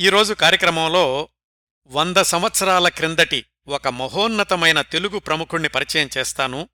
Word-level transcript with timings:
ఈరోజు 0.00 0.34
కార్యక్రమంలో 0.34 1.28
వంద 1.86 2.16
సంవత్సరాల 2.16 2.88
క్రిందటి 2.88 3.46
ఒక 3.68 3.88
మహోన్నతమైన 3.88 4.80
తెలుగు 4.80 5.18
ప్రముఖుణ్ణి 5.18 5.68
పరిచయం 5.68 6.10
చేస్తాను. 6.18 6.68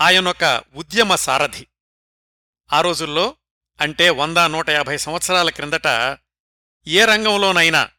ఆయనొక 0.00 0.62
ఉద్యమ 0.74 1.14
సారథి. 1.14 1.66
ఆ 2.72 2.80
రోజుల్లో 2.80 3.36
అంటే 3.80 4.10
వంద 4.10 4.38
నూట 4.38 4.70
యాభై 4.70 4.96
సంవత్సరాల 4.96 5.50
క్రిందట 5.50 6.18
ఏ 6.86 7.04
రంగంలోనైనా 7.04 7.90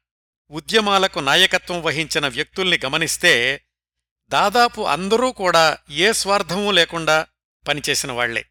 ఉద్యమాలకు 0.51 1.19
నాయకత్వం 1.19 1.81
వహించిన 1.81 2.27
వ్యక్తుల్ని 2.27 2.79
గమనిస్తే 2.85 3.65
దాదాపు 4.29 4.81
అందరూ 4.81 5.31
కూడా 5.31 5.77
ఏ 5.89 6.11
స్వార్థమూ 6.11 6.71
లేకుండా 6.71 7.27
పనిచేసిన 7.67 8.11
వాళ్ళే. 8.11 8.45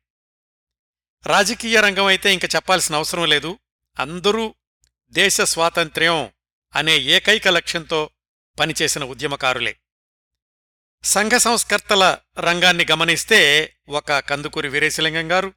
రాజకీయ 1.27 1.81
రంగమైతే 1.81 2.33
ఇంక 2.33 2.45
చెప్పాల్సిన 2.45 2.95
అవసరం 2.95 3.25
లేదు. 3.25 3.59
అందరూ 3.99 4.55
దేశ 5.11 5.41
స్వాతంత్ర్యం 5.41 6.31
అనే 6.75 6.99
ఏకైక 6.99 7.49
లక్ష్యంతో 7.49 8.11
పనిచేసిన 8.59 9.05
ఉద్యమకారులే. 9.05 9.79
సంఘ 11.05 11.31
సంస్కర్తల 11.31 12.19
రంగాన్ని 12.39 12.87
గమనిస్తే 12.91 13.73
ఒక 13.89 14.19
కందుకూరి 14.19 14.69
వీరేశలింగం 14.69 15.33
గారు 15.33 15.53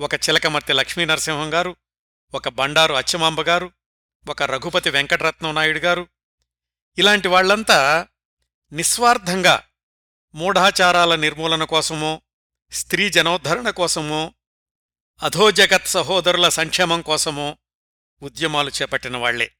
ఒక 0.00 0.14
చిలకమర్తి 0.14 0.72
లక్ష్మీనరసింహం 0.72 1.54
గారు 1.54 1.76
ఒక 2.34 2.48
బండారు 2.48 2.94
అచ్చమాంబ 2.94 3.40
గారు 3.40 3.72
ఒక 4.28 4.42
రఘుపతి 4.42 4.90
వెంకటరత్నం 4.90 5.54
నాయుడు 5.54 5.78
గారు. 5.78 6.08
ఇలాంటి 6.98 7.28
వాళ్ళంతా 7.28 8.08
నిస్వార్థంగా 8.72 9.62
మూఢాచారాల 10.34 11.14
నిర్మూలన 11.14 11.64
కోసమో 11.64 12.22
స్త్రీ 12.72 13.10
జనోద్ధరణ 13.10 13.70
కోసమో 13.70 14.34
అధోజగత్ 15.22 15.86
సహోదరుల 15.86 16.48
సంక్షేమం 16.48 17.02
కోసమో 17.02 17.58
ఉద్యమాలు 18.22 18.70
చేపట్టిన 18.70 19.16
వాళ్ళే. 19.16 19.54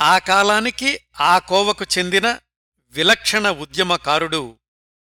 ఆ 0.00 0.18
కాలానికి 0.18 1.00
ఆ 1.20 1.38
కోవకు 1.38 1.84
చెందిన 1.98 2.38
విలక్షణ 2.88 3.50
ఉద్యమకారుడు 3.50 4.58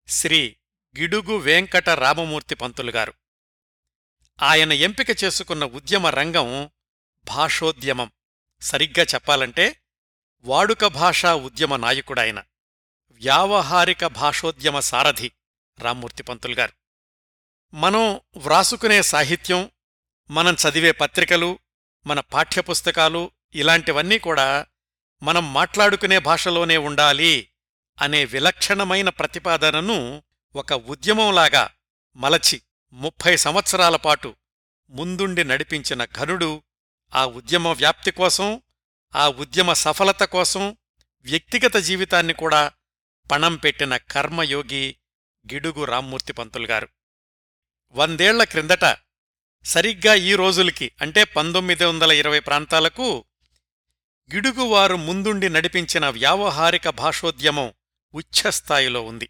శ్రీ 0.08 0.56
గిడుగు 0.98 1.36
వెంకట 1.36 1.88
రామమూర్తి 1.88 2.54
పంతులుగారు 2.54 3.14
ఆయన 4.42 4.72
ఎంపిక 4.72 5.24
చేసుకున్న 5.24 5.64
ఉద్యమ 5.64 6.06
రంగం 6.06 6.70
భాషోద్యమం. 7.24 8.10
సరిగ్గా 8.60 9.06
చెప్పాలంటే 9.14 9.80
వాడుక 10.44 10.86
భాషా 10.86 11.34
ఉద్యమ 11.34 11.76
నాయకుడాయన. 11.76 12.42
వ్యావహారిక 13.10 14.06
భాషోద్యమ 14.06 14.80
సారథి 14.80 15.32
రామ్మూర్తి 15.78 16.22
పంతులుగారు 16.22 16.72
మనం 17.74 18.20
వ్రాసుకునే 18.36 19.02
సాహిత్యం 19.02 19.70
మనం 20.30 20.54
చదివే 20.54 20.92
పత్రికలు 20.92 21.58
మన 22.06 22.20
పాఠ్యపుస్తకాలు 22.32 23.22
ఇలాంటివన్నీ 23.54 24.18
కూడా 24.18 24.48
మనం 25.22 25.44
మాట్లాడుకునే 25.54 26.18
భాషలోనే 26.20 26.76
ఉండాలి 26.88 27.34
అనే 27.98 28.20
విలక్షణమైన 28.24 29.08
ప్రతిపాదనను 29.08 29.98
ఒక 30.54 30.72
ఉద్యమంలాగా 30.86 31.64
మలచి 32.16 32.58
ముప్పై 32.94 33.32
సంవత్సరాల 33.36 33.96
పాటు 33.96 34.30
ముందుండి 34.90 35.42
నడిపించిన 35.44 36.02
ఘనుడు 36.14 36.50
ఆ 37.12 37.22
ఉద్యమ 37.34 37.68
వ్యాప్తి 37.72 38.10
కోసం 38.10 38.48
ఆ 39.12 39.24
ఉద్యమ 39.38 39.72
సఫలత 39.72 40.22
కోసం 40.34 40.64
వ్యక్తిగత 41.26 41.76
జీవితాన్ని 41.82 42.34
కూడా 42.34 42.62
పణం 43.30 43.54
పెట్టిన 43.56 43.96
కర్మయోగి 44.10 44.84
గిడుగు 45.44 45.82
రామ్మూర్తి 45.84 46.32
పంతులుగారు 46.32 46.88
వందేళ్ళ 47.94 48.44
క్రిందట 48.44 48.84
సరిగ్గా 49.64 50.14
ఈ 50.14 50.34
రోజులకి 50.34 50.92
అంటే 51.00 51.24
పంతొమ్మిది 51.24 51.84
వందల 51.84 52.12
ఇరవై 52.12 52.40
ప్రాంతాలకు 52.40 53.24
గిడుగువారు 54.34 54.96
ముందుండి 54.96 55.48
నడిపించిన 55.48 56.08
వ్యావహారిక 56.08 56.88
భాషోద్యమం 56.88 57.74
ఉచ్ఛస్థాయిలో 58.14 59.02
ఉంది. 59.02 59.28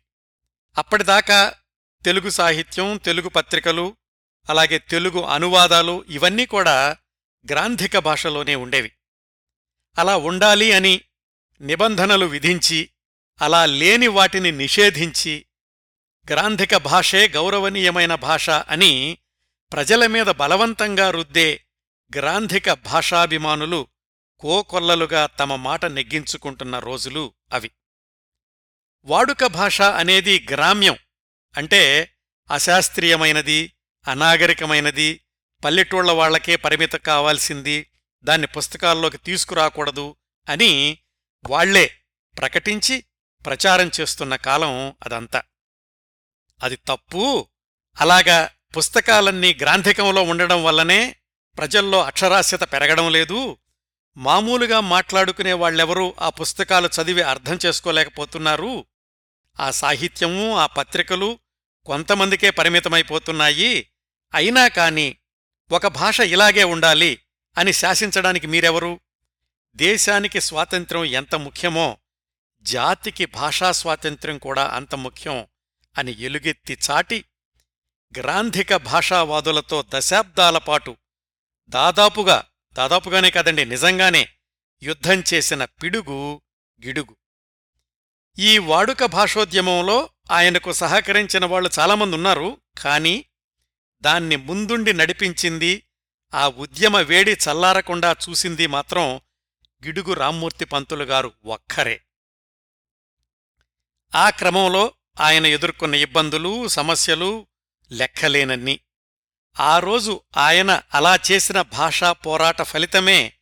అప్పటిదాకా 0.78 1.54
తెలుగు 2.04 2.30
సాహిత్యం 2.30 2.96
తెలుగు 2.96 3.28
పత్రికలు 3.28 3.96
అలాగే 4.50 4.78
తెలుగు 4.78 5.20
అనువాదాలు 5.20 6.04
ఇవన్నీ 6.08 6.46
కూడా 6.46 6.96
గ్రాంధిక 7.52 7.98
భాషలోనే 7.98 8.54
ఉండేవి. 8.54 8.92
అలా 9.98 10.16
ఉండాలి 10.16 10.72
అని 10.72 11.00
నిబంధనలు 11.60 12.26
విధించి 12.26 12.90
అలా 13.42 13.66
లేని 13.66 14.08
వాటిని 14.08 14.52
నిషేధించి 14.52 15.46
గ్రాంధిక 16.30 16.76
భాషే 16.76 17.28
గౌరవనీయమైన 17.28 18.14
భాష 18.14 18.50
అని 18.50 19.18
ప్రజల 19.72 20.06
మీద 20.06 20.26
బలవంతంగా 20.26 21.10
రుద్దే 21.10 21.64
గ్రాంధిక 22.16 22.72
భాషాభిమానులు 22.72 23.88
కోకొల్లలుగా 24.38 25.26
తమ 25.26 25.54
మాట 25.54 25.84
నెగ్గించుకుంటున్న 25.84 26.78
రోజులు 26.78 27.34
అవి. 27.52 27.70
వాడుక 29.04 29.46
భాష 29.46 29.82
అనేది 29.82 30.46
గ్రామ్యం 30.50 30.96
అంటే 31.56 32.12
అశాస్త్రీయమైనది 32.50 33.72
అనాగరికమైనది 34.08 35.20
పల్లెటూళ్ళ 35.64 36.12
వాళ్ళకే 36.12 36.56
పరిమిత 36.56 36.92
కావాల్సింది 36.92 37.90
దాన్ని 38.24 38.46
పుస్తకాల్లోకి 38.46 39.18
తీసుకురాకూడదు 39.18 40.16
అని 40.48 40.98
వాళ్ళే 41.50 42.00
ప్రకటించి 42.38 43.04
ప్రచారం 43.46 43.90
చేస్తున్న 44.00 44.36
కాలం 44.36 44.96
అదంతా. 45.02 45.42
అది 46.62 46.76
తప్పు 46.76 47.48
అలాగా 48.00 48.50
పుస్తకాలన్నీ 48.76 49.54
గ్రాంధికంలో 49.54 50.22
ఉండడం 50.22 50.64
వల్లనే 50.64 51.16
ప్రజల్లో 51.58 52.02
అక్షరాస్యత 52.02 52.62
పెరగడం 52.62 53.12
లేదు. 53.12 53.56
మామూలుగా 54.16 54.80
మాట్లాడుకునే 54.80 55.52
వాళ్ళెవరూ 55.52 56.14
ఆ 56.20 56.28
పుస్తకాలు 56.28 56.88
చదివి 56.88 57.22
అర్థం 57.22 57.58
చేసుకోలేకపోతున్నారు. 57.66 58.84
ఆ 59.60 59.70
సాహిత్యము 59.70 60.56
ఆ 60.56 60.66
పత్రికలు 60.66 61.38
కొంతమందికే 61.86 62.50
పరిమితమైపోతున్నాయి. 62.50 63.88
అయినా 64.34 64.68
కాని 64.68 65.16
ఒక 65.72 65.86
భాష 65.86 66.20
ఇలాగే 66.20 66.64
ఉండాలి 66.64 67.18
అని 67.58 67.72
శాసించడానికి 67.72 68.46
మీరెవరు? 68.46 69.00
దేశానికి 69.76 70.40
స్వాతంత్ర్యం 70.40 71.04
ఎంత 71.04 71.34
ముఖ్యమో 71.34 71.98
జాతికి 72.62 73.26
భాషా 73.26 73.72
స్వాతంత్ర్యం 73.72 74.38
కూడా 74.38 74.64
అంత 74.64 74.94
ముఖ్యం 74.94 75.46
అని 75.98 76.22
ఎలుగెత్తి 76.22 76.78
చాటి 76.90 77.24
గ్రాంధిక 78.18 78.76
భాషావాదులతో 78.76 79.84
దశాబ్దాల 79.88 80.58
పాటు 80.58 80.96
దాదాపుగా 81.68 82.44
దాదాపుగానే 82.72 83.30
కాదండి 83.30 83.64
నిజంగానే 83.64 84.28
యుద్ధం 84.82 85.22
చేసిన 85.34 85.64
పిడుగు 85.64 86.42
గిడుగు. 86.84 87.16
ఈ 88.38 88.58
వాడుక 88.58 89.04
భాషోద్యమంలో 89.04 90.10
ఆయనకు 90.30 90.72
సహకరించిన 90.72 91.44
వాళ్ళు 91.44 91.70
చాలామంది 91.78 92.16
ఉన్నారు 92.16 92.60
కానీ 92.78 93.24
దాన్ని 94.00 94.36
ముందుండి 94.36 94.92
నడిపించింది 94.92 95.82
ఆ 96.34 96.48
ఉద్యమ 96.48 96.98
వేడి 96.98 97.32
చల్లారకుండా 97.32 98.16
చూసింది 98.28 98.66
మాత్రం 98.66 99.20
గిడుగు 99.84 100.12
రామ్మూర్తి 100.12 100.64
పంతులు 100.64 101.04
గారు 101.04 101.32
ఒక్కరే. 101.44 102.02
ఆ 104.14 104.30
క్రమంలో 104.30 104.94
ఆయన 105.20 105.46
ఎదుర్కొన్న 105.46 105.94
ఇబ్బందులు 105.94 106.68
సమస్యలు 106.68 107.46
లెక్కలేనన్ని. 107.92 108.80
ఆ 109.60 109.78
రోజు 109.78 110.20
ఆయన 110.36 110.82
అలా 110.94 111.18
చేసిన 111.32 111.60
భాషా 111.60 112.12
పోరాట 112.12 112.62
ఫలితమే 112.62 113.32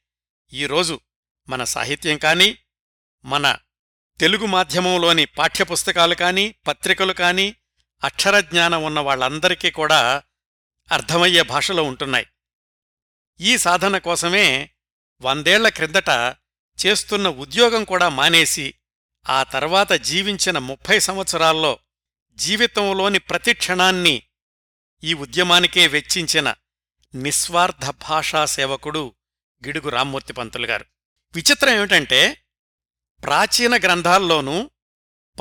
ఈరోజు 0.52 1.00
మన 1.48 1.64
సాహిత్యం 1.64 2.18
కాని 2.18 2.58
మన 3.24 3.56
తెలుగు 4.20 4.46
మాధ్యమంలోని 4.46 5.24
పాఠ్యపుస్తకాలు 5.24 6.14
కాని 6.14 6.54
పత్రికలు 6.66 7.12
కాని 7.12 7.54
అక్షరజ్ఞానం 8.04 8.84
ఉన్న 8.84 9.00
వాళ్ళందరికీ 9.00 9.70
కూడా 9.70 10.22
అర్థమయ్యే 10.92 11.42
భాషలో 11.42 11.82
ఉంటున్నాయి. 11.82 12.26
ఈ 13.40 13.58
సాధన 13.58 13.98
కోసమే 13.98 14.70
వందేళ్ళ 15.20 15.68
క్రిందట 15.68 16.08
చేస్తున్న 16.86 17.28
ఉద్యోగం 17.28 17.84
కూడా 17.84 18.08
మానేసి 18.08 18.74
ఆ 19.28 19.42
తర్వాత 19.42 19.92
జీవించిన 19.92 20.58
ముప్పై 20.58 20.98
సంవత్సరాల్లో 20.98 21.78
జీవితంలోని 22.34 23.18
ప్రతి 23.18 23.54
క్షణాన్ని 23.54 24.22
ఈ 25.04 25.14
ఉద్యమానికే 25.14 25.86
వెచ్చించిన 25.86 26.54
నిస్వార్థ 27.14 27.90
భాషా 27.90 28.44
సేవకుడు 28.44 29.14
గిడుగు 29.66 29.88
రామ్మూర్తి 29.88 30.32
పంతులు 30.32 30.66
గారు. 30.66 30.84
విచిత్రం 31.34 31.74
ఏమిటంటే 31.74 32.42
ప్రాచీన 33.22 33.76
గ్రంథాల్లోనూ 33.76 34.70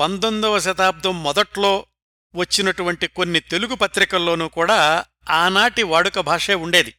పంతొమ్మిదవ 0.00 0.58
శతాబ్దం 0.58 1.22
మొదట్లో 1.22 1.86
వచ్చినటువంటి 2.34 3.06
కొన్ని 3.06 3.40
తెలుగు 3.40 3.74
పత్రికల్లోనూ 3.74 4.48
కూడా 4.48 5.04
ఆనాటి 5.30 5.82
వాడుక 5.82 6.20
భాషే 6.20 6.54
ఉండేది. 6.54 6.94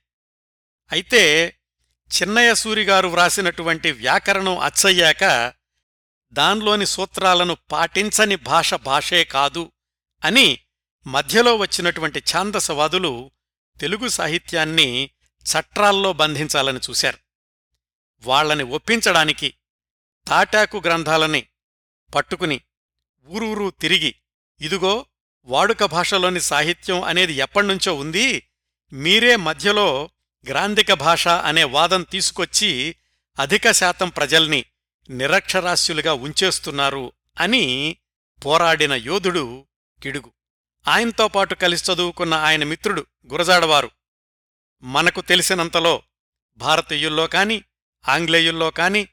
అయితే 0.91 1.55
చిన్నయ 2.21 2.53
సూరిగారు 2.53 3.07
వ్రాసినటువంటి 3.07 3.91
వ్యాకరణం 3.91 4.57
అచ్చయ్యాక 4.57 5.53
దాన్లోని 6.33 6.85
సూత్రాలను 6.85 7.57
పాటించని 7.71 8.35
భాష 8.35 8.73
భాషే 8.73 9.23
కాదు 9.23 9.71
అని 10.23 10.59
మధ్యలో 11.05 11.55
వచ్చినటువంటి 11.55 12.19
ఛాందసవాదులు 12.19 13.31
తెలుగు 13.79 14.07
సాహిత్యాన్ని 14.07 15.09
చట్రాల్లో 15.45 16.13
బంధించాలని 16.13 16.79
చూశారు. 16.89 17.19
వాళ్ళని 18.23 18.63
ఒప్పించడానికి 18.63 19.53
తాటాకు 20.27 20.81
గ్రంథాలని 20.85 21.47
పట్టుకుని 22.15 22.61
ఊరూరు 23.27 23.69
తిరిగి 23.69 24.15
ఇదుగో 24.61 25.05
వాడుక 25.47 25.83
భాషలోని 25.85 26.39
సాహిత్యం 26.39 27.03
అనేది 27.03 27.33
ఎప్పటినుంచో 27.33 27.93
ఉంది 27.93 28.43
మీరే 28.91 29.35
మధ్యలో 29.35 30.09
గ్రాంధిక 30.45 30.93
భాష 30.93 31.27
అనే 31.27 31.63
వాదం 31.63 32.03
తీసుకొచ్చి 32.03 32.95
అధిక 33.39 33.71
శాతం 33.71 34.09
ప్రజల్ని 34.09 34.65
నిరక్షరాస్యులుగా 35.09 36.13
ఉంచేస్తున్నారు 36.13 37.11
అని 37.39 37.97
పోరాడిన 38.45 38.93
యోధుడు 38.93 39.65
గిడుగు 40.05 40.31
ఆయనతో 40.87 41.27
పాటు 41.27 41.55
కలిసి 41.55 41.91
చదువుకున్న 41.91 42.33
ఆయన 42.33 42.63
మిత్రుడు 42.63 43.05
గురజాడవారు. 43.31 43.91
మనకు 44.83 45.21
తెలిసినంతలో 45.21 46.03
భారతీయుల్లో 46.57 47.27
కాని 47.27 47.63
ఆంగ్లేయుల్లో 48.09 48.71
కాని 48.71 49.07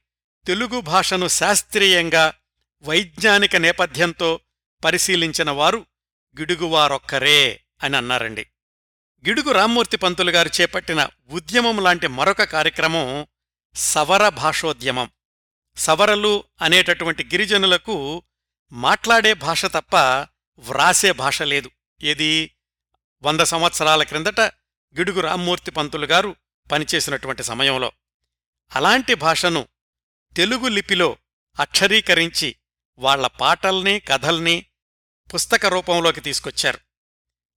తెలుగు 0.46 0.80
భాషను 0.80 1.28
శాస్త్రీయంగా 1.28 2.34
వైజ్ఞానిక 2.82 3.56
నేపథ్యంతో 3.56 4.40
పరిశీలించిన 4.84 5.50
వారు 5.50 5.86
గిడుగువారొక్కరే 6.38 7.64
అని 7.82 7.96
అన్నారండి. 7.96 8.46
గిడుగు 9.28 9.52
రామ్మూర్తి 9.52 9.96
పంతులు 9.96 10.30
గారు 10.30 10.50
చేపట్టిన 10.60 11.08
ఉద్యమం 11.30 11.82
లాంటి 11.82 12.06
మరొక 12.06 12.42
కార్యక్రమం 12.42 13.26
సవర 13.74 14.28
భాషోద్యమం. 14.28 15.10
సవరలు 15.76 16.44
అనేటటువంటి 16.62 17.24
గిరిజనులకు 17.24 18.22
మాట్లాడే 18.72 19.34
భాష 19.34 19.66
తప్ప 19.66 19.96
వ్రాసే 20.58 21.12
భాష 21.12 21.42
లేదు. 21.42 21.70
ఏది? 22.02 22.54
వంద 23.22 23.40
సంవత్సరాల 23.40 24.02
క్రిందట 24.02 24.40
గిడుగు 24.98 25.20
రామ్మూర్తి 25.20 25.70
పంతులు 25.70 26.06
గారు 26.06 26.36
పనిచేసినటువంటి 26.72 27.42
సమయంలో 27.42 27.92
అలాంటి 28.74 29.14
భాషను 29.14 29.68
తెలుగు 30.36 30.68
లిపిలో 30.68 31.16
అక్షరీకరించి 31.60 32.56
వాళ్ళ 32.98 33.26
పాటల్ని 33.26 34.00
కథల్ని 34.00 34.66
పుస్తక 35.34 35.66
రూపంలోకి 35.66 36.20
తీసుకొచ్చారు. 36.20 36.78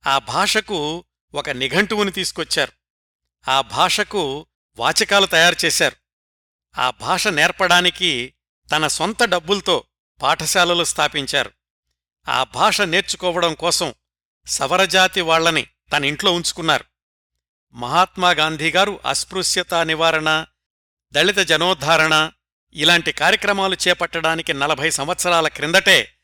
ఆ 0.10 0.20
భాషకు 0.20 1.06
ఒక 1.34 1.50
నిఘంటువుని 1.50 2.12
తీసుకొచ్చారు. 2.12 2.72
ఆ 3.52 3.62
భాషకు 3.62 4.48
వాచకాలు 4.78 5.26
తయారు 5.26 5.66
చేశారు. 5.66 5.96
ఆ 6.78 6.92
భాష 6.92 7.28
నేర్పడానికి 7.28 8.34
తన 8.72 8.88
సొంత 8.88 9.24
డబ్బులతో 9.24 9.84
పాఠశాలలు 10.22 10.84
స్థాపించారు. 10.84 11.52
ఆ 12.28 12.44
భాష 12.44 12.82
నేర్చుకోవడం 12.82 13.54
కోసం 13.54 13.94
సవరజాతి 14.48 15.22
వాళ్ళని 15.22 15.68
తన 15.94 16.06
ఇంట్లో 16.06 16.32
ఉంచుకున్నారు. 16.34 16.86
మహాత్మాగాంధీగారు 17.74 19.00
అస్పృశ్యతా 19.06 19.84
నివారణ 19.84 20.46
దళిత 21.12 21.38
జనోద్ధారణ 21.38 22.32
ఇలాంటి 22.74 23.12
కార్యక్రమాలు 23.12 23.78
చేపట్టడానికి 23.88 24.54
నలభై 24.54 24.90
సంవత్సరాల 24.90 25.48
క్రిందటే 25.48 26.18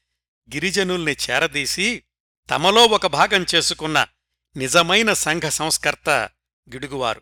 గిరిజనుల్ని 0.54 1.18
చేరదీసి 1.30 2.04
తమలో 2.50 2.86
ఒక 2.86 3.08
భాగం 3.08 3.46
చేసుకున్న 3.56 4.08
నిజమైన 4.58 5.14
సంఘ 5.14 5.42
సంస్కర్త 5.42 6.10
గిడుగువారు. 6.74 7.22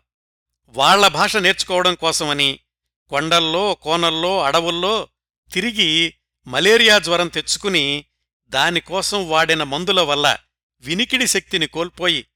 వాళ్ళ 0.68 1.08
భాష 1.08 1.36
నేర్చుకోవడం 1.36 1.94
కోసమని 1.94 2.60
కొండల్లో 3.08 3.74
కోనల్లో 3.74 4.42
అడవుల్లో 4.42 5.08
తిరిగి 5.52 6.14
మలేరియా 6.46 6.98
జ్వరం 6.98 7.28
తెచ్చుకుని 7.28 8.04
దానికోసం 8.50 9.28
వాడిన 9.28 9.62
మందుల 9.62 10.00
వల్ల 10.00 10.38
వినికిడి 10.80 11.26
శక్తిని 11.26 11.66
కోల్పోయి 11.66 12.26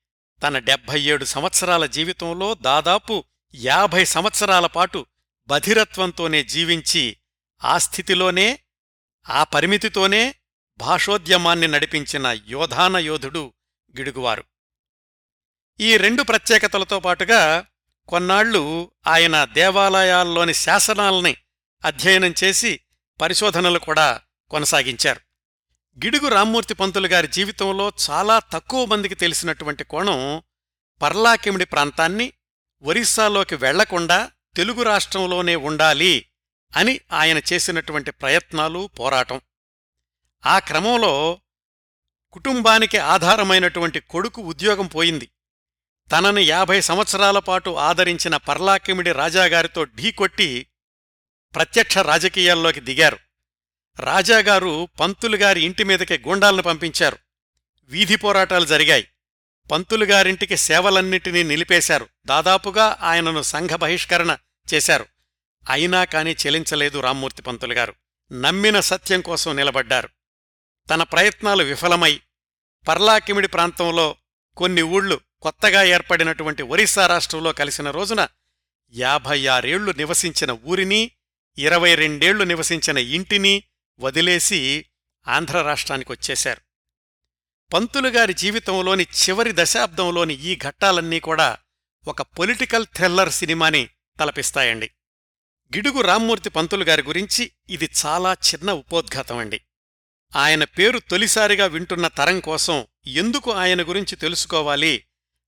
తన 0.42 0.58
డెబ్భై 0.58 1.00
ఏడు 1.00 1.24
సంవత్సరాల 1.24 1.86
జీవితంలో 1.86 2.54
దాదాపు 2.54 3.24
యాభై 3.54 4.04
సంవత్సరాల 4.04 4.66
పాటు 4.66 5.06
బధిరత్వంతోనే 5.46 6.44
జీవించి 6.44 7.16
ఆ 7.64 7.78
స్థితిలోనే 7.78 8.58
ఆ 9.30 9.44
పరిమితితోనే 9.44 10.34
భాషోద్యమాన్ని 10.78 11.68
నడిపించిన 11.68 12.26
యోధాన 12.46 12.96
యోధుడు 12.96 13.52
గిడుగువారు. 13.96 14.44
ఈ 15.80 15.96
రెండు 15.96 16.22
ప్రత్యేకతలతో 16.22 17.00
పాటుగా 17.00 17.66
కొన్నాళ్ళు 18.08 18.90
ఆయన 19.06 19.44
దేవాలయాల్లోని 19.44 20.54
శాసనాల్ని 20.54 21.36
అధ్యయనం 21.84 22.34
చేసి 22.44 22.80
పరిశోధనలు 23.20 23.78
కూడా 23.78 24.20
కొనసాగించారు. 24.50 25.20
గిడుగు 25.98 26.28
రామ్మూర్తి 26.28 26.74
పంతులు 26.74 27.06
గారి 27.06 27.28
జీవితంలో 27.28 27.92
చాలా 28.10 28.38
తక్కువ 28.38 28.84
మందికి 28.84 29.14
తెలిసినటువంటి 29.14 29.84
కోణం 29.84 30.42
పర్లాకిమిడి 31.02 31.64
ప్రాంతాన్ని 31.64 32.32
ఒరిస్సాలోకి 32.82 33.54
వెళ్ళకుండా 33.54 34.30
తెలుగు 34.56 34.82
రాష్ట్రంలోనే 34.82 35.56
ఉండాలి 35.56 36.26
అని 36.76 37.00
ఆయన 37.12 37.40
చేసినటువంటి 37.52 38.10
ప్రయత్నాలు 38.10 38.90
పోరాటం. 38.98 39.40
ఆ 40.46 40.58
క్రమంలో 40.58 41.40
కుటుంబానికి 42.32 42.98
ఆధారమైనటువంటి 42.98 44.00
కొడుకు 44.00 44.42
ఉద్యోగం 44.42 44.86
పోయింది. 44.86 45.30
తనని 46.10 46.42
యాభై 46.42 46.80
సంవత్సరాల 46.80 47.38
పాటు 47.38 47.70
ఆదరించిన 47.70 48.36
పర్లాకిమిడి 48.36 49.12
రాజాగారితో 49.12 49.84
ఢీకొట్టి 49.84 50.66
ప్రత్యక్ష 51.54 51.98
రాజకీయాల్లోకి 51.98 52.80
దిగారు. 52.80 53.23
రాజాగారు 54.00 54.88
పంతులుగారి 55.00 55.62
ఇంటి 55.62 55.84
మీదకి 55.84 56.18
గూండాలను 56.18 56.62
పంపించారు. 56.62 57.18
వీధి 57.84 58.16
పోరాటాలు 58.16 58.64
జరిగాయి. 58.64 59.08
పంతులుగారింటికి 59.70 60.56
సేవలన్నిటినీ 60.56 61.42
నిలిపేశారు. 61.42 62.08
దాదాపుగా 62.26 62.98
ఆయనను 63.00 63.42
సంఘ 63.42 63.68
బహిష్కరణ 63.68 64.36
చేశారు. 64.74 65.06
అయినా 65.70 66.04
కాని 66.04 66.36
చెలించలేదు 66.46 67.00
రామ్మూర్తి 67.00 67.42
పంతులుగారు 67.42 67.94
నమ్మిన 68.32 68.80
సత్యం 68.80 69.20
కోసం 69.20 69.56
నిలబడ్డారు. 69.56 70.08
తన 70.90 71.02
ప్రయత్నాలు 71.02 71.64
విఫలమై 71.64 72.20
పర్లాకిమిడి 72.88 73.48
ప్రాంతంలో 73.48 74.16
కొన్ని 74.56 74.82
ఊళ్ళు 74.82 75.20
కొత్తగా 75.40 75.82
ఏర్పడినటువంటి 75.82 76.62
ఒరిస్సా 76.62 77.06
రాష్ట్రంలో 77.06 77.52
కలిసిన 77.52 77.90
రోజున 77.90 78.28
యాభై 78.92 79.46
ఆరేళ్ళు 79.46 79.92
నివసించిన 79.92 80.50
ఊరిని 80.50 81.10
ఇరవై 81.58 81.94
రెండేళ్ళు 81.94 82.44
నివసించిన 82.44 82.98
ఇంటిని 82.98 83.62
వదిలేసి 83.98 84.86
ఆంధ్ర 85.28 85.62
రాష్ట్రానికొచ్చేశారు 85.62 86.60
పంతులుగారి 87.72 88.34
జీవితంలోని 88.34 89.02
చివరి 89.02 89.52
దశాబ్దంలోని 89.54 90.34
ఈ 90.34 90.56
ఘట్టాలన్నీ 90.56 91.20
కూడా 91.20 91.58
ఒక 92.08 92.22
పొలిటికల్ 92.22 92.86
థ్రిల్లర్ 92.96 93.30
సినిమాని 93.30 93.88
తలపిస్తాయండి. 94.20 94.90
గిడుగు 95.76 96.00
రామ్మూర్తి 96.00 96.50
పంతులుగారి 96.50 97.02
గురించి 97.02 97.52
ఇది 97.68 97.90
చాలా 98.06 98.32
చిన్న 98.32 98.72
ఉపోద్ఘాతమండి 98.72 99.60
ఆయన 100.36 100.64
పేరు 100.64 100.98
తొలిసారిగా 100.98 101.66
వింటున్న 101.66 102.08
తరం 102.08 102.40
కోసం 102.40 102.86
ఎందుకు 103.06 103.52
ఆయన 103.52 103.82
గురించి 103.82 104.16
తెలుసుకోవాలి 104.16 105.04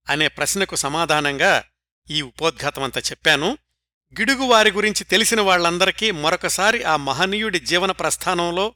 అనే 0.09 0.29
ప్రశ్నకు 0.29 0.77
సమాధానంగా 0.77 1.65
ఈ 2.11 2.23
ఉపోద్ఘాతమంతా 2.23 3.01
చెప్పాను. 3.01 3.59
గిడుగువారి 4.13 4.71
గురించి 4.71 5.05
తెలిసిన 5.05 5.41
వాళ్ళందరికీ 5.41 6.11
మరొకసారి 6.11 6.83
ఆ 6.83 6.97
మహనీయుడి 6.97 7.59
జీవన 7.59 7.91
ప్రస్థానంలో 7.91 8.75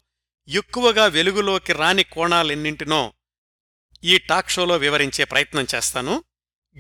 ఎక్కువగా 0.49 1.07
వెలుగులోకి 1.07 1.73
రాని 1.73 2.03
కోణాలెన్నింటినో 2.03 3.13
ఈ 4.05 4.19
టాక్ 4.19 4.51
షోలో 4.51 4.77
వివరించే 4.77 5.25
ప్రయత్నం 5.25 5.67
చేస్తాను. 5.75 6.25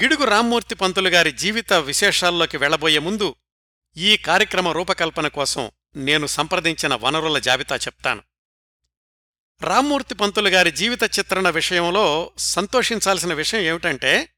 గిడుగు 0.02 0.24
రామ్మూర్తి 0.24 0.74
పంతులు 0.74 1.08
గారి 1.08 1.32
జీవిత 1.32 1.72
విశేషాల్లోకి 1.72 2.56
వెళ్ళబోయే 2.56 2.98
ముందు 2.98 3.34
ఈ 3.96 4.16
కార్యక్రమ 4.16 4.68
రూపకల్పన 4.68 5.28
కోసం 5.28 5.70
నేను 5.96 6.26
సంప్రదించిన 6.26 6.94
వనరుల 6.94 7.38
జాబితా 7.38 7.76
చెప్తాను. 7.76 8.22
రామ్మూర్తి 9.62 10.14
పంతులు 10.14 10.48
గారి 10.48 10.70
జీవిత 10.70 11.02
చిత్రణ 11.02 11.48
విషయంలో 11.48 12.32
సంతోషించాల్సిన 12.38 13.34
విషయం 13.34 13.60
ఏమిటంటే 13.60 14.28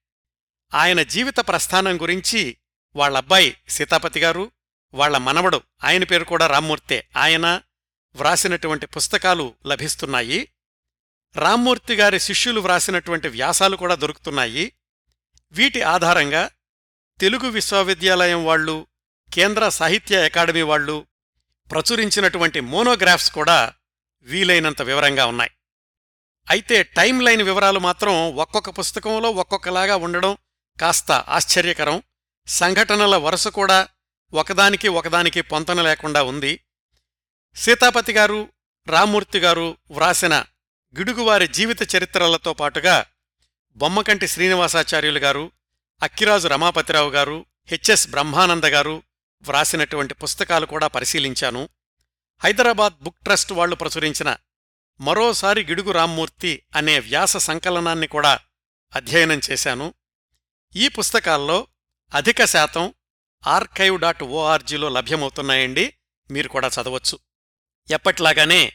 ఆయన 0.75 1.02
జీవిత 1.02 1.37
ప్రస్థానం 1.37 2.02
గురించి 2.02 2.57
వాళ్ళబ్బాయి 2.96 3.56
సీతాపతి 3.68 4.20
గారు 4.20 4.50
వాళ్ళ 4.94 5.16
మనవడు 5.16 5.62
ఆయన 5.84 6.04
పేరు 6.04 6.25
కూడా 6.25 6.46
రామ్మూర్తే. 6.46 7.08
ఆయన 7.16 7.61
వ్రాసినటువంటి 8.14 8.87
పుస్తకాలు 8.87 9.54
లభిస్తున్నాయి. 9.66 10.52
రామ్మూర్తి 11.37 11.94
గారి 11.94 12.20
శిష్యులు 12.20 12.61
వ్రాసినటువంటి 12.61 13.28
వ్యాసాలు 13.28 13.76
కూడా 13.76 13.94
దొరుకుతున్నాయి. 13.94 14.72
వీటి 15.52 15.82
ఆధారంగా 15.82 16.50
తెలుగు 17.20 17.49
విశ్వవిద్యాలయం 17.49 18.44
వాళ్ళు 18.44 18.87
కేంద్ర 19.34 19.68
సాహిత్య 19.68 20.25
అకాడమీ 20.25 20.62
వాళ్ళు 20.62 21.06
ప్రచురించినటువంటి 21.70 22.61
మోనోగ్రాఫ్స్ 22.61 23.30
కూడా 23.30 23.75
వీలైనంత 24.22 24.82
వివరంగా 24.82 25.26
ఉన్నాయి. 25.26 25.50
అయితే 26.50 26.82
టైం 26.82 27.20
లైన్ 27.20 27.42
వివరాలు 27.42 27.78
మాత్రం 27.78 28.37
ఒక్కొక్క 28.37 28.70
పుస్తకంలో 28.70 29.30
ఒక్కొక్కలాగా 29.30 29.96
ఉండడం 29.96 30.37
కాస్త 30.80 31.12
ఆశ్చర్యకరం. 31.12 32.02
సంఘటనల 32.46 33.16
వరుస 33.16 33.49
కూడా 33.49 33.88
ఒకదానికి 34.32 34.88
ఒకదానికి 34.88 35.40
పొంతన 35.40 35.82
లేకుండా 35.82 36.22
ఉంది. 36.22 36.61
సీతాపతి 37.56 38.12
గారు 38.12 38.49
రామ్మూర్తి 38.87 39.38
గారు 39.38 39.76
వ్రాసిన 39.90 40.44
గిడుగువారి 40.99 41.49
జీవిత 41.49 41.96
చరిత్రలతో 41.96 42.52
పాటుగా 42.52 43.06
బొమ్మకంటి 43.76 44.28
శ్రీనివాసాచార్యులు 44.28 45.18
గారు 45.18 45.52
అక్కిరాజు 46.02 46.49
రమాపతిరావు 46.49 47.11
గారు 47.11 47.46
హెచ్ఎస్ 47.66 48.08
బ్రహ్మానంద 48.08 48.64
గారు 48.64 49.02
వ్రాసినటువంటి 49.42 50.14
పుస్తకాలు 50.14 50.66
కూడా 50.66 50.87
పరిశీలించాను. 50.87 51.68
హైదరాబాద్ 52.42 52.94
బుక్ 53.02 53.25
ట్రస్ట్ 53.25 53.52
వాళ్ళు 53.52 53.76
ప్రచురించిన 53.76 54.37
మరోసారి 55.00 55.64
గిడుగు 55.64 55.90
రామ్మూర్తి 55.90 56.62
అనే 56.76 56.99
వ్యాస 56.99 57.37
సంకలనాన్ని 57.37 58.06
కూడా 58.06 58.38
అధ్యయనం 58.96 59.40
చేశాను. 59.50 59.94
ఈ 60.76 60.88
పుస్తకాల్లో 60.88 61.66
అధిక 62.14 62.45
శాతం 62.45 62.95
ఆర్కైవ్ 63.47 64.00
డాట్ 64.00 64.23
ఓఆర్జీలో 64.23 64.88
లభ్యమవుతున్నాయండి. 64.88 65.95
మీరు 66.31 66.49
కూడా 66.49 66.69
చదవచ్చు. 66.69 67.19
ఎప్పట్లాగానే 67.90 68.73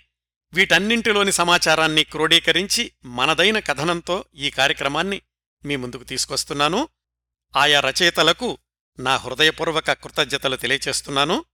వీటన్నింటిలోని 0.54 1.32
సమాచారాన్ని 1.32 2.04
క్రోడీకరించి 2.04 2.92
మనదైన 3.06 3.60
కథనంతో 3.60 4.26
ఈ 4.36 4.50
కార్యక్రమాన్ని 4.50 5.22
మీ 5.66 5.76
ముందుకు 5.76 6.04
తీసుకొస్తున్నాను. 6.04 6.90
ఆయా 7.58 7.80
రచయితలకు 7.80 8.58
నా 9.00 9.18
హృదయపూర్వక 9.18 9.92
కృతజ్ఞతలు 9.92 10.56
తెలియచేస్తున్నాను. 10.56 11.46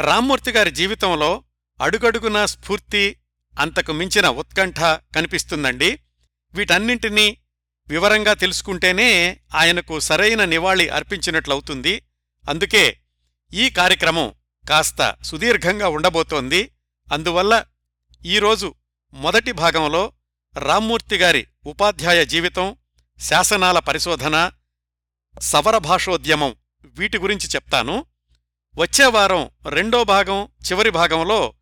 రామ్మూర్తి 0.00 0.50
గారి 0.50 0.70
జీవితంలో 0.70 1.44
అడుగడుగునా 1.82 2.46
స్ఫూర్తి 2.46 3.16
అంతకు 3.58 3.92
మించిన 3.92 4.28
ఉత్కంఠ 4.28 4.80
కనిపిస్తుందండి. 4.80 5.98
వీటన్నింటినీ 6.54 7.36
వివరంగా 7.88 8.34
తెలుసుకుంటేనే 8.34 9.40
ఆయనకు 9.54 10.00
సరైన 10.00 10.44
నివాళి 10.44 10.88
అర్పించినట్లవుతుంది. 10.88 12.02
అందుకే 12.48 12.98
ఈ 13.54 13.70
కార్యక్రమం 13.70 14.32
కాస్త 14.68 15.16
సుదీర్ఘంగా 15.24 15.88
ఉండబోతోంది. 15.88 16.70
అందువల్ల 17.12 17.64
ఈరోజు 18.26 18.74
మొదటి 19.12 19.52
భాగంలో 19.52 20.12
రామ్మూర్తిగారి 20.58 21.46
ఉపాధ్యాయ 21.66 22.24
జీవితం 22.24 22.76
శాసనాల 23.20 23.78
పరిశోధన 23.78 24.52
సవర 25.40 25.78
భాషోద్యమం 25.78 26.54
వీటి 26.84 27.18
గురించి 27.18 27.48
చెప్తాను. 27.48 28.06
వచ్చే 28.76 29.06
వారం 29.06 29.50
రెండో 29.68 30.04
భాగం 30.04 30.44
చివరి 30.44 30.90
భాగంలో 30.90 31.54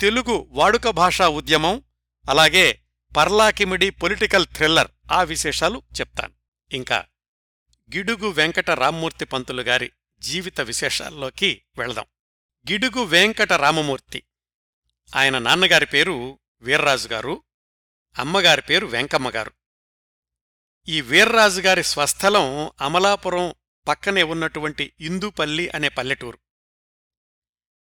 తెలుగు 0.00 0.46
వాడుక 0.50 0.88
భాషా 0.90 1.28
ఉద్యమం 1.28 1.82
అలాగే 2.30 2.80
పర్లాకిమిడి 3.16 3.90
పొలిటికల్ 3.90 4.46
థ్రిల్లర్ 4.46 4.88
ఆ 5.12 5.22
విశేషాలు 5.22 5.82
చెప్తాను. 6.00 6.34
ఇంకా 6.72 7.06
గిడుగు 7.94 8.28
వెంకట 8.28 8.70
రామ్మూర్తి 8.70 9.24
పంతులు 9.24 9.62
గారి 9.62 9.92
జీవిత 10.18 10.60
విశేషాల్లోకి 10.60 11.62
వెళదాం. 11.78 12.04
గిడుగు 12.70 13.04
వెంకట 13.04 13.52
రామమూర్తి. 13.52 14.22
ఆయన 15.16 15.38
నాన్నగారి 15.38 15.86
పేరు 15.86 16.38
వీర్రాజు 16.60 17.08
గారు 17.08 17.42
అమ్మగారి 18.18 18.62
పేరు 18.62 18.86
వెంకమ్మగారు 18.86 19.52
ఈ 20.88 21.00
వీర్రాజు 21.00 21.60
గారి 21.60 21.84
స్వస్థలం 21.84 22.70
అమలాపురం 22.80 23.54
పక్కనే 23.88 24.22
ఉన్నటువంటి 24.22 24.92
ఇందుపల్లి 25.00 25.68
అనే 25.68 25.88
పల్లెటూరు. 25.88 26.38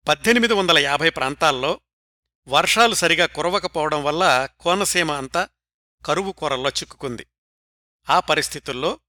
పద్దెనిమిది 0.07 0.53
వందల 0.53 0.77
యాభై 0.77 1.09
ప్రాంతాల్లో 1.09 1.81
వర్షాలు 2.47 2.93
సరిగా 2.93 3.25
కురవకపోవడం 3.25 4.03
వల్ల 4.03 4.49
కోనసీమ 4.59 5.11
అంతా 5.11 5.49
కరువు 6.05 6.31
కొరల్లో 6.31 6.69
చిక్కుకుంది. 6.69 7.27
ఆ 8.09 8.19
పరిస్థితుల్లో 8.19 8.99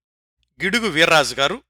గిడుగు 0.62 0.88
వీర్రాజు 0.88 1.34
గారు 1.34 1.62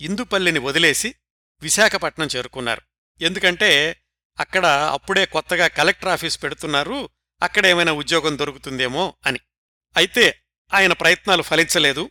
ఇందుపల్లిని 0.00 0.58
వదిలేసి 0.58 1.14
విశాఖపట్నం 1.60 2.28
చేరుకున్నారు. 2.36 2.82
ఎందుకంటే 3.20 4.00
అక్కడ 4.40 4.66
అప్పుడే 4.66 5.26
కొత్తగా 5.26 5.66
కలెక్టర్ 5.66 6.08
ఆఫీస్ 6.08 6.42
పెడుతున్నారు 6.42 7.08
అక్కడేమైనా 7.42 7.92
ఉద్యోగం 7.92 8.38
దొరుకుతుందేమో 8.38 9.14
అని. 9.26 9.40
అయితే 9.96 10.42
ఆయన 10.74 10.92
ప్రయత్నాలు 10.92 11.42
ఫలించలేదు. 11.42 12.10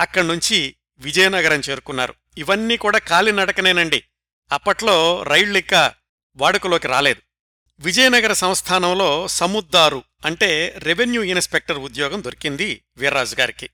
అక్కడ్నుంచి 0.00 0.76
విజయనగరం 0.98 1.60
చేరుకున్నారు. 1.60 2.14
ఇవన్నీ 2.38 2.76
కూడా 2.76 2.98
కాలినడకనేనండి. 2.98 4.04
అప్పట్లో 4.52 5.22
రైళ్ళిక్క 5.22 5.94
వాడుకలోకి 6.36 6.88
రాలేదు. 6.88 7.31
విజయనగర 7.80 8.32
సంస్థానంలో 8.32 9.28
సముద్దారు 9.28 10.04
అంటే 10.24 10.74
రెవెన్యూ 10.78 11.22
ఇన్స్పెక్టర్ 11.22 11.78
ఉద్యోగం 11.78 12.24
దొరికింది 12.24 12.84
వీర్రాజు 12.96 13.36
గారికి. 13.36 13.70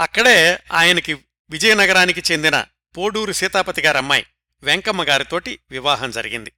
అక్కడే 0.00 0.58
ఆయనకి 0.72 1.14
విజయనగరానికి 1.50 2.32
చెందిన 2.32 2.64
పోడూరు 2.96 3.32
సీతాపతి 3.32 3.82
గారమ్మాయి 3.82 4.26
వెంకమ్మ 4.62 5.02
గారితోటి 5.02 5.58
వివాహం 5.70 6.10
జరిగింది. 6.10 6.52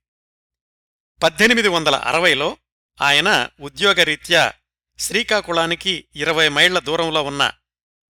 పద్దెనిమిది 1.22 1.68
వందల 1.68 1.94
అరవైలో 1.94 2.56
ఆయన 3.02 3.48
ఉద్యోగరీత్యా 3.60 4.52
శ్రీకాకుళానికి 4.98 6.04
ఇరవై 6.16 6.48
మైళ్ళ 6.48 6.78
దూరంలో 6.78 7.22
ఉన్న 7.22 7.52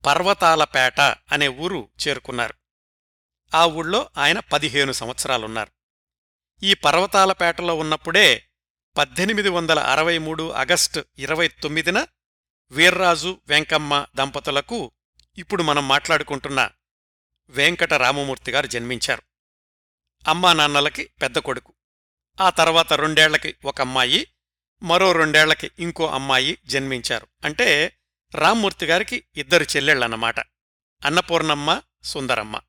పర్వతాలపేట 0.06 1.00
అనే 1.00 1.49
ఊరు 1.49 1.88
చేరుకున్నారు. 2.09 2.54
ఆ 3.54 3.66
ఊళ్ళో 3.66 4.11
ఆయన 4.16 4.38
పదిహేను 4.38 4.92
సంవత్సరాలున్నారు. 4.92 5.79
ఈ 6.62 6.75
పర్వతాలపేటలో 6.75 7.75
ఉన్నప్పుడే 7.75 8.47
పద్దెనిమిది 8.97 9.49
వందల 9.49 9.79
అరవై 9.79 10.19
మూడు 10.19 10.52
ఆగస్టు 10.52 11.05
ఇరవై 11.19 11.49
తొమ్మిదిన 11.49 12.07
వీర్రాజు 12.71 13.40
వెంకమ్మ 13.49 14.07
దంపతులకు 14.14 14.93
ఇప్పుడు 15.38 15.62
మనం 15.62 15.88
మాట్లాడుకుంటున్న 15.88 16.71
వెంకట 17.49 17.95
రామమూర్తి 17.95 18.52
గారు 18.52 18.67
జన్మించారు. 18.67 19.23
అమ్మా 20.29 20.52
నాన్నలకి 20.52 21.11
పెద్ద 21.23 21.38
కొడుకు. 21.38 21.75
ఆ 22.40 22.50
తర్వాత 22.50 22.93
రెండేళ్ళకి 22.93 23.55
ఒక 23.64 23.81
అమ్మాయి 23.81 24.26
మరో 24.83 25.12
రెండేళ్ళకి 25.12 25.71
ఇంకో 25.79 26.07
అమ్మాయి 26.07 26.59
జన్మించారు. 26.67 27.26
అంటే 27.45 27.99
రామ్మూర్తి 28.35 28.87
గారికి 28.87 29.25
ఇద్దరు 29.37 29.62
చెల్లెళ్ళన్నమాట. 29.62 30.40
అన్నపూర్ణమ్మ 31.05 31.83
సుందరమ్మ. 32.02 32.61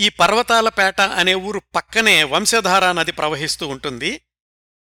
ఈ 0.00 0.08
పర్వతాలపేట 0.08 1.00
అనే 1.00 1.34
ఊరు 1.34 1.62
పక్కనే 1.74 2.24
వంశధారా 2.24 2.92
నది 2.92 3.12
ప్రవహిస్తూ 3.12 3.68
ఉంటుంది. 3.68 4.20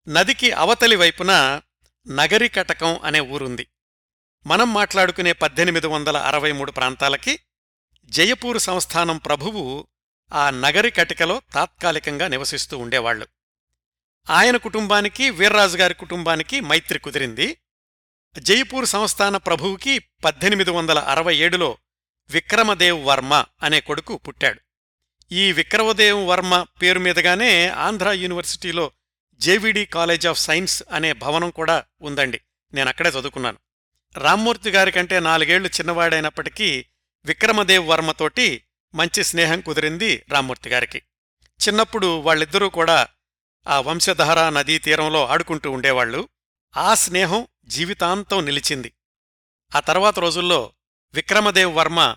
నదికి 0.08 0.52
అవతలి 0.52 0.96
వైపున 0.96 1.60
నగరికటకం 2.08 3.00
అనే 3.04 3.20
ఊరుంది. 3.20 3.66
మనం 4.46 4.74
మాట్లాడుకునే 4.74 5.32
పద్దెనిమిది 5.32 5.86
వందల 5.86 6.16
అరవై 6.16 6.52
మూడు 6.52 6.70
ప్రాంతాలకి 6.70 7.40
జయపూర్ 8.04 8.58
సంస్థానం 8.58 9.18
ప్రభువు 9.18 9.86
ఆ 10.32 10.50
నగరి 10.50 10.90
కటికలో 10.90 11.42
తాత్కాలికంగా 11.54 12.28
నివసిస్తూ 12.28 12.78
ఉండేవాళ్ళు 12.78 13.26
ఆయన 14.30 14.56
కుటుంబానికి 14.56 15.30
వీర్రాజు 15.30 15.76
గారి 15.76 15.94
కుటుంబానికి 15.94 16.60
మైత్రి 16.60 16.98
కుదిరింది. 16.98 17.58
జైపూర్ 18.38 18.86
సంస్థాన 18.86 19.36
ప్రభువుకి 19.36 19.98
పద్దెనిమిది 19.98 20.70
వందల 20.70 20.98
అరవై 20.98 21.36
ఏడులో 21.36 21.78
విక్రమదేవ్ 22.30 23.06
వర్మ 23.06 23.44
అనే 23.62 23.80
కొడుకు 23.80 24.16
పుట్టాడు. 24.16 24.61
ఈ 25.32 25.52
విక్రమదేవ్ 25.52 26.28
వర్మ 26.28 26.66
పేరు 26.82 26.98
మీదుగానే 26.98 27.68
ఆంధ్ర 27.68 28.10
యూనివర్సిటీలో 28.10 28.90
జేవిడి 29.34 29.84
కాలేజ్ 29.84 30.26
ఆఫ్ 30.26 30.38
సైన్స్ 30.38 30.82
అనే 30.90 31.12
భవనం 31.12 31.50
కూడా 31.50 31.84
ఉందండి. 32.02 32.40
నేను 32.74 32.88
అక్కడే 32.88 33.08
చదువుకున్నాను. 33.08 33.58
రామ్మూర్తి 34.18 34.70
గారికంటే 34.70 35.20
నాలుగేళ్ళు 35.20 35.68
చిన్నవాడైనప్పటికీ 35.68 36.86
విక్రమదేవ్ 37.24 37.88
వర్మతోటి 37.88 38.64
మంచి 38.94 39.24
స్నేహం 39.24 39.60
కుదిరింది 39.60 40.24
రామ్మూర్తి 40.30 40.70
గారికి. 40.70 41.02
చిన్నప్పుడు 41.68 42.06
వాళ్ళిద్దరూ 42.06 42.68
కూడా 42.68 43.08
ఆ 43.68 43.80
వంశధార 43.80 44.48
నదీ 44.48 44.78
తీరంలో 44.78 45.26
ఆడుకుంటూ 45.26 45.70
ఉండేవాళ్ళు 45.70 46.28
ఆ 46.76 46.94
స్నేహం 46.94 47.46
జీవితాంతం 47.64 48.44
నిలిచింది. 48.44 48.92
ఆ 49.76 49.80
తర్వాత 49.80 50.18
రోజుల్లో 50.18 50.72
విక్రమదేవ్ 51.14 51.76
వర్మ 51.76 52.16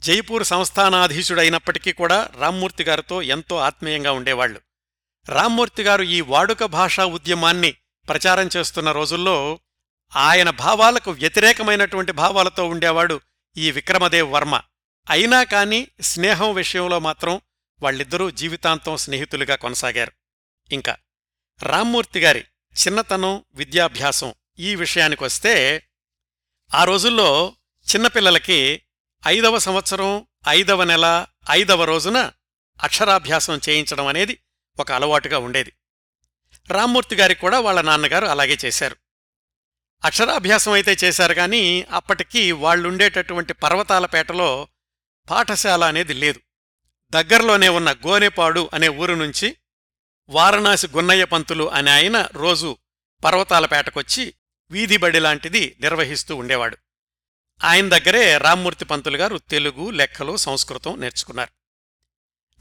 జైపూర్ 0.00 0.44
సంస్థానాధీశుడైనప్పటికీ 0.44 1.92
కూడా 1.92 2.28
రామ్మూర్తి 2.38 2.84
గారితో 2.84 3.22
ఎంతో 3.22 3.56
ఆత్మీయంగా 3.56 4.12
ఉండేవాళ్ళు 4.12 4.60
రామ్మూర్తి 5.28 5.82
గారు 5.82 6.02
ఈ 6.02 6.20
వాడుక 6.20 6.64
భాషా 6.64 7.04
ఉద్యమాన్ని 7.04 7.72
ప్రచారం 8.08 8.48
చేస్తున్న 8.56 8.92
రోజుల్లో 8.92 9.60
ఆయన 10.16 10.50
భావాలకు 10.50 11.10
వ్యతిరేకమైనటువంటి 11.10 12.12
భావాలతో 12.12 12.68
ఉండేవాడు 12.68 13.20
ఈ 13.56 13.70
విక్రమదేవ్ 13.70 14.32
వర్మ. 14.32 14.62
అయినా 15.10 15.44
కాని 15.44 15.88
స్నేహం 16.00 16.54
విషయంలో 16.54 16.98
మాత్రం 16.98 17.40
వాళ్ళిద్దరూ 17.82 18.30
జీవితాంతం 18.30 18.96
స్నేహితులుగా 18.96 19.56
కొనసాగారు. 19.56 20.12
ఇంకా 20.72 20.96
రామ్మూర్తి 21.62 22.20
గారి 22.20 22.44
చిన్నతనం 22.76 23.44
విద్యాభ్యాసం 23.54 24.34
ఈ 24.58 24.74
విషయానికొస్తే 24.74 25.86
ఆ 26.74 26.84
రోజుల్లో 26.84 27.56
చిన్నపిల్లలకి 27.94 28.82
ఐదవ 29.26 29.58
సంవత్సరం 29.58 30.26
ఐదవ 30.48 30.84
నెల 30.84 31.26
ఐదవ 31.50 31.84
రోజున 31.84 32.32
అక్షరాభ్యాసం 32.82 33.60
చేయించడం 33.68 34.06
అనేది 34.06 34.38
ఒక 34.78 34.92
అలవాటుగా 34.92 35.38
ఉండేది. 35.38 35.72
రామ్మూర్తి 36.70 37.16
గారికి 37.16 37.40
కూడా 37.40 37.60
వాళ్ళ 37.60 37.80
నాన్నగారు 37.80 38.26
అలాగే 38.26 38.58
చేశారు. 38.64 38.96
అక్షరాభ్యాసం 40.04 40.72
అయితే 40.72 40.96
చేశారు 41.04 41.34
కానీ 41.34 41.82
అప్పటికి 41.82 42.52
వాళ్ళుండేటటువంటి 42.52 43.52
పర్వతాలపేటలో 43.52 44.68
పాఠశాల 45.30 45.84
అనేది 45.84 46.14
లేదు. 46.14 46.40
దగ్గరలోనే 47.10 47.68
ఉన్న 47.68 47.92
గోనెపాడు 47.92 48.70
అనే 48.74 48.88
ఊరు 48.88 49.14
నుంచి 49.14 49.56
వారణాసి 50.28 50.88
గున్నయ్య 50.88 51.24
పంతులు 51.24 51.70
అనే 51.70 51.90
ఆయన 51.90 52.28
రోజు 52.32 52.78
పర్వతాలపేటకొచ్చి 53.24 54.34
వీధిబడి 54.70 55.18
లాంటిది 55.18 55.76
నిర్వహిస్తూ 55.80 56.36
ఉండేవాడు. 56.36 56.78
ఆయన 57.64 57.88
దగ్గరే 57.88 58.38
రామ్మూర్తి 58.38 58.84
పంతులు 58.84 59.16
గారు 59.16 59.38
తెలుగు 59.38 59.90
లెక్కలు 59.90 60.36
సంస్కృతం 60.36 61.00
నేర్చుకున్నారు. 61.00 61.52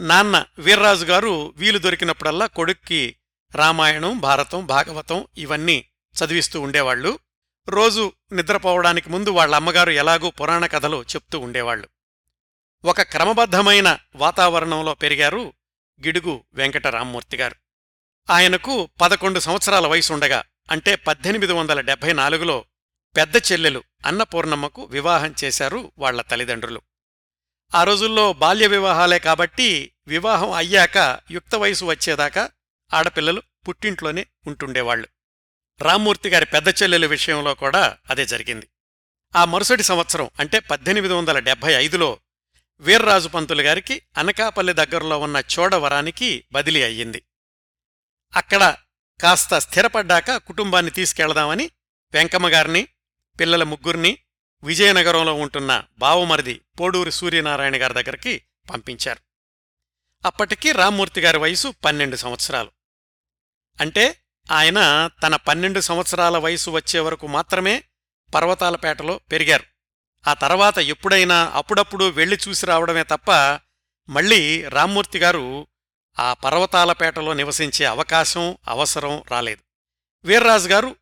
నాన్న 0.03 0.45
వీర్రాజు 0.59 1.05
గారు 1.05 1.53
వీలు 1.57 1.79
దొరికినప్పుడల్లా 1.79 2.45
కొడుక్కి 2.45 3.15
రామాయణం 3.55 4.19
భారతం 4.19 4.65
భాగవతం 4.65 5.27
ఇవన్నీ 5.37 5.85
చదివిస్తూ 6.15 6.61
ఉండేవాళ్ళు 6.61 7.19
రోజు 7.69 8.13
నిద్రపోవడానికి 8.31 9.09
ముందు 9.09 9.29
వాళ్ళ 9.29 9.55
అమ్మగారు 9.55 9.91
ఎలాగూ 9.91 10.29
పురాణ 10.29 10.65
కథలు 10.65 11.03
చెప్తూ 11.03 11.39
ఉండేవాళ్ళు 11.39 11.89
ఒక 12.85 13.01
క్రమబద్ధమైన 13.01 13.99
వాతావరణంలో 14.15 14.93
పెరిగారు 14.93 15.53
గిడుగు 16.05 16.43
వెంకటరామ్మూర్తి 16.53 17.37
గారు. 17.37 17.55
ఆయనకు 18.29 18.89
పదకొండు 19.01 19.39
సంవత్సరాల 19.39 19.87
వయసుండగా 19.87 20.43
అంటే 20.71 20.95
పద్దెనిమిది 20.95 21.53
వందల 21.53 21.81
డెబ్బై 21.81 22.13
నాలుగులో 22.13 22.65
పెద్ద 23.17 23.37
చెల్లెలు 23.37 23.83
అన్నపూర్ణమ్మకు 24.05 24.83
వివాహం 24.83 25.35
చేశారు 25.43 25.91
వాళ్ళ 25.97 26.21
తల్లిదండ్రులు. 26.21 26.81
ఆ 27.75 27.83
రోజుల్లో 27.83 28.33
బాల్య 28.33 28.67
వివాహాలే 28.67 29.19
కాబట్టి 29.19 29.93
వివాహం 30.07 30.51
అయ్యాక 30.51 31.19
యుక్త 31.31 31.55
వయసు 31.55 31.85
వచ్చేదాకా 31.85 32.51
ఆడపిల్లలు 32.93 33.43
పుట్టింట్లోనే 33.67 34.27
ఉంటుండేవాళ్ళు 34.47 35.07
రామ్మూర్తి 35.81 36.29
గారి 36.29 36.45
పెద్ద 36.45 36.67
చెల్లెలు 36.67 37.07
విషయంలో 37.07 37.55
కూడా 37.55 37.97
అదే 38.09 38.25
జరిగింది. 38.25 38.69
ఆ 39.35 39.45
మరుసటి 39.45 39.83
సంవత్సరం 39.83 40.29
అంటే 40.39 40.59
పద్దెనిమిది 40.59 41.13
వందల 41.13 41.39
డెబ్బై 41.39 41.73
ఐదులో 41.73 42.19
వీర్రాజు 42.79 43.27
పంతులు 43.27 43.61
గారికి 43.61 44.01
అనకాపల్లి 44.17 44.73
దగ్గరలో 44.73 45.19
ఉన్న 45.19 45.43
చోడవరానికి 45.59 46.45
బదిలీ 46.51 46.83
అయ్యింది. 46.83 47.21
అక్కడ 48.35 48.75
కాస్త 49.21 49.59
స్థిరపడ్డాక 49.59 50.37
కుటుంబాన్ని 50.37 50.91
తీసుకెళదామని 50.91 51.71
వెంకమ్మగారిని 52.13 52.87
పిల్లల 53.39 53.63
ముగ్గురిని 53.63 54.17
విజయనగరంలో 54.63 55.33
ఉంటున్న 55.33 55.83
బావమరిది 55.97 56.61
పోడూరి 56.79 57.11
సూర్యనారాయణ 57.11 57.81
గారి 57.81 57.93
దగ్గరికి 57.93 58.41
పంపించారు. 58.69 59.19
అప్పటికి 60.25 60.71
రామ్మూర్తి 60.71 61.21
గారి 61.21 61.37
వయసు 61.37 61.73
పన్నెండు 61.85 62.15
సంవత్సరాలు. 62.15 62.71
అంటే 63.81 64.19
ఆయన 64.51 65.09
తన 65.23 65.35
పన్నెండు 65.35 65.79
సంవత్సరాల 65.79 66.37
వయసు 66.37 66.69
వచ్చే 66.69 66.99
వరకు 66.99 67.27
మాత్రమే 67.27 67.83
పర్వతాలపేటలో 68.35 69.19
పెరిగారు. 69.31 69.63
ఆ 70.29 70.33
తర్వాత 70.33 70.77
ఎప్పుడైనా 70.77 71.51
అప్పుడప్పుడు 71.53 72.05
వెళ్ళి 72.05 72.37
చూసి 72.47 72.65
రావడమే 72.65 73.03
తప్ప 73.03 73.31
మళ్ళీ 74.09 74.63
రామ్మూర్తి 74.63 75.19
గారు 75.19 75.67
ఆ 76.19 76.33
పర్వతాలపేటలో 76.33 77.33
నివసించే 77.33 77.85
అవకాశం 77.85 78.57
అవసరం 78.67 79.23
రాలేదు. 79.31 79.61
వీర్రాజు 80.27 80.69
గారు 80.69 80.95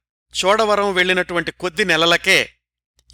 చోడవరం 0.46 0.94
వెళ్ళినటువంటి 0.94 1.52
కొద్ది 1.52 1.86
నెలలకే 1.86 2.54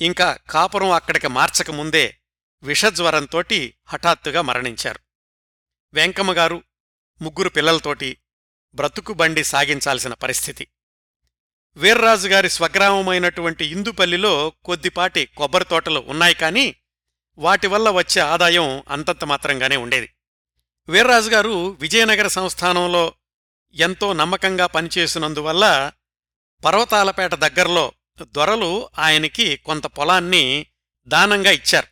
ఇంకా 0.02 0.38
కాపురం 0.50 0.92
అక్కడికి 0.92 1.28
మార్చకముందే 1.28 2.18
విషజ్వరంతోటి 2.64 3.74
హఠాత్తుగా 3.88 4.42
మరణించారు. 4.42 5.00
వెంకమ్మగారు 5.94 6.64
ముగ్గురు 7.22 7.50
పిల్లలతోటి 7.50 8.18
బ్రతుకు 8.76 9.14
బండి 9.14 9.44
సాగించాల్సిన 9.44 10.14
పరిస్థితి. 10.14 10.68
వీర్రాజుగారి 11.76 12.50
స్వగ్రామమైనటువంటి 12.50 13.66
ఇందుపల్లిలో 13.66 14.50
కొద్దిపాటి 14.50 15.26
కొబ్బరి 15.26 15.66
తోటలు 15.66 16.00
ఉన్నాయి 16.00 16.34
కాని 16.34 16.76
వాటి 17.38 17.68
వల్ల 17.68 17.90
వచ్చే 17.90 18.22
ఆదాయం 18.22 18.84
అంతంత 18.90 19.24
మాత్రంగానే 19.24 19.76
ఉండేది. 19.76 20.14
వీర్రాజుగారు 20.90 21.70
విజయనగర 21.70 22.28
సంస్థానంలో 22.28 23.14
ఎంతో 23.74 24.14
నమ్మకంగా 24.14 24.66
పనిచేసినందువల్ల 24.68 25.92
పర్వతాలపేట 26.66 27.36
దగ్గరలో 27.36 27.92
దొరలు 28.22 28.90
ఆయనకి 29.00 29.58
కొంత 29.58 29.86
పొలాన్ని 29.86 30.66
దానంగా 31.08 31.52
ఇచ్చారు. 31.52 31.88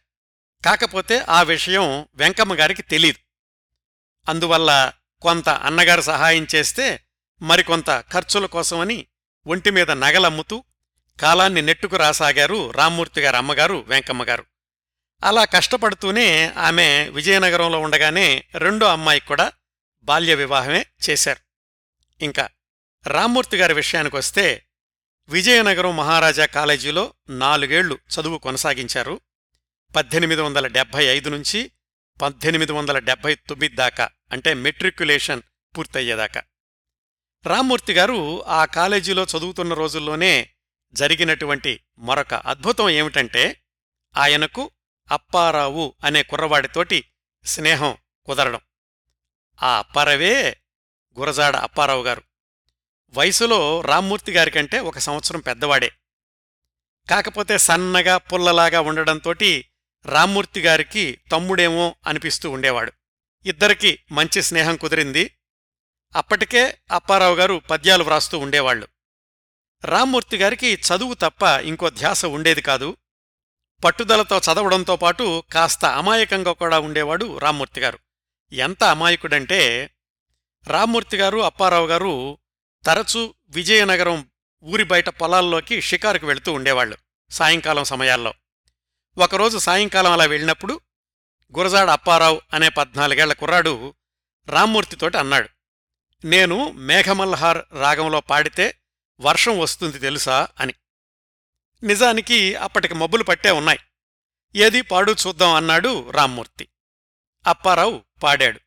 కాకపోతే 0.66 1.26
ఆ 1.30 1.42
విషయం 1.42 2.08
వెంకమ్మగారికి 2.16 2.82
తెలీదు. 2.82 3.18
అందువల్ల 4.30 4.94
కొంత 5.22 5.50
అన్నగారు 5.50 6.02
సహాయం 6.02 6.48
చేస్తే 6.56 7.04
మరికొంత 7.42 8.04
ఖర్చుల 8.14 8.46
కోసమని 8.46 9.06
ఒంటిమీద 9.48 9.92
నగలమ్ముతూ 9.92 10.64
కాలాన్ని 11.22 11.62
నెట్టుకు 11.62 11.96
రాసాగారు 11.96 12.72
రామ్మూర్తిగారు 12.72 13.36
అమ్మగారు 13.36 13.86
వెంకమ్మగారు 13.88 14.46
అలా 15.24 15.46
కష్టపడుతూనే 15.46 16.54
ఆమె 16.58 17.10
విజయనగరంలో 17.10 17.80
ఉండగానే 17.80 18.44
రెండో 18.56 18.86
అమ్మాయికి 18.86 19.26
కూడా 19.26 19.52
బాల్య 20.02 20.36
వివాహమే 20.36 20.86
చేశారు. 21.10 21.40
ఇంకా 22.24 22.50
రామ్మూర్తిగారి 23.06 23.74
విషయానికొస్తే 23.74 24.68
విజయనగరం 25.30 25.96
మహారాజా 25.98 26.46
కాలేజీలో 26.46 27.14
నాలుగేళ్ళు 27.30 28.00
చదువు 28.10 28.38
కొనసాగించారు. 28.38 29.22
పద్దెనిమిది 29.96 30.42
వందల 30.42 30.68
డెబ్బై 30.68 31.06
ఐదు 31.06 31.30
నుంచి 31.30 31.72
పద్దెనిమిది 32.22 32.72
వందల 32.72 33.00
డెబ్బై 33.00 33.36
తొమ్మిది 33.36 33.76
దాకా 33.76 34.10
అంటే 34.32 34.54
మెట్రిక్యులేషన్ 34.54 35.42
పూర్తయ్యేదాకా. 35.78 36.42
రామ్మూర్తి 37.46 37.94
గారు 37.94 38.46
ఆ 38.46 38.66
కాలేజీలో 38.66 39.24
చదువుతున్న 39.24 39.74
రోజుల్లోనే 39.74 40.50
జరిగినటువంటి 40.94 41.80
మరొక 41.98 42.34
అద్భుతం 42.34 42.90
ఏమిటంటే 42.90 43.64
ఆయనకు 44.18 44.72
అప్పారావు 45.12 45.96
అనే 46.04 46.24
కుర్రవాడితోటి 46.24 47.06
స్నేహం 47.46 47.98
కుదరడం. 48.26 48.60
ఆ 49.64 49.78
అప్పారవే 49.78 50.62
గురజాడ 51.20 51.56
అప్పారావు 51.56 52.04
గారు. 52.04 52.24
వయసులో 53.10 53.82
రామ్మూర్తి 53.82 54.32
గారికంటే 54.32 54.80
ఒక 54.80 55.00
సంవత్సరం 55.00 55.40
పెద్దవాడే. 55.40 55.92
కాకపోతే 57.10 57.58
సన్నగా 57.58 58.18
పుల్లలాగా 58.18 58.82
ఉండడంతోటి 58.82 59.66
రామ్మూర్తి 60.06 60.62
గారికి 60.62 61.20
తమ్ముడేమో 61.32 61.96
అనిపిస్తూ 62.08 62.52
ఉండేవాడు. 62.52 62.92
ఇద్దరికి 63.46 64.00
మంచి 64.12 64.42
స్నేహం 64.42 64.76
కుదిరింది. 64.76 65.38
అప్పటికే 66.16 66.78
అప్పారావు 66.92 67.36
గారు 67.36 67.62
పద్యాలు 67.70 68.04
వ్రాస్తూ 68.04 68.40
ఉండేవాళ్ళు 68.40 68.88
రామ్మూర్తి 69.86 70.38
గారికి 70.38 70.74
చదువు 70.74 71.14
తప్ప 71.14 71.44
ఇంకో 71.44 71.90
ధ్యాస 71.90 72.26
ఉండేది 72.26 72.62
కాదు. 72.62 72.98
పట్టుదలతో 73.84 74.38
చదవడంతో 74.38 74.96
పాటు 74.96 75.44
కాస్త 75.52 75.86
అమాయకంగా 75.86 76.52
కూడా 76.52 76.80
ఉండేవాడు 76.80 77.38
రామ్మూర్తి 77.38 77.82
గారు. 77.82 78.00
ఎంత 78.52 78.84
అమాయకుడంటే 78.84 79.92
రామ్మూర్తి 80.68 81.18
గారు 81.18 81.38
అప్పారావు 81.38 81.88
గారు 81.88 82.38
తరచూ 82.88 83.34
విజయనగరం 83.50 84.32
ఊరి 84.64 84.84
బయట 84.84 85.10
పొలాల్లోకి 85.10 85.82
షికారుకు 85.82 86.28
వెళుతూ 86.28 86.54
ఉండేవాళ్ళు 86.54 86.98
సాయంకాలం 87.32 87.84
సమయాల్లో. 87.84 88.34
ఒకరోజు 89.18 89.58
సాయంకాలం 89.58 90.12
అలా 90.12 90.26
వెళ్ళినప్పుడు 90.26 90.82
గురజాడ 91.58 91.90
అప్పారావు 91.90 92.42
అనే 92.54 92.70
పద్నాలుగేళ్ళ 92.70 93.34
కుర్రాడు 93.34 93.96
రామ్మూర్తితోటి 94.48 95.18
అన్నాడు 95.18 95.50
నేను 96.26 96.72
మేఘమల్హార్ 96.72 97.58
రాగంలో 97.72 98.22
పాడితే 98.22 98.78
వర్షం 99.20 99.60
వస్తుంది 99.60 100.00
తెలుసా? 100.00 100.48
అని. 100.60 100.74
నిజానికి 101.84 102.56
అప్పటికి 102.56 102.94
మబ్బులు 102.94 103.24
పట్టే 103.24 103.52
ఉన్నాయి. 103.52 103.80
ఏది 104.56 104.82
పాడు 104.82 105.16
చూద్దాం 105.28 105.54
అన్నాడు 105.54 106.12
రామ్మూర్తి. 106.12 106.68
అప్పారావు 107.48 108.02
పాడాడు. 108.24 108.60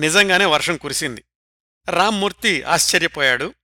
నిజంగానే 0.00 0.44
వర్షం 0.44 0.76
కురిసింది. 0.76 1.24
రామ్మూర్తి 1.88 2.62
ఆశ్చర్యపోయాడు. 2.62 3.54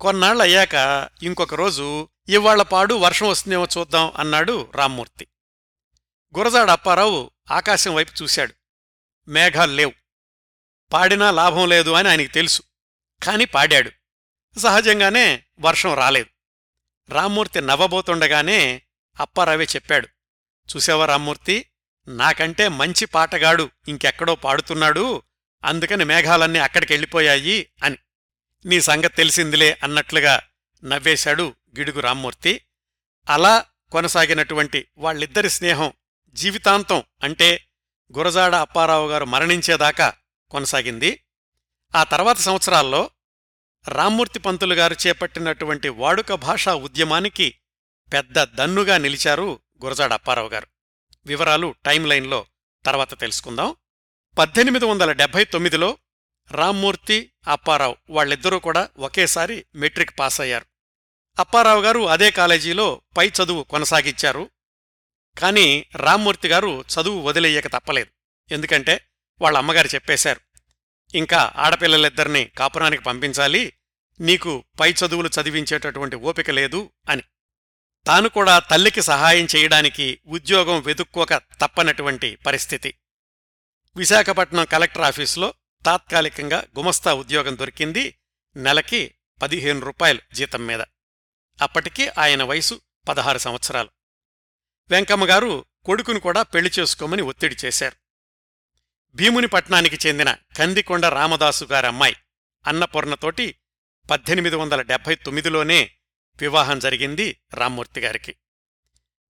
కొన్నాళ్ళయ్యాక 0.00 1.08
ఇంకొక 1.22 1.54
రోజు 1.54 2.08
ఇవాళ్ళ 2.28 2.62
పాడు 2.62 2.94
వర్షం 2.94 3.28
వస్తుందేమో 3.28 3.68
చూద్దాం 3.78 4.12
అన్నాడు 4.16 4.72
రామ్మూర్తి. 4.74 5.26
గురజాడ 6.38 6.70
అప్పారావు 6.70 7.30
ఆకాశం 7.50 7.94
వైపు 7.94 8.22
చూశాడు. 8.22 8.54
మేఘాలు 9.28 9.72
లేవు. 9.72 9.92
పాడినా 10.92 11.30
లాభం 11.30 11.68
లేదు 11.68 11.90
అని 11.90 12.08
ఆయనకి 12.08 12.28
తెలుసు. 12.28 12.62
కాని 13.22 13.44
పాడాడు. 13.44 13.90
సహజంగానే 14.58 15.42
వర్షం 15.60 15.94
రాలేదు. 15.94 16.26
రామ్మూర్తి 17.12 17.60
నవ్వబోతుండగానే 17.60 18.82
అప్పారావే 19.20 19.64
చెప్పాడు. 19.64 20.08
చూసావా 20.76 21.06
రామ్మూర్తి? 21.06 21.66
నాకంటే 22.08 22.68
మంచి 22.68 23.04
పాటగాడు 23.04 23.70
ఇంకెక్కడో 23.88 24.34
పాడుతున్నాడు. 24.34 25.22
అందుకని 25.64 26.04
మేఘాలన్నీ 26.04 26.58
అక్కడికెళ్ళిపోయాయి 26.58 27.70
అని. 27.82 27.96
నీ 28.66 28.80
సంగతి 28.80 29.08
తెలిసిందిలే 29.08 29.78
అన్నట్లుగా 29.82 30.42
నవ్వేశాడు 30.84 31.54
గిడుగు 31.78 32.00
రామ్మూర్తి. 32.00 32.60
అలా 33.28 33.64
కొనసాగినటువంటి 33.92 34.86
వాళ్ళిద్దరి 34.98 35.50
స్నేహం 35.50 35.92
జీవితాంతం 36.28 37.02
అంటే 37.22 37.66
గురజాడ 38.18 38.54
అప్పారావు 38.54 39.08
గారు 39.08 39.24
మరణించేదాకా 39.24 40.12
కొనసాగింది. 40.50 41.24
ఆ 41.94 42.04
తర్వాత 42.04 42.36
సంవత్సరాల్లో 42.36 43.10
రామ్మూర్తి 43.88 44.38
పంతులు 44.38 44.74
గారు 44.74 44.96
చేపట్టినటువంటి 45.06 45.88
వాడుక 45.88 46.32
భాషా 46.32 46.74
ఉద్యమానికి 46.74 47.58
పెద్ద 48.12 48.42
దన్నుగా 48.42 48.98
నిలిచారు 48.98 49.60
గురజాడ 49.84 50.12
అప్పారావు 50.12 50.48
గారు. 50.48 50.66
వివరాలు 51.26 51.74
టైం 51.84 52.04
లైన్లో 52.04 52.46
తర్వాత 52.84 53.20
తెలుసుకుందాం. 53.20 53.74
పద్దెనిమిది 54.38 54.84
వందల 54.84 55.12
డెబ్బై 55.12 55.44
తొమ్మిదిలో 55.44 55.98
రామ్మూర్తి 56.50 57.32
అప్పారావు 57.48 57.96
వాళ్ళిద్దరూ 58.10 58.58
కూడా 58.58 58.88
ఒకేసారి 58.98 59.66
మెట్రిక్ 59.74 60.18
పాస్ 60.18 60.40
అయ్యారు 60.40 60.66
అప్పారావు 61.38 61.82
గారు 61.82 62.08
అదే 62.08 62.30
కాలేజీలో 62.30 63.00
పై 63.16 63.28
చదువు 63.28 63.62
కొనసాగించారు. 63.62 64.50
కాని 65.38 65.86
రామ్మూర్తి 65.96 66.48
గారు 66.48 66.84
చదువు 66.92 67.20
వదిలేయక 67.20 67.66
తప్పలేదు. 67.66 68.10
ఎందుకంటే 68.54 69.00
వాళ్ళ 69.40 69.58
అమ్మగారు 69.58 69.88
చెప్పేశారు 69.94 70.40
ఇంకా 71.14 71.52
ఆడపిల్లలిద్దరినీ 71.56 72.44
కాపురానికి 72.44 73.02
పంపించాలి 73.02 73.72
నీకు 74.20 74.64
పై 74.80 74.92
చదువులు 74.92 75.30
చదివించేటటువంటి 75.40 76.16
ఓపిక 76.16 76.50
లేదు 76.50 76.92
అని. 77.10 77.22
తాను 78.06 78.28
కూడా 78.28 78.58
తల్లికి 78.58 79.02
సహాయం 79.02 79.46
చేయడానికి 79.56 80.20
ఉద్యోగం 80.26 80.80
వెతుక్కోక 80.80 81.34
తప్పనటువంటి 81.34 82.36
పరిస్థితి. 82.36 82.94
విశాఖపట్నం 83.96 84.64
కలెక్టర్ 84.64 85.02
ఆఫీసులో 85.02 85.54
తాత్కాలికంగా 85.86 86.64
గుమస్తా 86.78 87.14
ఉద్యోగం 87.14 87.58
దొరికింది. 87.58 88.18
నెలకి 88.56 89.14
పదిహేను 89.42 89.80
రూపాయలు 89.80 90.20
జీతం 90.34 90.66
మీద. 90.66 90.80
అప్పటికి 91.62 92.08
ఆయన 92.08 92.42
వయసు 92.42 92.80
పదహారు 93.08 93.38
సంవత్సరాలు. 93.38 93.90
వెంకమ్మగారు 94.90 95.64
కొడుకును 95.84 96.20
కూడా 96.20 96.42
పెళ్ళి 96.42 96.70
చేసుకోమని 96.78 97.22
ఒత్తిడి 97.22 97.56
చేశారు. 97.64 97.96
భీముని 99.14 99.46
పట్నానికి 99.46 100.08
చెందిన 100.08 100.36
కందికొండ 100.58 101.06
రామదాసు 101.06 101.64
గారమ్మాయి 101.64 102.16
అన్నపూర్ణతోటి 102.66 103.54
పద్దెనిమిది 104.10 104.56
వందల 104.56 104.82
డెబ్భై 104.82 105.14
తొమ్మిదిలోనే 105.14 105.90
వివాహం 106.40 106.78
జరిగింది 106.78 107.40
రామ్మూర్తి 107.54 108.00
గారికి. 108.00 108.36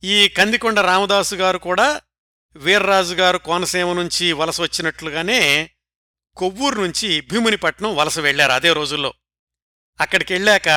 ఈ 0.05 0.29
కందికొండ 0.29 0.81
రామదాసు 0.81 1.35
గారు 1.35 1.59
కూడా 1.59 2.03
వీర్రాజు 2.57 3.15
గారు 3.15 3.39
కోనసీమ 3.39 3.93
నుంచి 3.93 4.33
వలస 4.33 4.61
వచ్చినట్లుగానే 4.61 5.71
కొవ్వూరు 6.37 6.81
నుంచి 6.81 7.21
భీమునిపట్నం 7.21 7.97
వలస 7.97 8.19
వెళ్ళారు 8.19 8.53
అదే 8.53 8.73
రోజుల్లో. 8.73 9.15
అక్కడికెళ్ళాక 10.01 10.69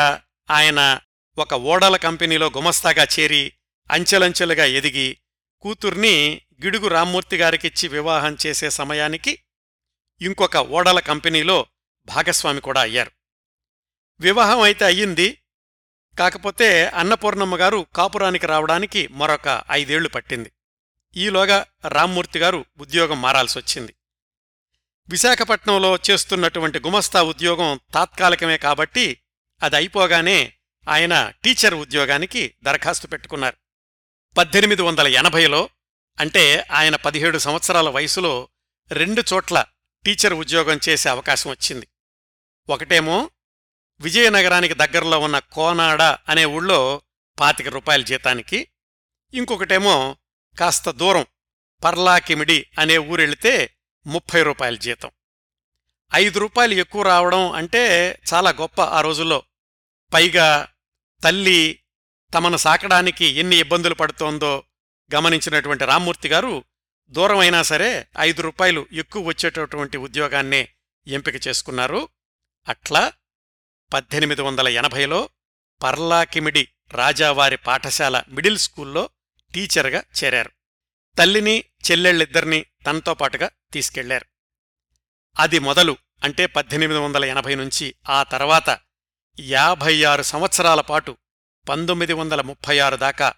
ఆయన 0.51 0.99
ఒక 1.37 1.53
ఓడల 1.53 1.95
కంపెనీలో 1.95 2.47
గుమస్తాగా 2.47 3.07
చేరి 3.19 3.53
అంచెలంచెలుగా 3.91 4.65
ఎదిగి 4.65 5.17
కూతుర్ని 5.61 6.41
గిడుగు 6.63 6.87
రామ్మూర్తి 6.87 7.37
గారికిచ్చి 7.37 7.87
వివాహం 7.87 8.37
చేసే 8.45 8.69
సమయానికి 8.69 9.39
ఇంకొక 10.21 10.57
ఓడల 10.57 10.99
కంపెనీలో 10.99 11.65
భాగస్వామి 12.05 12.61
కూడా 12.61 12.81
అయ్యారు. 12.81 13.11
వివాహం 14.19 14.61
అయితే 14.61 14.85
అయ్యింది. 14.85 15.41
కాకపోతే 16.19 16.85
అన్నపూర్ణమ్మ 16.85 17.55
గారు 17.55 17.87
కాపురానికి 17.95 18.47
రావడానికి 18.47 19.07
మరొక 19.07 19.63
ఐదేళ్ళు 19.71 20.09
పట్టింది. 20.09 20.51
ఈలోగా 21.15 21.65
రామ్మూర్తి 21.87 22.39
గారు 22.39 22.65
ఉద్యోగం 22.77 23.21
మారాల్సొచ్చింది. 23.21 23.95
విశాఖపట్నంలో 25.09 25.97
చేస్తున్నటువంటి 26.09 26.79
గుమస్తా 26.79 27.21
ఉద్యోగం 27.21 27.79
తాత్కాలికమే 27.93 28.57
కాబట్టి 28.57 29.21
అది 29.63 29.75
అయిపోగానే 29.75 30.53
ఆయన 30.87 31.33
టీచర్ 31.43 31.73
ఉద్యోగానికి 31.73 32.55
దరఖాస్తు 32.63 33.07
పెట్టుకున్నారు. 33.07 33.57
పద్దెనిమిది 34.37 34.81
వందల 34.81 35.07
ఎనభైలో 35.07 35.69
అంటే 36.19 36.67
ఆయన 36.71 36.95
పదిహేడు 36.95 37.37
సంవత్సరాల 37.37 37.89
వయసులో 37.89 38.49
రెండు 38.91 39.23
చోట్ల 39.33 39.65
టీచర్ 40.05 40.33
ఉద్యోగం 40.33 40.79
చేసే 40.89 41.09
అవకాశం 41.09 41.49
వచ్చింది. 41.49 41.87
ఒకటేమో 42.69 43.29
విజయనగరానికి 44.01 44.73
దగ్గరలో 44.73 45.19
ఉన్న 45.19 45.39
కోనాడ 45.39 46.01
అనే 46.01 46.45
ఊళ్ళో 46.45 47.01
పాతిక 47.39 47.67
రూపాయల 47.67 48.01
జీతానికి 48.01 48.67
ఇంకొకటేమో 49.33 50.15
కాస్త 50.57 50.89
దూరం 50.89 51.25
పర్లాకిమిడి 51.83 52.65
అనే 52.79 52.97
ఊరెళితే 52.97 53.75
ముప్పై 54.09 54.43
రూపాయల 54.43 54.75
జీతం. 54.75 55.11
ఐదు 56.15 56.39
రూపాయలు 56.39 56.73
ఎక్కువ 56.73 57.01
రావడం 57.01 57.51
అంటే 57.51 58.11
చాలా 58.33 58.49
గొప్ప 58.49 58.81
ఆ 58.81 59.01
రోజుల్లో. 59.01 59.43
పైగా 60.13 60.67
తల్లి 61.23 61.79
తమను 62.33 62.57
సాకడానికి 62.57 63.25
ఎన్ని 63.25 63.55
ఇబ్బందులు 63.55 63.93
పడుతోందో 63.93 64.63
గమనించినటువంటి 65.15 65.85
రామ్మూర్తి 65.85 66.29
గారు 66.29 66.63
దూరమైనా 67.09 67.63
సరే 67.63 68.07
ఐదు 68.19 68.41
రూపాయలు 68.41 68.87
ఎక్కువ 68.91 69.23
వచ్చేటటువంటి 69.23 69.97
ఉద్యోగాన్నే 69.97 70.69
ఎంపిక 71.07 71.47
చేసుకున్నారు. 71.47 72.07
అట్లా 72.67 73.13
పద్దెనిమిది 73.93 74.41
వందల 74.41 74.67
ఎనభైలో 74.67 75.29
పర్లాకిమిడి 75.83 76.67
రాజావారి 76.91 77.57
పాఠశాల 77.57 78.23
మిడిల్ 78.29 78.57
స్కూల్లో 78.57 79.09
టీచర్గా 79.53 80.03
చేరారు. 80.23 80.51
తల్లిని 81.17 81.63
చెల్లెళ్ళిద్దరినీ 81.91 82.65
తనతో 82.85 83.13
పాటుగా 83.13 83.49
తీసుకెళ్ళారు. 83.71 84.25
అది 85.39 85.59
మొదలు 85.59 85.97
అంటే 86.23 86.45
పద్దెనిమిది 86.45 86.99
వందల 86.99 87.25
ఎనభై 87.25 87.55
నుంచి 87.55 87.95
ఆ 88.09 88.23
తర్వాత 88.23 88.79
యాభై 89.39 90.03
ఆరు 90.03 90.21
సంవత్సరాల 90.21 90.81
పాటు 90.81 91.17
పంతొమ్మిది 91.69 92.13
వందల 92.13 92.41
ముప్పై 92.41 92.79
ఆరు 92.79 92.95
దాకా 92.95 93.33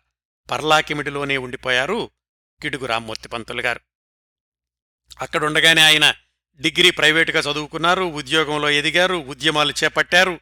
పర్లాకిమిడిలోనే 0.51 1.37
ఉండిపోయారు 1.37 2.11
గిడుగు 2.63 2.85
రామ్మూర్తి 2.85 3.27
పంతులు 3.27 3.61
గారు. 3.61 3.81
అక్కడుండగానే 5.21 5.81
ఆయన 5.81 6.13
డిగ్రీ 6.59 6.91
ప్రైవేటుగా 6.91 7.39
చదువుకున్నారు 7.39 8.03
ఉద్యోగంలో 8.03 8.69
ఎదిగారు 8.69 9.15
ఉద్యమాలు 9.15 9.73
చేపట్టారు. 9.83 10.39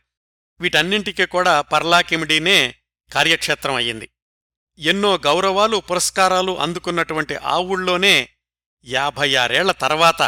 వీటన్నింటికీ 0.60 1.26
కూడా 1.26 1.62
పర్లాకిమిడినే 1.62 2.76
కార్యక్షేత్రం 3.14 3.76
అయ్యింది. 3.76 4.10
ఎన్నో 4.80 5.18
గౌరవాలు 5.18 5.78
పురస్కారాలు 5.78 6.60
అందుకున్నటువంటి 6.60 7.36
ఆ 7.36 7.58
ఊళ్ళోనే 7.58 8.30
యాభై 8.86 9.36
ఆరేళ్ళ 9.36 9.72
తర్వాత 9.72 10.22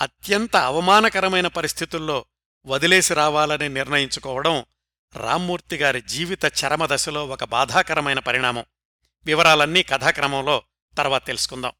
అత్యంత 0.00 0.56
అవమానకరమైన 0.56 1.46
పరిస్థితుల్లో 1.46 2.24
వదిలేసి 2.66 3.14
రావాలని 3.14 3.68
నిర్ణయించుకోవడం 3.68 4.64
రామ్మూర్తి 5.16 5.76
గారి 5.76 6.00
జీవిత 6.00 6.44
చరమదశలో 6.44 7.26
ఒక 7.26 7.44
బాధాకరమైన 7.44 8.18
పరిణామం. 8.18 8.64
వివరాలన్నీ 9.24 9.82
కథాక్రమంలో 9.82 10.62
తర్వాత 10.98 11.26
తెలుసుకుందాం. 11.26 11.72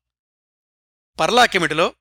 పర్లాకిమిడిలో 1.20 1.94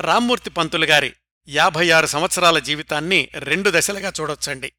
రామ్మూర్తి 0.00 0.50
పంతులు 0.50 0.84
గారి 0.84 1.16
యాభై 1.48 1.90
ఆరు 1.90 2.06
సంవత్సరాల 2.06 2.58
జీవితాన్ని 2.58 3.28
రెండు 3.34 3.70
దశలుగా 3.74 4.12
చూడొచ్చండి. 4.20 4.72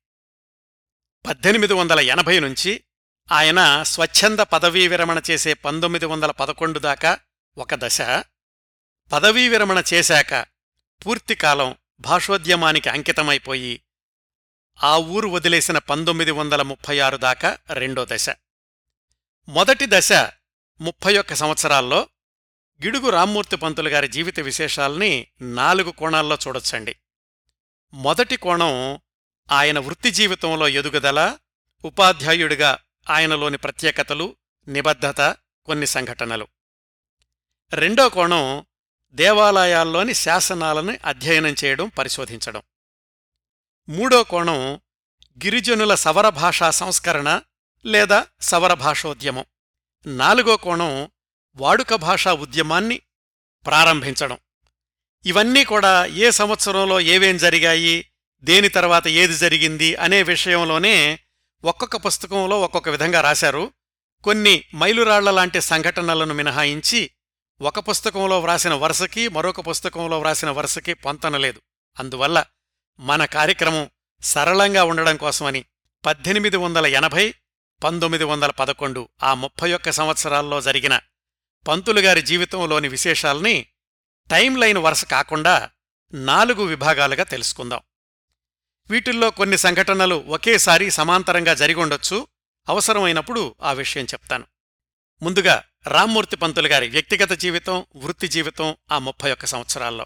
పద్దెనిమిది 1.26 1.74
వందల 1.74 2.00
ఎనభై 2.00 2.40
నుంచి 2.40 2.84
ఆయన 3.32 3.84
స్వచ్ఛంద 3.84 4.40
పదవీ 4.40 4.88
విరమణ 4.88 5.22
చేసే 5.32 5.54
పంతొమ్మిది 5.54 6.06
వందల 6.06 6.32
పదకొండు 6.32 6.80
దాకా 6.80 7.20
ఒక 7.58 7.76
దశ 7.76 8.02
పదవీ 9.12 9.50
విరమణ 9.50 9.84
చేశాక 9.94 10.46
పూర్తికాలం 11.06 11.76
భాషోద్యమానికి 12.00 12.90
అంకితమైపోయి 12.90 13.82
ఆ 14.84 14.98
ఊరు 14.98 15.28
వదిలేసిన 15.28 15.78
పంతొమ్మిది 15.78 16.32
వందల 16.32 16.62
ముప్పై 16.62 17.00
ఆరు 17.00 17.18
దాకా 17.18 17.58
రెండో 17.74 18.08
దశ. 18.10 18.30
మొదటి 19.50 19.86
దశ 19.88 20.14
ముప్పై 20.82 21.18
ఒక్క 21.18 21.34
సంవత్సరాల్లో 21.34 22.10
గిడుగు 22.84 23.10
రామ్మూర్తి 23.10 23.56
పంతులు 23.56 23.90
గారి 23.90 24.08
జీవిత 24.08 24.40
విశేషాల్ని 24.40 25.28
నాలుగు 25.42 25.92
కోణాల్లో 25.92 26.38
చూడొచ్చండి. 26.48 26.96
మొదటి 27.94 28.36
కోణం 28.36 29.00
ఆయన 29.52 29.80
వృత్తి 29.80 30.12
జీవితంలో 30.12 30.68
ఎదుగుదల 30.68 31.38
ఉపాధ్యాయుడిగా 31.86 32.78
ఆయనలోని 33.10 33.58
ప్రత్యేకతలు 33.58 34.36
నిబద్ధత 34.68 35.22
కొన్ని 35.66 35.88
సంఘటనలు. 35.88 36.48
రెండో 37.74 38.10
కోణం 38.10 38.66
దేవాలయాల్లోని 39.12 40.14
శాసనాలను 40.14 40.98
అధ్యయనం 41.06 41.56
చేయడం 41.64 41.88
పరిశోధించడం. 41.88 42.62
మూడో 43.90 44.24
కోణం 44.24 44.76
గిరిజనుల 45.46 45.96
సవర 45.96 46.30
భాషా 46.30 46.72
సంస్కరణ 46.72 47.42
లేదా 47.86 48.26
సవర 48.42 48.74
భాషోద్యమం. 48.74 49.46
నాలుగో 50.06 50.58
కోణం 50.58 51.12
వాడుక 51.56 51.96
భాషా 51.96 52.34
ఉద్యమాన్ని 52.34 53.02
ప్రారంభించడం. 53.66 54.38
ఇవన్నీ 55.26 55.66
కూడా 55.66 56.06
ఏ 56.06 56.32
సంవత్సరంలో 56.32 57.02
ఏవేం 57.02 57.38
జరిగాయి 57.38 58.12
దేని 58.42 58.70
తర్వాత 58.70 59.08
ఏది 59.08 59.36
జరిగింది 59.36 59.96
అనే 59.96 60.24
విషయంలోనే 60.24 61.20
ఒక్కొక్క 61.64 61.96
పుస్తకంలో 61.96 62.62
ఒక్కొక్క 62.62 62.90
విధంగా 62.90 63.22
రాశారు. 63.22 63.74
కొన్ని 64.24 64.64
మైలురాళ్ళ 64.76 65.30
లాంటి 65.30 65.62
సంఘటనలను 65.62 66.34
మినహాయించి 66.34 67.12
ఒక 67.62 67.80
పుస్తకంలో 67.80 68.40
వ్రాసిన 68.40 68.74
వరుసకి 68.74 69.28
మరొక 69.28 69.70
పుస్తకంలో 69.70 70.20
వ్రాసిన 70.20 70.50
వరుసకి 70.50 70.94
పొంతనలేదు. 70.94 71.62
అందువల్ల 72.00 72.46
మన 73.00 73.26
కార్యక్రమం 73.26 73.90
సరళంగా 74.22 74.84
ఉండడం 74.84 75.18
కోసమని 75.18 75.66
పద్దెనిమిది 76.06 76.58
వందల 76.58 76.86
ఎనభై 76.86 77.34
పంతొమ్మిది 77.84 78.24
వందల 78.24 78.52
పదకొండు 78.52 79.10
ఆ 79.24 79.34
ముప్పై 79.34 79.74
ఒక్క 79.74 79.90
సంవత్సరాల్లో 79.90 80.62
జరిగిన 80.62 81.00
పంతులుగారి 81.68 82.22
జీవితంలోని 82.22 82.88
విశేషాల్ని 82.88 83.68
టైం 84.32 84.56
లైన్ 84.56 84.78
వరుస 84.78 85.06
కాకుండా 85.06 85.70
నాలుగు 86.14 86.64
విభాగాలుగా 86.64 87.24
తెలుసుకుందాం. 87.24 87.80
వీటిల్లో 88.90 89.32
కొన్ని 89.32 89.58
సంఘటనలు 89.58 90.16
ఒకేసారి 90.16 90.92
సమాంతరంగా 90.92 91.54
జరిగుండొచ్చు 91.54 92.28
అవసరమైనప్పుడు 92.70 93.56
ఆ 93.62 93.72
విషయం 93.72 94.06
చెప్తాను. 94.06 94.46
ముందుగా 95.22 95.64
రామ్మూర్తి 95.88 96.36
పంతులు 96.36 96.68
గారి 96.68 96.90
వ్యక్తిగత 96.90 97.32
జీవితం 97.32 97.86
వృత్తి 97.96 98.28
జీవితం 98.28 98.76
ఆ 98.92 99.00
ముప్పై 99.00 99.32
ఒక్క 99.32 99.46
సంవత్సరాల్లో. 99.46 100.06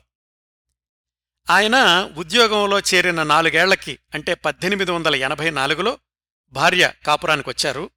ఆయన 1.49 2.09
ఉద్యోగంలో 2.17 2.79
చేరిన 2.79 3.23
నాలుగేళ్ళకి 3.23 3.99
అంటే 4.13 4.33
పద్దెనిమిది 4.33 4.91
వందల 4.91 5.15
ఎనభై 5.15 5.49
నాలుగులో 5.49 5.99
భార్య 6.49 6.93
కాపురానికొచ్చారు. 7.07 7.89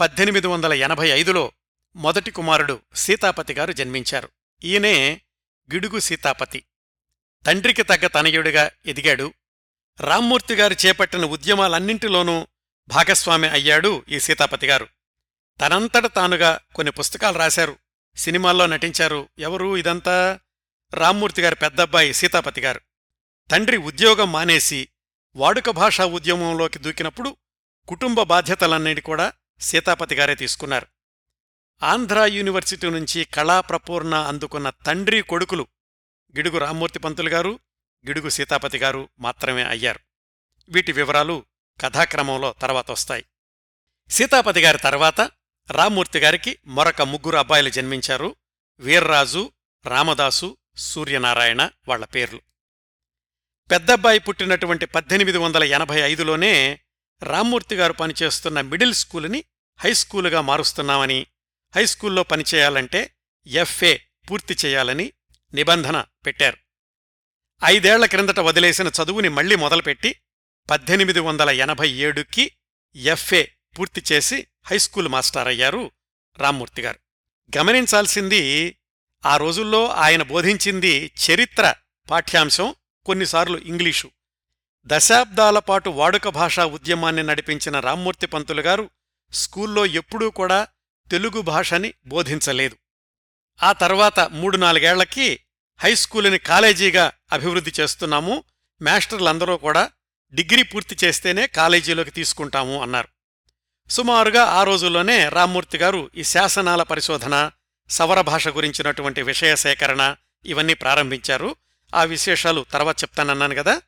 పద్దెనిమిది 0.00 0.46
వందల 0.46 0.72
ఎనభై 0.72 1.08
ఐదులో 1.08 1.52
మొదటి 1.96 2.30
కుమారుడు 2.30 2.80
సీతాపతి 2.94 3.54
గారు 3.54 3.72
జన్మించారు. 3.72 4.28
ఈయనే 4.64 5.20
గిడుగు 5.72 5.98
సీతాపతి. 5.98 6.64
తండ్రికి 7.46 7.82
తగ్గ 7.82 8.06
తనయుడిగా 8.06 8.70
ఎదిగాడు. 8.86 9.32
రామ్మూర్తి 10.00 10.54
గారు 10.54 10.76
చేపట్టిన 10.86 11.24
ఉద్యమాలన్నింటిలోనూ 11.24 12.46
భాగస్వామి 12.88 13.48
అయ్యాడు 13.48 14.04
ఈ 14.08 14.20
సీతాపతి 14.20 14.66
గారు. 14.66 14.88
తనంతట 15.60 16.06
తానుగా 16.06 16.60
కొన్ని 16.74 16.90
పుస్తకాలు 16.90 17.38
రాశారు. 17.38 17.76
సినిమాల్లో 18.16 18.66
నటించారు. 18.66 19.28
ఎవరు 19.38 19.76
ఇదంతా? 19.76 20.40
రామ్మూర్తి 20.94 21.42
గారి 21.42 21.54
పెద్దబ్బాయి 21.54 22.14
సీతాపతి 22.14 22.60
గారు. 22.60 22.80
తండ్రి 23.50 23.76
ఉద్యోగం 23.76 24.32
మానేసి 24.32 24.88
వాడుక 25.36 25.70
భాషా 25.70 26.04
ఉద్యమంలోకి 26.04 26.78
దూకినప్పుడు 26.78 27.36
కుటుంబ 27.88 28.22
బాధ్యతలన్నిటి 28.22 29.00
కూడా 29.00 29.32
సీతాపతి 29.60 30.14
గారే 30.14 30.34
తీసుకున్నారు. 30.34 30.86
ఆంధ్ర 31.82 32.24
యూనివర్సిటీ 32.24 32.90
నుంచి 32.90 33.24
కళా 33.24 33.60
ప్రపూర్ణ 33.60 34.14
అందుకున్న 34.14 34.70
తండ్రి 34.70 35.22
కొడుకులు 35.22 35.66
గిడుగు 36.36 36.58
రామ్మూర్తి 36.58 36.98
పంతులు 36.98 37.28
గారు 37.28 37.58
గిడుగు 38.06 38.28
సీతాపతి 38.28 38.78
గారు 38.78 39.08
మాత్రమే 39.20 39.64
అయ్యారు. 39.64 40.00
వీటి 40.68 40.92
వివరాలు 40.92 41.44
కథాక్రమంలో 41.80 42.54
తర్వాత 42.62 42.90
వస్తాయి. 42.90 43.24
సీతాపతి 44.08 44.60
గారి 44.60 44.78
తర్వాత 44.78 45.30
రామ్మూర్తి 45.70 46.18
గారికి 46.18 46.58
మరొక 46.66 47.02
ముగ్గురు 47.02 47.36
అబ్బాయిలు 47.36 47.68
జన్మించారు. 47.68 48.36
వీర్రాజు 48.80 49.52
రామదాసు 49.86 50.56
సూర్యనారాయణ 50.76 51.70
వాళ్ళ 51.88 52.04
పేర్లు. 52.04 52.40
పెద్దబ్బాయి 53.70 54.18
పుట్టినటువంటి 54.18 54.86
పద్దెనిమిది 54.86 55.38
వందల 55.38 55.64
ఎనభై 55.64 56.00
ఐదులోనే 56.00 56.80
రామ్మూర్తి 57.22 57.76
గారు 57.76 57.92
పనిచేస్తున్న 57.92 58.60
మిడిల్ 58.60 58.94
స్కూలుని 58.94 59.44
హైస్కూలుగా 59.78 60.40
మారుస్తున్నామని 60.40 61.26
హైస్కూల్లో 61.76 62.22
పనిచేయాలంటే 62.22 63.14
ఎఫ్ఏ 63.46 63.98
పూర్తి 64.30 64.56
చేయాలని 64.64 65.12
నిబంధన 65.54 66.04
పెట్టారు. 66.26 66.56
ఐదేళ్ళ 67.64 68.06
క్రిందట 68.06 68.40
వదిలేసిన 68.40 68.90
చదువుని 69.02 69.28
మళ్ళీ 69.28 69.56
మొదలుపెట్టి 69.56 70.20
పద్దెనిమిది 70.70 71.20
వందల 71.20 71.50
ఎనభై 71.50 71.90
ఏడుకి 71.90 72.52
ఎఫ్ఏ 72.96 73.46
పూర్తి 73.78 74.02
చేసి 74.12 74.46
హైస్కూల్ 74.64 75.08
మాస్టర్ 75.08 75.48
అయ్యారు 75.48 75.90
రామ్మూర్తి 76.38 76.82
గారు. 76.82 76.98
గమనించాల్సింది 77.58 78.76
ఆ 79.26 79.36
రోజుల్లో 79.36 79.88
ఆయన 79.88 80.22
బోధించింది 80.22 81.12
చరిత్ర 81.30 81.74
పాఠ్యాంశం 82.10 82.74
కొన్నిసార్లు 83.04 83.58
ఇంగ్లీషు. 83.58 84.10
దశాబ్దాల 84.86 85.58
పాటు 85.58 85.90
వాడుక 85.90 86.28
భాషా 86.28 86.66
ఉద్యమాన్ని 86.66 87.22
నడిపించిన 87.22 87.80
రామ్మూర్తి 87.80 88.26
పంతులు 88.26 88.60
గారు 88.60 88.90
స్కూల్లో 89.32 89.86
ఎప్పుడూ 89.86 90.30
కూడా 90.30 90.68
తెలుగు 91.10 91.40
భాషని 91.40 91.94
బోధించలేదు. 92.06 92.76
ఆ 93.62 93.72
తర్వాత 93.72 94.20
మూడు 94.20 94.56
నాలుగేళ్ళకి 94.56 95.40
హైస్కూలుని 95.78 96.38
కాలేజీగా 96.38 97.12
అభివృద్ధి 97.32 97.72
చేస్తున్నాము 97.80 98.44
మాస్టర్లందరూ 98.82 99.56
కూడా 99.56 99.90
డిగ్రీ 100.34 100.62
పూర్తి 100.62 101.06
చేస్తేనే 101.06 101.46
కాలేజీలోకి 101.46 102.10
తీసుకుంటాము 102.10 102.82
అన్నారు. 102.82 103.13
సుమారుగా 103.90 104.44
ఆ 104.44 104.62
రోజుల్లోనే 104.62 105.28
రామ్మూర్తి 105.28 105.78
గారు 105.78 106.10
ఈ 106.16 106.24
శాసనాల 106.24 106.82
పరిశోధన 106.82 107.50
సవర 107.88 108.20
భాష 108.20 108.48
గురించినటువంటి 108.48 109.22
విషయ 109.22 109.56
సేకరణ 109.56 110.16
ఇవన్నీ 110.44 110.74
ప్రారంభించారు. 110.74 111.56
ఆ 111.94 112.04
విశేషాలు 112.04 112.66
తర్వాత 112.72 113.02
చెప్తానన్నాను 113.02 113.54
కదా. 113.54 113.82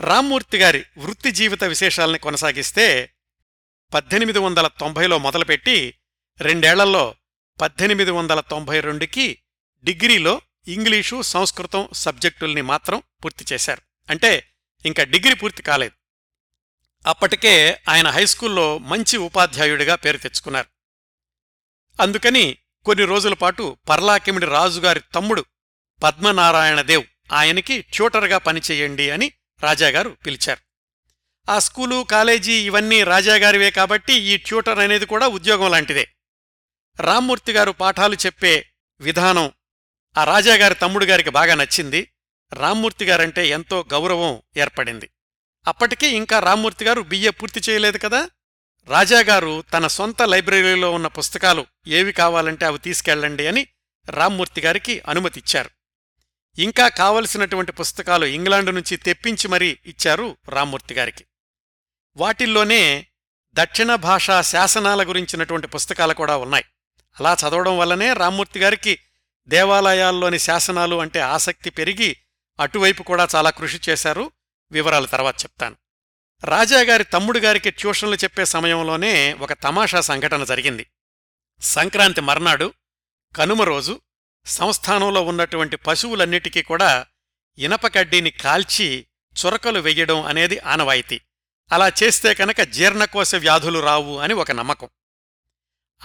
రామ్మూర్తి 0.00 0.58
గారి 0.58 0.84
వృత్తి 0.98 1.30
జీవిత 1.30 1.64
విశేషాల్ని 1.64 2.18
కొనసాగిస్తే 2.18 3.10
పద్దెనిమిది 3.94 4.38
వందల 4.38 4.66
తొంభైలో 4.66 5.18
మొదలుపెట్టి 5.18 5.94
రెండేళ్ళలో 6.40 7.14
పద్దెనిమిది 7.60 8.10
వందల 8.10 8.40
తొంభై 8.40 8.80
రెండుకి 8.80 9.38
డిగ్రీలో 9.84 10.40
ఇంగ్లీషు 10.68 11.22
సంస్కృతం 11.22 11.88
సబ్జెక్టుల్ని 11.92 12.62
మాత్రం 12.62 13.02
పూర్తి 13.24 13.44
చేశారు. 13.52 13.82
అంటే 14.10 14.48
ఇంకా 14.86 15.04
డిగ్రీ 15.04 15.34
పూర్తి 15.34 15.62
కాలేదు. 15.62 16.03
అప్పటికే 17.06 17.80
ఆయన 17.88 18.08
హైస్కూల్లో 18.08 18.78
మంచి 18.78 19.16
ఉపాధ్యాయుడిగా 19.16 19.94
పేరు 19.94 20.16
తెచ్చుకున్నారు. 20.16 20.68
అందుకని 22.02 22.58
కొన్ని 22.84 23.04
రోజుల 23.04 23.34
పాటు 23.34 23.76
పర్లాకిమిడి 23.88 24.46
రాజుగారి 24.46 25.00
తమ్ముడు 25.14 25.44
పద్మనారాయణదేవ్ 26.02 27.04
ఆయనకి 27.32 27.82
ట్యూటర్గా 27.82 28.38
పనిచేయండి 28.38 29.10
అని 29.10 29.32
రాజాగారు 29.62 30.10
పిలిచారు. 30.10 30.60
ఆ 31.50 31.58
స్కూలు 31.58 32.02
కాలేజీ 32.02 32.66
ఇవన్నీ 32.66 33.04
రాజాగారివే 33.04 33.70
కాబట్టి 33.70 34.12
ఈ 34.12 34.36
ట్యూటర్ 34.36 34.78
అనేది 34.78 35.06
కూడా 35.06 35.28
ఉద్యోగం 35.28 35.70
లాంటిదే. 35.70 36.08
రామ్మూర్తి 37.00 37.52
గారు 37.52 37.70
పాఠాలు 37.70 38.14
చెప్పే 38.14 38.70
విధానం 39.00 39.52
ఆ 40.18 40.24
రాజాగారి 40.24 40.74
తమ్ముడు 40.74 41.04
గారికి 41.04 41.30
బాగా 41.30 41.54
నచ్చింది. 41.54 42.10
రామ్మూర్తి 42.52 43.04
గారంటే 43.04 43.48
ఎంతో 43.48 43.84
గౌరవం 43.92 44.42
ఏర్పడింది. 44.56 45.10
అప్పటికీ 45.66 46.06
ఇంకా 46.06 46.38
రామ్మూర్తి 46.38 46.84
గారు 46.84 47.00
బిఏ 47.00 47.30
పూర్తి 47.30 47.60
చేయలేదు 47.70 47.98
కదా? 47.98 48.30
రాజాగారు 48.88 49.64
తన 49.72 49.86
సొంత 49.86 50.22
లైబ్రరీలో 50.22 50.92
ఉన్న 50.92 51.06
పుస్తకాలు 51.06 51.66
ఏవి 51.86 52.12
కావాలంటే 52.12 52.66
అవి 52.66 52.78
తీసుకెళ్ళండి 52.78 53.46
అని 53.46 53.66
రామ్మూర్తి 54.08 54.60
గారికి 54.60 55.02
అనుమతిచ్చారు. 55.08 55.70
ఇంకా 56.58 56.88
కావలసినటువంటి 56.88 57.72
పుస్తకాలు 57.72 58.26
ఇంగ్లాండు 58.26 58.70
నుంచి 58.70 58.96
తెప్పించి 58.96 59.48
మరీ 59.48 59.78
ఇచ్చారు 59.86 60.36
రామ్మూర్తి 60.48 60.94
గారికి. 60.94 61.24
వాటిల్లోనే 62.16 63.06
దక్షిణ 63.54 63.94
భాషా 63.94 64.42
శాసనాల 64.42 65.08
గురించినటువంటి 65.08 65.66
పుస్తకాలు 65.66 66.14
కూడా 66.14 66.36
ఉన్నాయి. 66.36 66.64
అలా 67.20 67.36
చదవడం 67.40 67.78
వల్లనే 67.78 68.12
రామ్మూర్తి 68.12 68.60
గారికి 68.60 68.98
దేవాలయాల్లోని 69.48 70.38
శాసనాలు 70.38 70.96
అంటే 70.96 71.20
ఆసక్తి 71.20 71.70
పెరిగి 71.70 72.16
అటువైపు 72.60 73.02
కూడా 73.02 73.28
చాలా 73.34 73.50
కృషి 73.50 73.80
చేశారు. 73.88 74.30
వివరాలు 74.72 75.06
తర్వాత 75.06 75.42
చెప్తాను. 75.42 75.76
రాజాగారి 76.44 77.04
తమ్ముడు 77.04 77.38
గారికి 77.38 77.70
ట్యూషన్లు 77.70 78.16
చెప్పే 78.16 78.44
సమయంలోనే 78.44 79.32
ఒక 79.32 79.52
తమాషా 79.52 80.00
సంఘటన 80.00 80.44
జరిగింది. 80.44 80.86
సంక్రాంతి 81.60 82.20
మర్నాడు 82.20 82.72
కనుమ 83.36 83.62
రోజు 83.62 84.00
సంస్థానంలో 84.46 85.22
ఉన్నటువంటి 85.22 85.76
పశువులన్నిటికీ 85.76 86.62
కూడా 86.62 87.06
ఇనప 87.58 87.86
కడ్డీని 87.86 88.30
కాల్చి 88.30 89.06
చురకలు 89.34 89.80
వెయ్యడం 89.80 90.22
అనేది 90.22 90.58
ఆనవాయితీ. 90.58 91.20
అలా 91.72 91.88
చేస్తే 91.88 92.34
కనుక 92.34 92.60
జీర్ణకోశ 92.60 93.34
వ్యాధులు 93.34 93.78
రావు 93.78 94.18
అని 94.18 94.34
ఒక 94.34 94.50
నమ్మకం. 94.50 94.88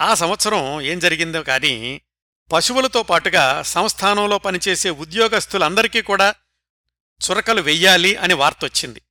ఆ 0.00 0.14
సంవత్సరం 0.14 0.80
ఏం 0.80 0.98
జరిగిందో 0.98 1.42
కానీ 1.42 2.00
పశువులతో 2.52 3.02
పాటుగా 3.02 3.62
సంస్థానంలో 3.62 4.38
పనిచేసే 4.38 4.90
ఉద్యోగస్తులందరికీ 4.90 6.02
కూడా 6.02 6.34
చురకలు 7.24 7.60
వెయ్యాలి 7.60 8.16
అని 8.16 8.34
వార్తొచ్చింది. 8.34 9.02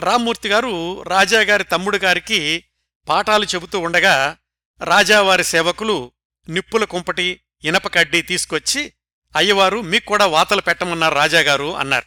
రామ్మూర్తి 0.00 0.48
గారు 0.48 1.02
రాజాగారి 1.02 1.64
తమ్ముడు 1.64 1.96
గారికి 1.96 2.64
పాఠాలు 3.08 3.44
చెబుతూ 3.44 3.78
ఉండగా 3.78 4.36
రాజావారి 4.82 5.44
సేవకులు 5.44 6.12
నిప్పుల 6.48 6.84
కుంపటి 6.84 7.40
ఇనప 7.64 7.94
కడ్డీ 7.94 8.22
తీసుకొచ్చి 8.22 8.92
అయ్యవారు 9.36 9.80
మీకు 9.80 10.04
కూడా 10.04 10.26
వాతలు 10.26 10.60
పెట్టమన్నారు 10.60 11.14
రాజాగారు 11.14 11.76
అన్నారు. 11.76 12.04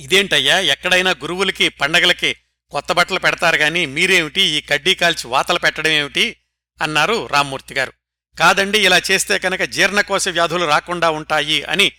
ఇదేంటయ్యా 0.00 0.58
ఎక్కడైనా 0.60 1.10
గురువులకి 1.10 1.68
పండగలకి 1.68 2.36
కొత్త 2.70 2.92
బట్టలు 2.92 3.18
పెడతారు 3.18 3.56
గాని 3.56 3.86
మీరేమిటి? 3.86 4.42
ఈ 4.42 4.60
కడ్డీ 4.60 4.94
కాల్చి 4.94 5.28
వాతలు 5.28 5.58
పెట్టడమేమిటి 5.58 6.36
అన్నారు 6.82 7.26
రామ్మూర్తి 7.26 7.74
గారు. 7.74 7.92
కాదండి 8.38 8.86
ఇలా 8.86 9.00
చేస్తే 9.10 9.38
కనుక 9.38 9.62
జీర్ణకోశ 9.62 10.28
వ్యాధులు 10.28 10.64
రాకుండా 10.64 11.10
ఉంటాయి 11.10 11.62
అని 11.62 11.92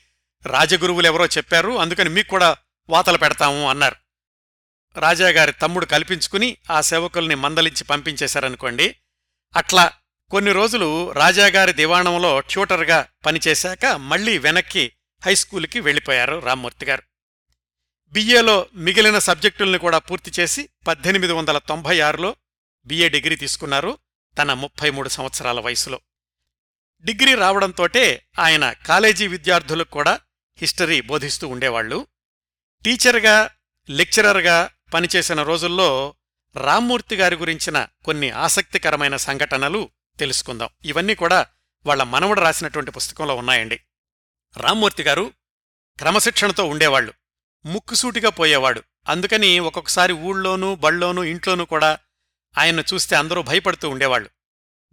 రాజగురువులు 0.47 1.05
ఎవరో 1.05 1.25
చెప్పారు. 1.25 1.77
అందుకని 1.77 2.09
మీకు 2.09 2.27
కూడా 2.27 2.57
వాతలు 2.89 3.17
పెడతాము 3.17 3.69
అన్నారు. 3.69 3.95
రాజాగారి 4.99 5.51
తమ్ముడు 5.51 5.85
కల్పించుకుని 5.85 6.57
ఆ 6.71 6.81
సేవకుల్ని 6.81 7.35
మందలించి 7.35 7.83
పంపించేశారనుకోండి. 7.83 8.95
అట్లా 9.55 9.91
కొన్ని 10.29 10.51
రోజులు 10.51 11.11
రాజాగారి 11.11 11.73
దివాణంలో 11.73 12.39
ట్యూటర్గా 12.39 13.07
పనిచేశాక 13.25 13.85
మళ్ళీ 13.85 14.37
వెనక్కి 14.37 14.91
హైస్కూల్కి 15.25 15.79
వెళ్ళిపోయారు 15.79 16.39
రామ్మూర్తి 16.39 16.85
గారు. 16.85 17.03
బిఏలో 18.09 18.65
మిగిలిన 18.73 19.19
సబ్జెక్టుల్ని 19.19 19.79
కూడా 19.79 19.97
పూర్తి 19.97 20.41
చేసి 20.41 20.69
పద్దెనిమిది 20.87 21.33
వందల 21.33 21.57
తొంభై 21.57 21.99
ఆరులో 21.99 22.35
బిఏ 22.85 23.09
డిగ్రీ 23.09 23.35
తీసుకున్నారు 23.35 23.97
తన 24.37 24.53
ముప్పై 24.53 24.89
మూడు 24.89 25.09
సంవత్సరాల 25.09 25.59
వయసులో. 25.59 25.99
డిగ్రీ 27.01 27.35
రావడంతోటే 27.35 28.25
ఆయన 28.39 28.71
కాలేజీ 28.71 29.27
విద్యార్థులకు 29.27 29.89
కూడా 29.89 30.19
హిస్టరీ 30.57 31.01
బోధిస్తూ 31.01 31.47
ఉండేవాళ్ళు 31.47 32.07
టీచర్గా 32.85 33.49
లెక్చరర్గా 33.89 34.69
పనిచేసిన 34.93 35.43
రోజుల్లో 35.43 36.15
రామ్మూర్తి 36.55 37.15
గారి 37.15 37.35
గురించిన 37.35 37.87
కొన్ని 38.05 38.29
ఆసక్తికరమైన 38.29 39.15
సంఘటనలు 39.15 39.89
తెలుసుకుందాం. 40.19 40.69
ఇవన్నీ 40.85 41.15
కూడా 41.15 41.45
వాళ్ళ 41.85 42.03
మనవడు 42.03 42.41
రాసినటువంటి 42.41 42.91
పుస్తకంలో 42.91 43.35
ఉన్నాయండి. 43.35 43.79
రామ్మూర్తి 44.57 45.03
గారు 45.03 45.33
క్రమశిక్షణతో 45.97 46.65
ఉండేవాళ్ళు 46.65 47.13
ముక్కుసూటిగా 47.65 48.29
పోయేవాడు. 48.29 48.83
అందుకని 49.07 49.59
ఒక్కొక్కసారి 49.59 50.13
ఊళ్ళోనూ 50.13 50.75
బళ్ళోనూ 50.75 51.23
ఇంట్లోనూ 51.23 51.65
కూడా 51.65 51.99
ఆయన్ను 52.57 52.83
చూస్తే 52.93 53.15
అందరూ 53.15 53.41
భయపడుతూ 53.41 53.89
ఉండేవాళ్ళు 53.89 54.29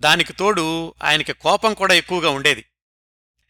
దానికి 0.01 0.33
తోడు 0.33 0.95
ఆయనకి 1.03 1.33
కోపం 1.33 1.75
కూడా 1.75 1.95
ఎక్కువగా 1.95 2.31
ఉండేది. 2.31 2.65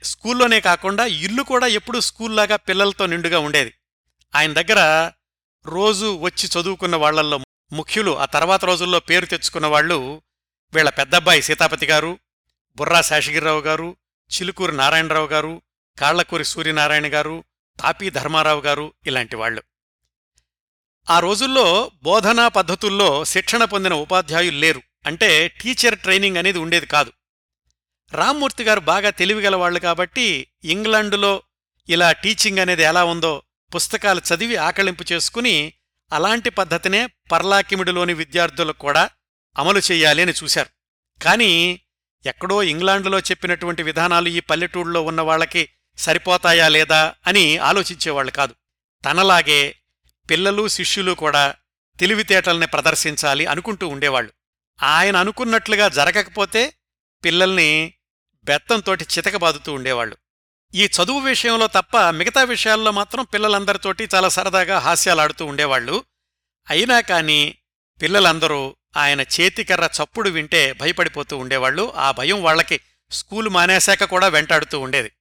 స్కూల్లోనే 0.04 0.60
కాకుండా 0.60 1.06
ఇల్లు 1.06 1.42
కూడా 1.42 1.66
ఎప్పుడూ 1.66 2.00
స్కూల్లాగా 2.00 2.56
పిల్లలతో 2.56 3.06
నిండుగా 3.06 3.38
ఉండేది. 3.38 3.74
ఆయన 4.34 4.52
దగ్గర 4.52 5.10
రోజు 5.66 6.18
వచ్చి 6.18 6.60
చదువుకున్న 6.60 6.96
వాళ్ళల్లో 6.96 7.40
ముఖ్యులు 7.72 8.18
ఆ 8.18 8.24
తర్వాత 8.24 8.64
రోజుల్లో 8.64 9.00
పేరు 9.00 9.26
తెచ్చుకున్న 9.26 9.66
వాళ్ళు 9.66 10.22
వీళ్ళ 10.74 10.90
పెద్దబ్బాయి 10.90 11.42
సీతాపతి 11.42 11.86
గారు 11.86 12.18
బుర్రా 12.76 13.00
శేషగిరిరావు 13.00 13.60
గారు 13.60 13.96
చిలుకూరి 14.34 14.76
నారాయణరావు 14.76 15.26
గారు 15.26 15.62
కాళ్ళకూరి 15.98 16.44
సూర్యనారాయణ 16.44 17.14
గారు 17.14 17.44
తాపీ 17.80 18.10
ధర్మారావు 18.10 18.60
గారు 18.60 18.94
ఇలాంటి 19.06 19.36
వాళ్ళు. 19.36 19.62
ఆ 21.10 21.18
రోజుల్లో 21.18 21.90
బోధనా 22.02 22.48
పద్ధతుల్లో 22.48 23.24
శిక్షణ 23.24 23.64
పొందిన 23.64 23.94
ఉపాధ్యాయులు 23.94 24.58
లేరు. 24.58 24.82
అంటే 25.06 25.48
టీచర్ 25.48 25.98
ట్రైనింగ్ 25.98 26.36
అనేది 26.36 26.58
ఉండేది 26.58 26.86
కాదు. 26.86 27.12
రామ్మూర్తి 28.12 28.64
గారు 28.64 28.80
బాగా 28.80 29.10
తెలివిగల 29.10 29.56
వాళ్ళు 29.56 29.80
కాబట్టి 29.80 30.48
ఇంగ్లాండులో 30.64 31.42
ఇలా 31.88 32.12
టీచింగ్ 32.12 32.58
అనేది 32.58 32.82
ఎలా 32.82 33.04
ఉందో 33.04 33.42
పుస్తకాలు 33.74 34.20
చదివి 34.20 34.56
ఆకళింపు 34.56 35.04
చేసుకుని 35.12 35.72
అలాంటి 36.12 36.50
పద్ధతినే 36.50 37.06
పర్లాకిమిడిలోని 37.32 38.14
విద్యార్థులకు 38.14 38.78
కూడా 38.78 39.10
అమలు 39.58 39.80
చేయాలి 39.92 40.22
అని 40.22 40.32
చూశారు. 40.42 40.68
కానీ 41.22 41.80
ఎక్కడో 42.26 42.62
ఇంగ్లాండులో 42.62 43.18
చెప్పినటువంటి 43.18 43.82
విధానాలు 43.82 44.28
ఈ 44.28 44.40
పల్లెటూళ్ళలో 44.40 45.02
ఉన్న 45.02 45.20
వాళ్ళకి 45.20 45.68
సరిపోతాయా 45.98 46.68
లేదా 46.68 47.14
అని 47.26 47.58
ఆలోచించేవాళ్ళు 47.58 48.32
కాదు. 48.32 48.54
తనలాగే 49.04 49.76
పిల్లలు 50.30 50.68
శిష్యులు 50.68 51.12
కూడా 51.12 51.54
తెలివితేటల్ని 52.00 52.66
ప్రదర్శించాలి 52.66 53.46
అనుకుంటూ 53.46 53.88
ఉండేవాళ్ళు. 53.88 54.32
ఆయన 54.82 55.16
అనుకున్నట్లుగా 55.16 55.88
జరగకపోతే 55.88 56.72
పిల్లల్ని 57.24 57.94
బెత్తంతోటి 58.44 59.04
చితకబాదుతూ 59.04 59.72
ఉండేవాళ్ళు. 59.72 60.16
ఈ 60.74 60.84
చదువు 60.84 61.20
విషయంలో 61.20 61.66
తప్ప 61.66 61.96
మిగతా 62.10 62.42
విషయాల్లో 62.42 62.90
మాత్రం 62.90 63.24
పిల్లలందరితోటి 63.24 64.08
చాలా 64.14 64.28
సరదాగా 64.28 64.78
హాస్యాలాడుతూ 64.78 65.46
ఉండేవాళ్ళు. 65.46 66.04
అయినా 66.70 67.00
కాని 67.00 67.54
పిల్లలందరూ 68.02 68.76
ఆయన 68.96 69.20
చేతికర్ర 69.20 69.88
చప్పుడు 70.02 70.30
వింటే 70.30 70.72
భయపడిపోతూ 70.72 71.36
ఉండేవాళ్ళు. 71.36 71.92
ఆ 71.96 72.10
భయం 72.10 72.42
వాళ్ళకి 72.42 72.80
స్కూలు 73.10 73.50
మానేశాక 73.50 74.04
కూడా 74.04 74.28
వెంటాడుతూ 74.28 74.80
ఉండేది. 74.80 75.12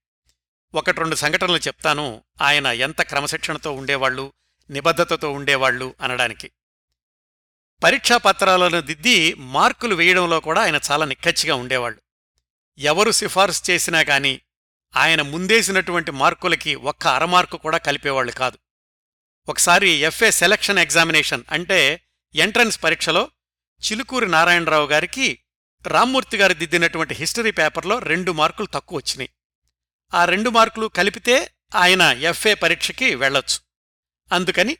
ఒకటి 0.74 1.00
రెండు 1.00 1.16
సంఘటనలు 1.16 1.58
చెప్తాను. 1.58 2.24
ఆయన 2.42 2.68
ఎంత 2.68 3.02
క్రమశిక్షణతో 3.02 3.72
ఉండేవాళ్ళు 3.72 4.34
నిబద్ధతతో 4.70 5.32
ఉండేవాళ్ళు 5.32 5.96
అనడానికి. 6.02 6.52
పరీక్షా 7.84 8.18
పత్రాలను 8.18 8.82
దిద్ది 8.82 9.34
మార్కులు 9.34 9.96
వేయడంలో 9.96 10.40
కూడా 10.40 10.62
ఆయన 10.62 10.80
చాలా 10.92 11.06
నిక్కచ్చిగా 11.06 11.56
ఉండేవాళ్ళు. 11.56 12.02
ఎవరు 12.78 13.12
సిఫార్సు 13.12 13.72
చేసినా 13.72 14.00
గాని 14.00 14.42
ఆయన 14.96 15.22
ముందేసినటువంటి 15.22 16.12
మార్కులకి 16.12 16.76
ఒక్క 16.76 17.08
అరమార్కు 17.08 17.58
కూడా 17.58 17.78
కలిపేవాళ్ళు 17.78 18.32
కాదు. 18.32 18.58
ఒకసారి 19.50 19.90
ఎఫ్ఏ 19.90 20.32
సెలక్షన్ 20.32 20.80
ఎగ్జామినేషన్ 20.80 21.44
అంటే 21.52 22.02
ఎంట్రన్స్ 22.36 22.84
పరీక్షలో 22.84 23.32
చిలుకూరి 23.80 24.28
నారాయణరావు 24.28 24.88
గారికి 24.88 25.40
రామ్మూర్తి 25.88 26.38
గారు 26.38 26.54
దిద్దినటువంటి 26.54 27.14
హిస్టరీ 27.14 27.52
పేపర్లో 27.52 28.00
రెండు 28.00 28.32
మార్కులు 28.32 28.68
తక్కువ 28.68 28.98
వచ్చినాయి. 28.98 29.30
ఆ 30.14 30.26
రెండు 30.26 30.50
మార్కులు 30.50 30.88
కలిపితే 30.88 31.54
ఆయన 31.76 32.02
ఎఫ్ఏ 32.02 32.54
పరీక్షకి 32.54 33.16
వెళ్ళొచ్చు. 33.16 33.60
అందుకని 34.36 34.78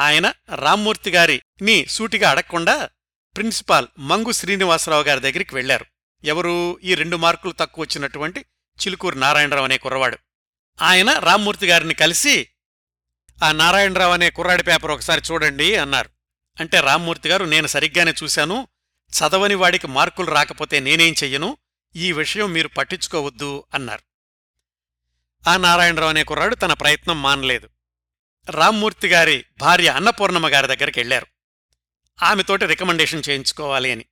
ఆయన 0.00 0.32
రామ్మూర్తి 0.54 1.10
గారిని 1.10 1.86
సూటిగా 1.86 2.30
అడగకుండా 2.30 2.88
ప్రిన్సిపాల్ 3.36 3.86
మంగు 3.98 4.32
శ్రీనివాసరావు 4.32 5.02
గారి 5.02 5.20
దగ్గరికి 5.20 5.54
వెళ్ళారు 5.54 5.86
ఎవరు? 6.24 6.80
ఈ 6.82 6.94
రెండు 6.94 7.16
మార్కులు 7.16 7.52
తక్కువ 7.52 7.84
వచ్చినటువంటి 7.84 8.40
చిలుకూరు 8.80 9.18
నారాయణరావు 9.18 9.64
అనే 9.64 9.78
కుర్రవాడు. 9.78 10.18
ఆయన 10.82 11.12
రామ్మూర్తి 11.12 11.66
గారిని 11.66 11.94
కలిసి 11.94 12.48
ఆ 13.44 13.52
నారాయణరావు 13.52 14.12
అనే 14.12 14.30
కుర్రాడి 14.30 14.62
పేపర్ 14.62 14.90
ఒకసారి 14.90 15.22
చూడండి 15.32 15.76
అన్నారు. 15.76 16.08
అంటే 16.60 16.80
రామ్మూర్తి 16.80 17.28
గారు 17.28 17.44
నేను 17.44 17.66
సరిగ్గానే 17.66 18.14
చూశాను. 18.22 18.68
చదవని 19.10 19.54
వాడికి 19.54 19.86
మార్కులు 19.86 20.30
రాకపోతే 20.30 20.80
నేనేం 20.80 21.14
చెయ్యను? 21.22 21.56
ఈ 21.96 22.12
విషయం 22.12 22.52
మీరు 22.52 22.68
పట్టించుకోవద్దు 22.68 23.64
అన్నారు. 23.74 24.02
ఆ 25.50 25.56
నారాయణరావు 25.56 26.10
అనే 26.10 26.24
కుర్రాడు 26.24 26.54
తన 26.54 26.72
ప్రయత్నం 26.72 27.22
మానలేదు. 27.22 27.68
రామ్మూర్తి 28.50 29.08
గారి 29.08 29.44
భార్య 29.58 29.88
అన్నపూర్ణమ్మ 29.88 30.48
గారి 30.48 30.66
దగ్గరికి 30.66 31.00
వెళ్ళారు 31.00 31.26
ఆమెతోటి 32.22 32.66
రికమెండేషన్ 32.66 33.22
చేయించుకోవాలి 33.28 33.90
అని. 33.90 34.04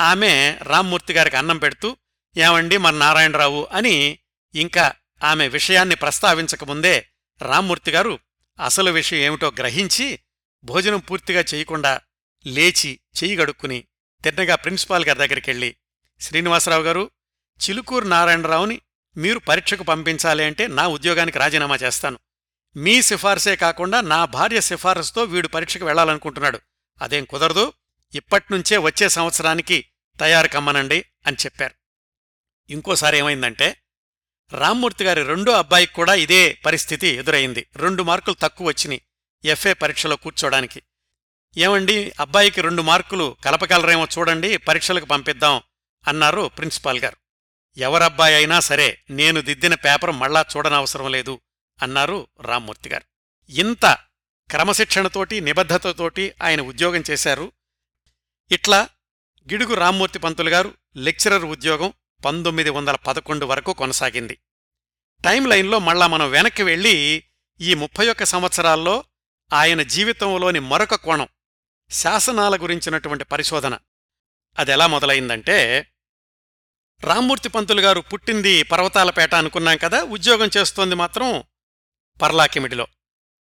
ఆమె 0.00 0.58
రామ్మూర్తి 0.62 1.12
గారికి 1.12 1.36
అన్నం 1.36 1.58
పెడుతూ 1.58 1.96
ఏమండి 2.36 2.76
మన 2.76 2.94
నారాయణరావు 2.94 3.68
అని 3.72 4.18
ఇంకా 4.54 4.92
ఆమె 5.24 5.48
విషయాన్ని 5.48 5.94
ప్రస్తావించకముందే 5.94 7.08
రామ్మూర్తి 7.42 7.90
గారు 7.90 8.18
అసలు 8.64 8.90
విషయం 8.90 9.18
ఏమిటో 9.18 9.50
గ్రహించి 9.50 10.18
భోజనం 10.64 10.98
పూర్తిగా 10.98 11.44
చేయకుండా 11.54 12.00
లేచి 12.46 13.00
చెయ్యి 13.16 13.36
గడుక్కుని 13.36 13.84
తిన్నగా 14.24 14.54
ప్రిన్సిపాల్ 14.54 15.04
గారి 15.04 15.18
దగ్గరికెళ్ళి 15.18 15.76
శ్రీనివాసరావు 16.20 16.82
గారు 16.82 17.10
చిలుకూరు 17.60 18.04
నారాయణరావుని 18.04 18.80
మీరు 19.16 19.38
పరీక్షకు 19.38 19.82
పంపించాలి 19.82 20.44
అంటే 20.44 20.66
నా 20.66 20.86
ఉద్యోగానికి 20.86 21.38
రాజీనామా 21.38 21.76
చేస్తాను. 21.82 22.18
మీ 22.76 23.02
సిఫార్సే 23.02 23.56
కాకుండా 23.56 24.00
నా 24.00 24.24
భార్య 24.24 24.60
సిఫారసుతో 24.60 25.22
వీడు 25.22 25.48
పరీక్షకు 25.48 25.84
వెళ్ళాలనుకుంటున్నాడు 25.84 26.60
అదేం 27.02 27.24
కుదరదు. 27.24 27.72
ఇప్పట్నుంచే 28.14 28.76
వచ్చే 28.76 29.08
సంవత్సరానికి 29.08 29.84
తయారు 30.20 30.48
కమ్మనండి 30.48 31.04
అని 31.26 31.36
చెప్పారు. 31.44 31.74
ఇంకోసారి 32.70 33.18
ఏమైందంటే 33.18 33.76
రామ్మూర్తి 34.52 35.04
గారి 35.04 35.22
రెండో 35.22 35.52
అబ్బాయికి 35.52 35.92
కూడా 35.92 36.14
ఇదే 36.14 36.52
పరిస్థితి 36.66 37.06
ఎదురైంది. 37.06 37.66
రెండు 37.76 38.02
మార్కులు 38.02 38.34
తక్కువ 38.34 38.66
వచ్చినాయి 38.66 39.02
ఎఫ్ఏ 39.44 39.72
పరీక్షలో 39.72 40.16
కూర్చోడానికి. 40.16 40.82
ఏమండి 41.56 42.12
అబ్బాయికి 42.20 42.60
రెండు 42.60 42.82
మార్కులు 42.82 43.36
కలపగలరేమో 43.44 44.06
చూడండి 44.18 44.56
పరీక్షలకు 44.56 45.04
పంపిద్దాం 45.04 45.62
అన్నారు 46.08 46.50
ప్రిన్సిపాల్ 46.58 46.98
గారు. 46.98 47.16
ఎవరబ్బాయి 47.76 48.34
అయినా 48.34 48.60
సరే 48.60 48.98
నేను 49.10 49.40
దిద్దిన 49.40 49.74
పేపర్ 49.74 50.10
మళ్ళా 50.10 50.44
చూడనవసరం 50.56 51.12
లేదు. 51.12 51.40
అన్నారు 51.82 52.28
రామ్మూర్తి 52.40 52.88
గారు. 52.88 53.04
ఇంత 53.50 53.86
క్రమశిక్షణతోటి 54.50 55.40
నిబద్ధతతోటి 55.40 56.34
ఆయన 56.42 56.60
ఉద్యోగం 56.60 57.02
చేశారు. 57.10 57.52
ఇట్లా 58.52 58.88
గిడుగు 59.52 59.74
రామ్మూర్తి 59.74 60.18
పంతులు 60.18 60.50
గారు 60.50 60.74
లెక్చరర్ 60.96 61.44
ఉద్యోగం 61.44 61.92
పంతొమ్మిది 62.24 62.70
వందల 62.70 62.96
పదకొండు 62.96 63.46
వరకు 63.46 63.72
కొనసాగింది. 63.72 64.38
టైం 65.24 65.46
లైన్లో 65.46 65.78
మళ్ళా 65.78 66.06
మనం 66.06 66.30
వెనక్కి 66.30 66.62
వెళ్ళి 66.62 67.24
ఈ 67.60 67.74
ముప్పై 67.74 68.08
ఒక్క 68.08 68.24
సంవత్సరాల్లో 68.24 69.04
ఆయన 69.52 69.82
జీవితంలోని 69.82 70.58
మరొక 70.58 70.94
కోణం 70.94 71.28
శాసనాల 71.90 72.56
గురించినటువంటి 72.56 73.24
పరిశోధన. 73.24 73.78
అదెలా 74.58 74.86
మొదలైందంటే 74.86 75.86
రామ్మూర్తి 77.04 77.48
పంతులు 77.48 77.80
గారు 77.80 78.00
పుట్టింది 78.00 78.62
పర్వతాలపేట 78.62 79.34
అనుకున్నాం 79.34 79.76
కదా 79.76 80.02
ఉద్యోగం 80.02 80.50
చేస్తోంది 80.56 80.94
మాత్రం 80.94 81.44
పర్లాకిమిడిలో. 82.22 82.86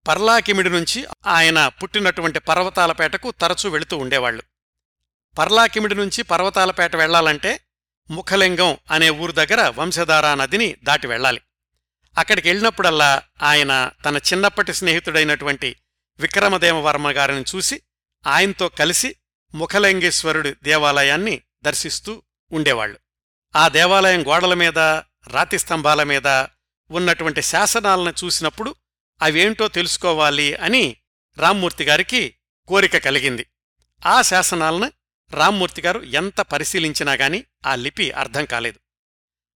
పర్లాకిమిడి 0.07 0.69
నుంచి 0.69 1.07
ఆయన 1.25 1.67
పుట్టినటువంటి 1.67 2.39
పర్వతాలపేటకు 2.39 3.31
తరచూ 3.31 3.69
వెళుతూ 3.69 3.97
ఉండేవాళ్ళు 3.97 4.43
పర్లాకిమిడి 5.37 5.95
నుంచి 5.95 6.23
పర్వతాలపేట 6.23 6.95
వెళ్ళాలంటే 6.95 7.61
ముఖలింగం 8.09 8.77
అనే 8.91 9.09
ఊరు 9.09 9.31
దగ్గర 9.31 9.67
వంశధారా 9.67 10.35
నదిని 10.35 10.75
దాటి 10.83 11.07
వెళ్ళాలి 11.07 11.41
అక్కడికి 12.17 12.49
వెళ్ళినప్పుడల్లా 12.49 13.21
ఆయన 13.41 13.91
తన 14.05 14.17
చిన్నప్పటి 14.17 14.73
స్నేహితుడైనటువంటి 14.73 15.75
విక్రమదేవవర్మ 16.19 17.11
గారిని 17.11 17.45
చూసి 17.55 17.81
ఆయనతో 18.25 18.69
కలిసి 18.69 19.15
ముఖలింగేశ్వరుడి 19.55 20.55
దేవాలయాన్ని 20.63 21.41
దర్శిస్తూ 21.63 22.23
ఉండేవాళ్ళు 22.51 22.99
ఆ 23.55 23.67
దేవాలయం 23.67 24.27
గోడల 24.27 24.53
మీద 24.53 24.79
రాతి 25.27 25.59
స్తంభాల 25.59 26.03
మీద 26.03 26.27
ఉన్నటువంటి 26.91 27.41
శాసనాలను 27.41 28.25
చూసినప్పుడు 28.25 28.75
అవేంటో 29.21 29.67
తెలుసుకోవాలి 29.67 30.55
అని 30.55 30.95
రామ్మూర్తి 31.37 31.83
గారికి 31.83 32.35
కోరిక 32.67 32.97
కలిగింది. 32.97 33.47
ఆ 34.05 34.21
శాసనాలను 34.21 34.91
రామ్మూర్తి 35.31 35.81
గారు 35.81 35.99
ఎంత 35.99 36.41
పరిశీలించినా 36.41 37.13
గాని 37.13 37.43
ఆ 37.65 37.75
లిపి 37.75 38.11
అర్థం 38.11 38.45
కాలేదు. 38.45 38.79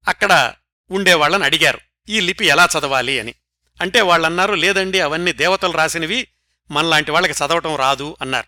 అక్కడ 0.07 0.53
ఉండేవాళ్ళని 0.91 1.43
అడిగారు 1.43 1.79
ఈ 2.09 2.19
లిపి 2.19 2.45
ఎలా 2.45 2.67
చదవాలి? 2.79 3.19
అని. 3.19 3.33
అంటే 3.81 4.01
వాళ్ళన్నారు 4.01 4.53
లేదండి 4.53 4.99
అవన్నీ 4.99 5.31
దేవతలు 5.31 5.71
రాసినవి 5.71 6.27
మనలాంటి 6.71 7.11
వాళ్ళకి 7.11 7.33
చదవటం 7.33 7.75
రాదు 7.75 8.17
అన్నారు. 8.21 8.47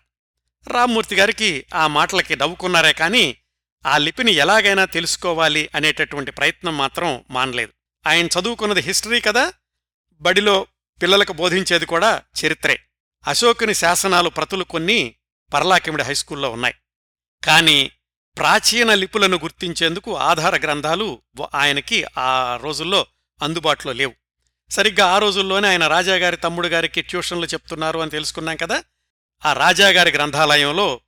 రామ్మూర్తి 0.70 1.16
గారికి 1.16 1.66
ఆ 1.74 1.86
మాటలకి 1.86 2.36
నవ్వుకున్నారే 2.36 2.92
కాని 2.92 3.36
ఆ 3.86 3.98
లిపిని 3.98 4.32
ఎలాగైనా 4.32 4.84
తెలుసుకోవాలి 4.84 5.68
అనేటటువంటి 5.74 6.30
ప్రయత్నం 6.30 6.78
మాత్రం 6.78 7.24
మానలేదు. 7.30 7.72
ఆయన 8.06 8.28
చదువుకున్నది 8.40 8.80
హిస్టరీ 8.80 9.20
కదా? 9.20 9.52
బడిలో 10.20 10.66
పిల్లలకు 11.02 11.32
బోధించేది 11.32 11.86
కూడా 11.86 12.22
చరిత్రే. 12.44 12.80
అశోకుని 13.26 13.74
శాసనాలు 13.74 14.28
ప్రతులు 14.28 14.64
కొన్ని 14.64 15.14
పర్లాకిమిడి 15.52 16.02
హైస్కూల్లో 16.02 16.50
ఉన్నాయి. 16.50 16.74
కాని 17.44 17.90
ప్రాచీన 18.36 18.94
లిపులను 18.94 19.36
గుర్తించేందుకు 19.36 20.16
ఆధార 20.16 20.56
గ్రంథాలు 20.56 21.22
ఆయనకి 21.54 22.04
ఆ 22.18 22.58
రోజుల్లో 22.62 23.06
అందుబాటులో 23.42 23.92
లేవు. 23.92 24.12
సరిగ్గా 24.70 25.06
ఆ 25.06 25.18
రోజుల్లోనే 25.18 25.68
ఆయన 25.68 25.86
రాజాగారి 25.86 26.36
తమ్ముడు 26.36 26.68
గారికి 26.68 27.02
ట్యూషన్లు 27.02 27.46
చెప్తున్నారు 27.46 27.98
అని 27.98 28.10
తెలుసుకున్నాం 28.10 28.56
కదా? 28.56 28.84
ఆ 29.44 29.52
రాజాగారి 29.52 30.10
గ్రంథాలయంలో 30.10 31.00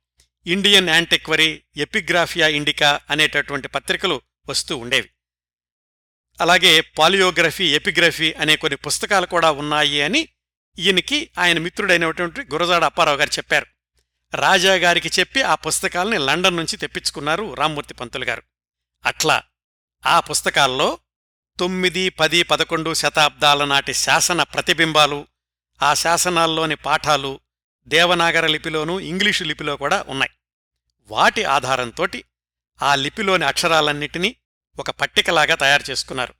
ఇండియన్ 0.45 0.89
యాంటిక్వరీ 0.89 1.63
ఎపిగ్రాఫియా 1.77 2.47
ఇండికా 2.47 2.99
అనేటటువంటి 3.09 3.67
పత్రికలు 3.67 4.21
వస్తూ 4.49 4.77
ఉండేవి. 4.77 5.09
అలాగే 6.41 6.81
పాలియోగ్రఫీ 6.81 7.75
ఎపిగ్రఫీ 7.75 8.33
అనే 8.33 8.55
కొన్ని 8.55 8.77
పుస్తకాలు 8.77 9.25
కూడా 9.25 9.51
ఉన్నాయి 9.51 10.01
అని 10.01 10.27
ఈయనకి 10.79 11.29
ఆయన 11.39 11.57
మిత్రుడైనటువంటి 11.59 12.41
గురజాడ 12.41 12.83
అప్పారావు 12.83 13.17
గారు 13.17 13.29
చెప్పారు. 13.29 13.65
రాజాగారికి 14.35 15.11
చెప్పి 15.19 15.41
ఆ 15.41 15.55
పుస్తకాలని 15.55 16.17
లండన్ 16.17 16.57
నుంచి 16.57 16.77
తెప్పించుకున్నారు 16.77 17.53
రామ్మూర్తి 17.53 17.93
పంతులు 17.93 18.25
గారు. 18.25 18.43
అట్లా 19.05 19.43
ఆ 20.05 20.19
పుస్తకాల్లో 20.19 20.97
తొమ్మిది 21.59 22.09
పది 22.09 22.43
పదకొండు 22.43 22.93
శతాబ్దాల 22.93 23.65
నాటి 23.65 23.93
శాసన 23.93 24.43
ప్రతిబింబాలు 24.43 25.27
ఆ 25.81 25.93
శాసనాల్లోని 25.93 26.75
పాఠాలు 26.75 27.39
దేవనాగర 27.87 28.47
లిపిలోనూ 28.47 28.99
ఇంగ్లీషు 28.99 29.43
లిపిలో 29.43 29.77
కూడా 29.77 30.05
ఉన్నాయి. 30.07 30.31
వాటి 31.07 31.43
ఆధారంతోటి 31.43 32.23
ఆ 32.81 32.95
లిపిలోని 32.95 33.45
అక్షరాలన్నిటినీ 33.45 34.35
ఒక 34.79 34.89
పట్టికలాగా 34.89 35.55
తయారు 35.55 35.83
చేసుకున్నారు. 35.89 36.33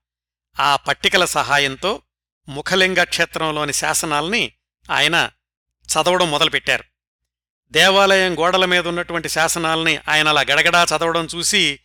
ఆ 0.60 0.76
పట్టికల 0.76 1.26
సహాయంతో 1.26 2.02
ముఖలింగ 2.50 3.04
క్షేత్రంలోని 3.04 3.74
శాసనాల్ని 3.74 4.52
ఆయన 4.92 5.30
చదవడం 5.88 6.32
మొదలుపెట్టారు. 6.32 6.84
దేవాలయం 7.72 8.40
గోడల 8.40 8.66
మీద 8.66 8.88
ఉన్నటువంటి 8.88 9.30
శాసనాల్ని 9.30 10.00
ఆయన 10.10 10.28
అలా 10.28 10.42
గడగడా 10.42 10.84
చదవడం 10.84 11.28
చూసి 11.36 11.80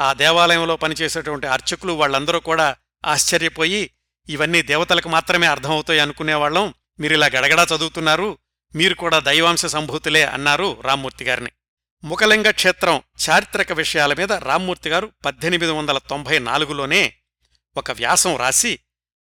ఆ 0.00 0.12
దేవాలయంలో 0.12 0.76
పనిచేసేటువంటి 0.76 1.46
అర్చకులు 1.46 1.92
వాళ్ళందరూ 1.92 2.40
కూడా 2.40 2.76
ఆశ్చర్యపోయి 3.06 3.90
ఇవన్నీ 4.28 4.62
దేవతలకు 4.62 5.08
మాత్రమే 5.08 5.46
అర్థమవుతాయి 5.46 6.00
అనుకునేవాళ్ళం. 6.00 6.74
మీరిలా 7.00 7.26
గడగడా 7.26 7.62
చదువుతున్నారు 7.62 8.38
మీరు 8.74 8.94
కూడా 8.94 9.18
దైవాంశ 9.18 9.66
సంభూతులే 9.66 10.22
అన్నారు 10.22 10.80
రామ్మూర్తి 10.80 11.24
గారిని. 11.24 11.50
ముఖలింగ 12.06 12.50
క్షేత్రం 12.50 13.02
చారిత్రక 13.28 13.72
విషయాల 13.72 14.14
మీద 14.14 14.32
రామ్మూర్తి 14.32 14.90
గారు 14.90 15.12
పద్దెనిమిది 15.24 15.72
వందల 15.72 15.98
తొంభై 15.98 16.38
నాలుగులోనే 16.38 17.14
ఒక 17.76 17.90
వ్యాసం 17.90 18.36
రాసి 18.36 18.78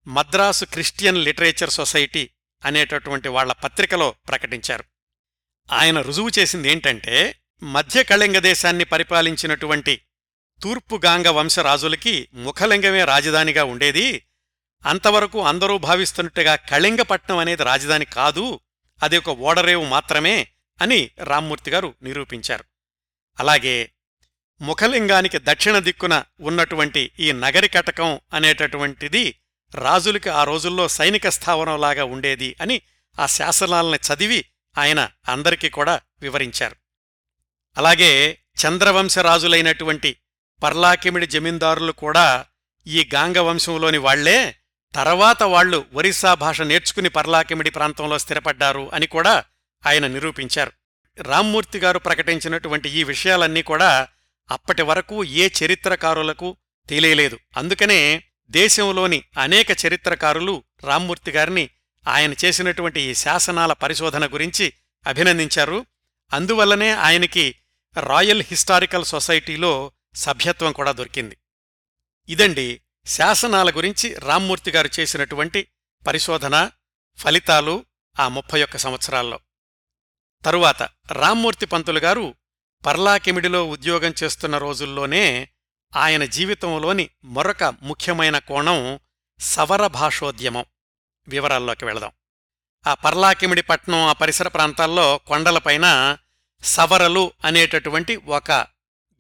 మద్రాసు 0.07 0.65
క్రిస్టియన్ 0.65 1.17
లిటరేచర్ 1.17 1.69
సొసైటీ 1.69 2.29
అనేటటువంటి 2.65 3.29
వాళ్ళ 3.29 3.51
పత్రికలో 3.51 4.15
ప్రకటించారు. 4.27 4.83
ఆయన 5.71 6.01
రుజువు 6.01 6.31
చేసింది 6.39 6.69
ఏంటంటే 6.69 7.35
మధ్య 7.63 8.03
కళింగ 8.03 8.39
దేశాన్ని 8.39 8.83
పరిపాలించినటువంటి 8.83 10.01
తూర్పు 10.63 11.01
గాంగ 11.05 11.27
వంశరాజులకి 11.27 12.29
ముఖలింగమే 12.33 13.05
రాజధానిగా 13.05 13.63
ఉండేది. 13.63 14.27
అంతవరకు 14.85 15.41
అందరూ 15.41 15.77
భావిస్తున్నట్టుగా 15.77 16.55
కళింగపట్నం 16.55 17.37
అనేది 17.37 17.63
రాజధాని 17.63 18.05
కాదు 18.05 18.59
అది 19.03 19.17
ఒక 19.17 19.29
ఓడరేవు 19.29 19.85
మాత్రమే 19.85 20.47
అని 20.81 21.09
రామ్మూర్తిగారు 21.23 21.93
నిరూపించారు. 22.01 22.72
అలాగే 23.39 23.89
ముఖలింగానికి 24.61 25.39
దక్షిణ 25.39 25.79
దిక్కున 25.79 26.23
ఉన్నటువంటి 26.39 27.11
ఈ 27.19 27.31
నగరి 27.31 27.67
కటకం 27.67 28.19
అనేటటువంటిది 28.33 29.35
రాజులకి 29.75 30.29
ఆ 30.29 30.43
రోజుల్లో 30.43 30.87
సైనిక 30.87 31.29
స్థావరంలాగా 31.29 32.03
ఉండేది 32.03 32.55
అని 32.61 32.81
ఆ 33.19 33.25
శాసనాలని 33.25 33.97
చదివి 33.97 34.45
ఆయన 34.77 35.09
అందరికీ 35.29 35.69
కూడా 35.69 36.01
వివరించారు. 36.21 36.75
అలాగే 37.77 38.39
చంద్రవంశరాజులైనటువంటి 38.65 40.17
పర్లాకిమిడి 40.63 41.27
జమీందారులు 41.27 41.91
కూడా 41.91 42.45
ఈ 42.87 43.09
గాంగవంశంలోని 43.13 43.97
వాళ్ళే 43.97 44.55
తర్వాత 44.95 45.43
వాళ్ళు 45.43 45.85
ఒరిస్సా 45.93 46.33
భాష 46.33 46.61
నేర్చుకుని 46.61 47.09
పర్లాకిమిడి 47.09 47.69
ప్రాంతంలో 47.69 48.19
స్థిరపడ్డారు 48.19 48.91
అని 48.93 49.07
కూడా 49.07 49.43
ఆయన 49.85 50.07
నిరూపించారు. 50.07 50.71
రామ్మూర్తి 51.17 51.79
గారు 51.79 51.99
ప్రకటించినటువంటి 51.99 52.89
ఈ 52.89 53.03
విషయాలన్నీ 53.03 53.61
కూడా 53.61 54.07
అప్పటి 54.51 54.81
వరకు 54.81 55.23
ఏ 55.23 55.49
చరిత్రకారులకు 55.63 56.57
తెలియలేదు. 56.89 57.39
అందుకనే 57.57 58.23
దేశంలోని 58.49 59.23
అనేక 59.37 59.67
చరిత్రకారులు 59.85 60.63
రామ్మూర్తి 60.83 61.31
గారిని 61.31 61.69
ఆయన 62.07 62.33
చేసినటువంటి 62.45 63.01
ఈ 63.01 63.13
శాసనాల 63.13 63.73
పరిశోధన 63.73 64.25
గురించి 64.25 64.73
అభినందించారు. 65.07 65.85
అందువల్లనే 66.33 66.91
ఆయనకి 66.91 67.55
రాయల్ 67.99 68.43
హిస్టారికల్ 68.47 69.05
సొసైటీలో 69.05 69.91
సభ్యత్వం 70.15 70.71
కూడా 70.71 70.91
దొరికింది. 70.91 71.37
ఇదండి 72.29 72.81
శాసనాల 73.05 73.69
గురించి 73.69 74.15
రామ్మూర్తి 74.19 74.71
గారు 74.71 74.89
చేసినటువంటి 74.99 75.67
పరిశోధన 76.07 76.69
ఫలితాలు 77.17 77.85
ఆ 78.19 78.27
ముప్పై 78.27 78.63
ఒక్క 78.63 78.77
సంవత్సరాల్లో. 78.77 79.39
తరువాత 80.45 80.83
రామ్మూర్తి 81.11 81.65
పంతులు 81.65 81.99
గారు 81.99 82.35
పర్లాకిమిడిలో 82.85 83.69
ఉద్యోగం 83.69 84.13
చేస్తున్న 84.23 84.57
రోజుల్లోనే 84.57 85.49
ఆయన 85.95 86.25
జీవితంలోని 86.25 87.09
మరొక 87.25 87.63
ముఖ్యమైన 87.63 88.37
కోణం 88.37 88.99
సవర 89.39 89.87
భాషోద్యమం. 89.87 90.65
వివరాల్లోకి 91.27 91.85
వెళదాం. 91.85 92.11
ఆ 92.87 92.93
పర్లాకిమిడి 92.93 93.61
పట్నం 93.61 93.99
ఆ 93.99 94.13
పరిసర 94.13 94.47
ప్రాంతాల్లో 94.47 95.17
కొండలపైన 95.17 96.17
సవరలు 96.63 97.31
అనేటటువంటి 97.45 98.15
ఒక 98.15 98.51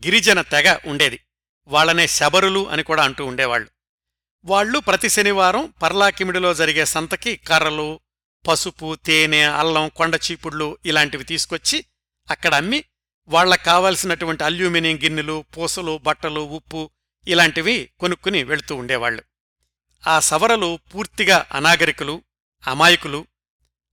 గిరిజన 0.05 0.41
తెగ 0.41 0.77
ఉండేది. 0.85 1.19
వాళ్ళనే 1.67 2.07
శబరులు 2.07 2.69
అని 2.69 2.83
కూడా 2.83 3.03
అంటూ 3.03 3.25
ఉండేవాళ్ళు 3.25 3.69
వాళ్ళు 4.45 4.79
ప్రతి 4.79 5.09
శనివారం 5.09 5.73
పర్లాకిమిడిలో 5.81 6.53
జరిగే 6.53 6.85
సంతకి 6.85 7.35
కర్రలు 7.35 7.99
పసుపు 8.47 8.95
తేనె 9.05 9.43
అల్లం 9.43 9.89
కొండ 9.89 10.19
చీపుళ్ళు 10.25 10.77
ఇలాంటివి 10.85 11.23
తీసుకొచ్చి 11.23 11.85
అక్కడ 12.29 12.55
అమ్మి 12.55 12.83
వాళ్ళకు 13.29 13.63
కావలసినటువంటి 13.63 14.43
అల్యూమినియం 14.43 14.97
గిన్నెలు 14.97 15.45
పూసలు 15.57 15.99
బట్టలు 16.03 16.39
ఉప్పు 16.39 16.91
ఇలాంటివి 17.27 17.89
కొనుక్కుని 17.99 18.43
వెళుతూ 18.43 18.75
ఉండేవాళ్ళు 18.75 19.23
ఆ 20.03 20.19
సవరలు 20.19 20.79
పూర్తిగా 20.93 21.45
అనాగరికులు 21.51 22.23
అమాయకులు 22.63 23.27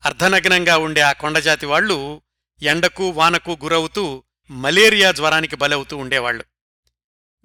అర్ధనగ్నంగా 0.05 0.77
ఉండే 0.77 1.01
ఆ 1.01 1.13
కొండజాతి 1.13 1.67
వాళ్ళు 1.67 2.23
ఎండకు 2.63 3.09
వానకు 3.11 3.59
గురవుతూ 3.63 4.25
మలేరియా 4.51 5.13
జ్వరానికి 5.13 5.57
బలవుతూ 5.57 5.97
ఉండేవాళ్ళు 5.97 6.45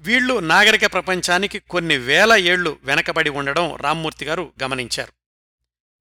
వీళ్ళు 0.03 0.39
నాగరిక 0.39 0.86
ప్రపంచానికి 0.93 1.60
కొన్ని 1.60 1.97
వేల 1.97 2.34
ఏళ్ళు 2.34 2.80
వెనకబడి 2.84 3.30
ఉండడం 3.30 3.76
రామ్మూర్తి 3.76 4.26
గారు 4.26 4.53
గమనించారు. 4.64 5.14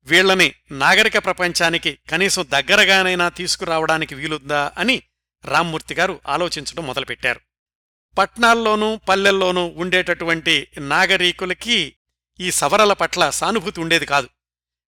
వీళ్ళని 0.07 0.55
నాగరిక 0.71 1.19
ప్రపంచానికి 1.19 1.99
కనీసం 2.11 2.47
దగ్గరగానైనా 2.49 3.29
తీసుకురావడానికి 3.29 4.15
వీలుందా 4.15 4.73
అని 4.79 5.03
రామ్మూర్తి 5.45 5.95
గారు 5.95 6.21
ఆలోచించడం 6.29 6.87
మొదలుపెట్టారు. 6.87 7.41
పట్నాల్లోనూ 8.19 8.97
పల్లెల్లోనూ 8.97 9.75
ఉండేటటువంటి 9.77 10.69
నాగరీకులకి 10.79 11.97
ఈ 12.41 12.51
సవరల 12.51 12.93
పట్ల 12.93 13.31
సానుభూతి 13.31 13.81
ఉండేది 13.81 14.07
కాదు. 14.07 14.29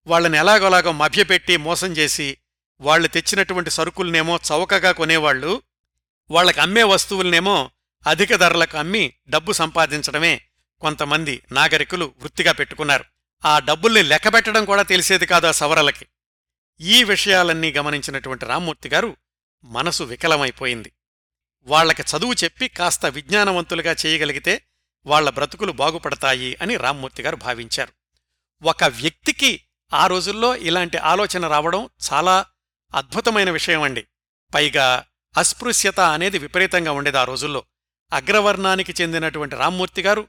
వాళ్ళని 0.06 0.38
ఎలాగోలాగో 0.38 0.92
మభ్యపెట్టి 0.92 1.56
మోసం 1.56 1.92
చేసి 1.92 2.38
వాళ్ళు 2.80 3.08
తెచ్చినటువంటి 3.08 3.70
సరుకుల్నేమో 3.70 4.38
చౌకగా 4.52 4.92
కొనేవాళ్ళు 4.92 5.62
వాళ్ళకి 6.30 6.60
అమ్మే 6.60 6.82
వస్తువులనేమో 6.82 7.70
అధిక 8.06 8.34
ధరలకు 8.34 8.78
అమ్మి 8.78 9.12
డబ్బు 9.28 9.52
సంపాదించడమే 9.52 10.40
కొంతమంది 10.80 11.42
నాగరికులు 11.52 12.12
వృత్తిగా 12.20 12.52
పెట్టుకున్నారు. 12.52 13.13
ఆ 13.44 13.58
డబ్బుల్ని 13.58 14.02
లెక్కబెట్టడం 14.02 14.64
కూడా 14.64 14.82
తెలిసేది 14.82 15.26
కాదు 15.26 15.46
ఆ 15.46 15.50
సవరలకి. 15.50 16.06
ఈ 16.80 17.04
విషయాలన్నీ 17.04 17.72
గమనించినటువంటి 17.72 18.46
రామ్మూర్తి 18.46 18.88
గారు 18.88 19.16
మనసు 19.64 20.04
వికలమైపోయింది. 20.04 20.92
వాళ్ళకి 21.62 22.02
చదువు 22.02 22.32
చెప్పి 22.32 22.68
కాస్త 22.68 23.06
విజ్ఞానవంతులుగా 23.06 23.96
చేయగలిగితే 24.06 24.62
వాళ్ళ 25.06 25.30
బ్రతుకులు 25.30 25.72
బాగుపడతాయి 25.72 26.56
అని 26.62 26.76
రామ్మూర్తి 26.76 27.22
గారు 27.22 27.36
భావించారు. 27.36 27.92
ఒక 28.62 28.84
వ్యక్తికి 28.84 29.60
ఆ 29.94 30.06
రోజుల్లో 30.06 30.56
ఇలాంటి 30.56 30.98
ఆలోచన 30.98 31.46
రావడం 31.46 31.88
చాలా 32.12 32.46
అద్భుతమైన 32.94 33.50
విషయం 33.50 33.82
అండి. 33.82 34.06
పైగా 34.54 35.04
అస్పృశ్యత 35.36 36.00
అనేది 36.00 36.38
విపరీతంగా 36.38 36.92
ఉండేది 36.92 37.18
ఆ 37.18 37.24
రోజుల్లో. 37.24 37.64
అగ్రవర్ణానికి 38.12 39.02
చెందినటువంటి 39.02 39.56
రామ్మూర్తి 39.56 40.02
గారు 40.02 40.28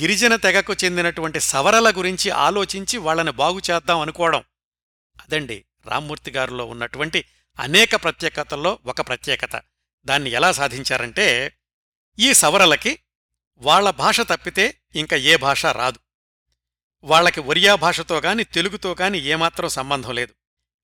గిరిజన 0.00 0.36
తెగకు 0.36 0.74
చెందినటువంటి 0.84 1.40
సవరల 1.40 1.90
గురించి 1.90 2.30
ఆలోచించి 2.30 2.98
వాళ్ళని 2.98 3.30
బాగు 3.30 3.60
చేద్దాం 3.70 4.00
అనుకోవడం. 4.00 4.44
అదండి 5.20 5.64
రామ్మూర్తి 5.86 6.30
గారిలో 6.30 6.64
ఉన్నటువంటి 6.64 7.24
అనేక 7.58 7.96
ప్రత్యేకతల్లో 7.96 8.78
ఒక 8.86 9.00
ప్రత్యేకత. 9.00 9.62
దాన్ని 10.04 10.30
ఎలా 10.30 10.52
సాధించారంటే 10.52 11.56
ఈ 12.18 12.32
సవరలకి 12.32 12.98
వాళ్ళ 13.58 13.90
భాష 13.90 14.20
తప్పితే 14.20 14.80
ఇంకా 14.94 15.16
ఏ 15.16 15.36
భాష 15.36 15.66
రాదు. 15.66 15.98
వాళ్ళకి 17.04 17.40
ఒరియా 17.40 17.74
భాషతో 17.74 18.20
కాని 18.20 18.44
తెలుగుతో 18.44 18.94
కాని 18.94 19.18
ఏమాత్రం 19.18 19.68
సంబంధం 19.68 20.14
లేదు. 20.14 20.34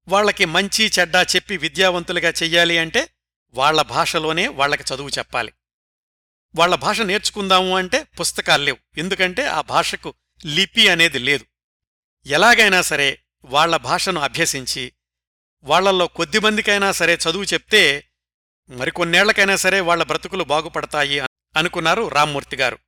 వాళ్ళకి 0.09 0.45
మంచి 0.45 0.91
చెడ్డా 1.01 1.23
చెప్పి 1.23 1.57
విద్యావంతులుగా 1.57 2.29
చెయ్యాలి 2.29 2.79
అంటే 2.79 3.09
వాళ్ళ 3.51 3.83
భాషలోనే 3.83 4.49
వాళ్ళకి 4.49 4.95
చదువు 4.95 5.09
చెప్పాలి. 5.09 5.53
వాళ్ళ 6.55 6.75
భాష 6.75 7.01
నేర్చుకుందాము 7.01 7.77
అంటే 7.77 8.03
పుస్తకాలు 8.03 8.63
లేవు. 8.63 8.77
ఎందుకంటే 8.99 9.47
ఆ 9.47 9.61
భాషకు 9.61 10.15
లిపి 10.47 10.89
అనేది 10.89 11.19
లేదు. 11.19 11.45
ఎలాగైనా 12.27 12.83
సరే 12.83 13.19
వాళ్ళ 13.45 13.77
భాషను 13.77 14.21
అభ్యసించి 14.21 14.93
వాళ్ళల్లో 15.63 16.07
కొద్దిమందికైనా 16.07 16.93
సరే 16.93 17.15
చదువు 17.15 17.45
చెప్తే 17.45 18.09
మరికొన్నేళ్ళకైనా 18.71 19.57
సరే 19.57 19.81
వాళ్ళ 19.81 20.03
బ్రతుకులు 20.03 20.45
బాగుపడతాయి 20.45 21.21
అనుకున్నారు 21.57 22.09
రామ్మూర్తి 22.09 22.57
గారు. 22.57 22.79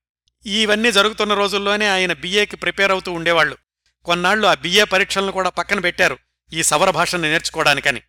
ఇవన్నీ 0.46 0.92
జరుగుతున్న 0.92 1.34
రోజుల్లోనే 1.34 1.86
ఆయన 1.86 2.12
బిఏకి 2.12 2.56
ప్రిపేర్ 2.56 2.90
అవుతూ 2.90 3.12
ఉండేవాళ్ళు 3.12 3.56
కొన్నాళ్ళు 4.04 4.46
ఆ 4.46 4.54
బిఏ 4.54 4.84
పరీక్షలను 4.84 5.32
కూడా 5.32 5.50
పక్కన 5.50 5.80
పెట్టారు 5.80 6.18
ఈ 6.52 6.62
సవర 6.62 6.90
భాషను 6.90 7.22
నేర్చుకోవడానికని. 7.22 8.02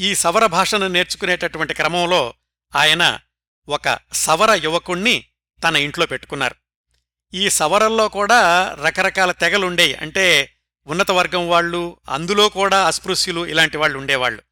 ఈ 0.00 0.14
సవర 0.14 0.46
భాషను 0.46 0.88
నేర్చుకునేటటువంటి 0.88 1.74
క్రమంలో 1.74 2.34
ఆయన 2.76 3.18
ఒక 3.68 3.98
సవర 4.12 4.60
యువకుణ్ణి 4.64 5.26
తన 5.64 5.76
ఇంట్లో 5.76 6.06
పెట్టుకున్నారు. 6.06 6.54
ఈ 7.34 7.50
సవరల్లో 7.50 8.08
కూడా 8.08 8.70
రకరకాల 8.84 9.32
తెగలుండేవి 9.32 9.94
అంటే 9.94 10.52
ఉన్నత 10.86 11.10
వర్గం 11.10 11.48
వాళ్ళు 11.48 11.96
అందులో 12.08 12.48
కూడా 12.48 12.86
అస్పృశ్యులు 12.86 13.46
ఇలాంటి 13.46 13.76
వాళ్ళు 13.76 13.98
ఉండేవాళ్ళు. 13.98 14.42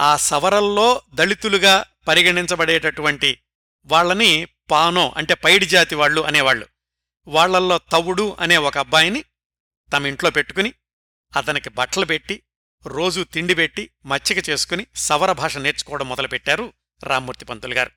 ఆ 0.00 0.16
సవరల్లో 0.16 1.02
దళితులుగా 1.14 1.84
పరిగణించబడేటటువంటి 2.08 3.38
వాళ్ళని 3.84 4.46
పానో 4.70 5.14
అంటే 5.16 5.34
పైడి 5.34 5.66
జాతి 5.66 5.94
వాళ్ళు 5.94 6.20
అనేవాళ్ళు. 6.20 6.66
వాళ్ళల్లో 7.26 7.78
తవుడు 7.78 8.36
అనే 8.40 8.56
ఒక 8.56 8.78
అబ్బాయిని 8.78 9.24
తమ 9.92 10.06
ఇంట్లో 10.06 10.30
పెట్టుకుని 10.30 10.72
అతనికి 11.36 11.70
బట్టలు 11.70 12.04
పెట్టి 12.04 12.42
రోజూ 12.86 13.24
తిండి 13.24 13.54
పెట్టి 13.54 13.90
మచ్చిక 14.06 14.50
చేసుకుని 14.50 14.86
సవర 14.96 15.32
భాష 15.32 15.56
నేర్చుకోవడం 15.56 16.08
మొదలుపెట్టారు 16.08 16.72
రామ్మూర్తి 17.02 17.44
పంతులు 17.44 17.74
గారు. 17.74 17.90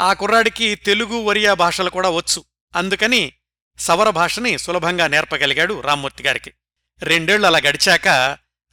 ఆ 0.00 0.12
కుర్రాడికి 0.12 0.74
తెలుగు 0.74 1.16
ఒరియా 1.16 1.54
భాషలు 1.54 1.90
కూడా 1.90 2.08
వచ్చు. 2.08 2.44
అందుకని 2.76 3.32
సవర 3.78 4.10
భాషని 4.10 4.58
సులభంగా 4.58 5.08
నేర్పగలిగాడు 5.08 5.80
రామ్మూర్తి 5.80 6.22
గారికి. 6.22 6.52
రెండేళ్ళు 7.02 7.46
అలా 7.46 7.58
గడిచాక 7.58 8.08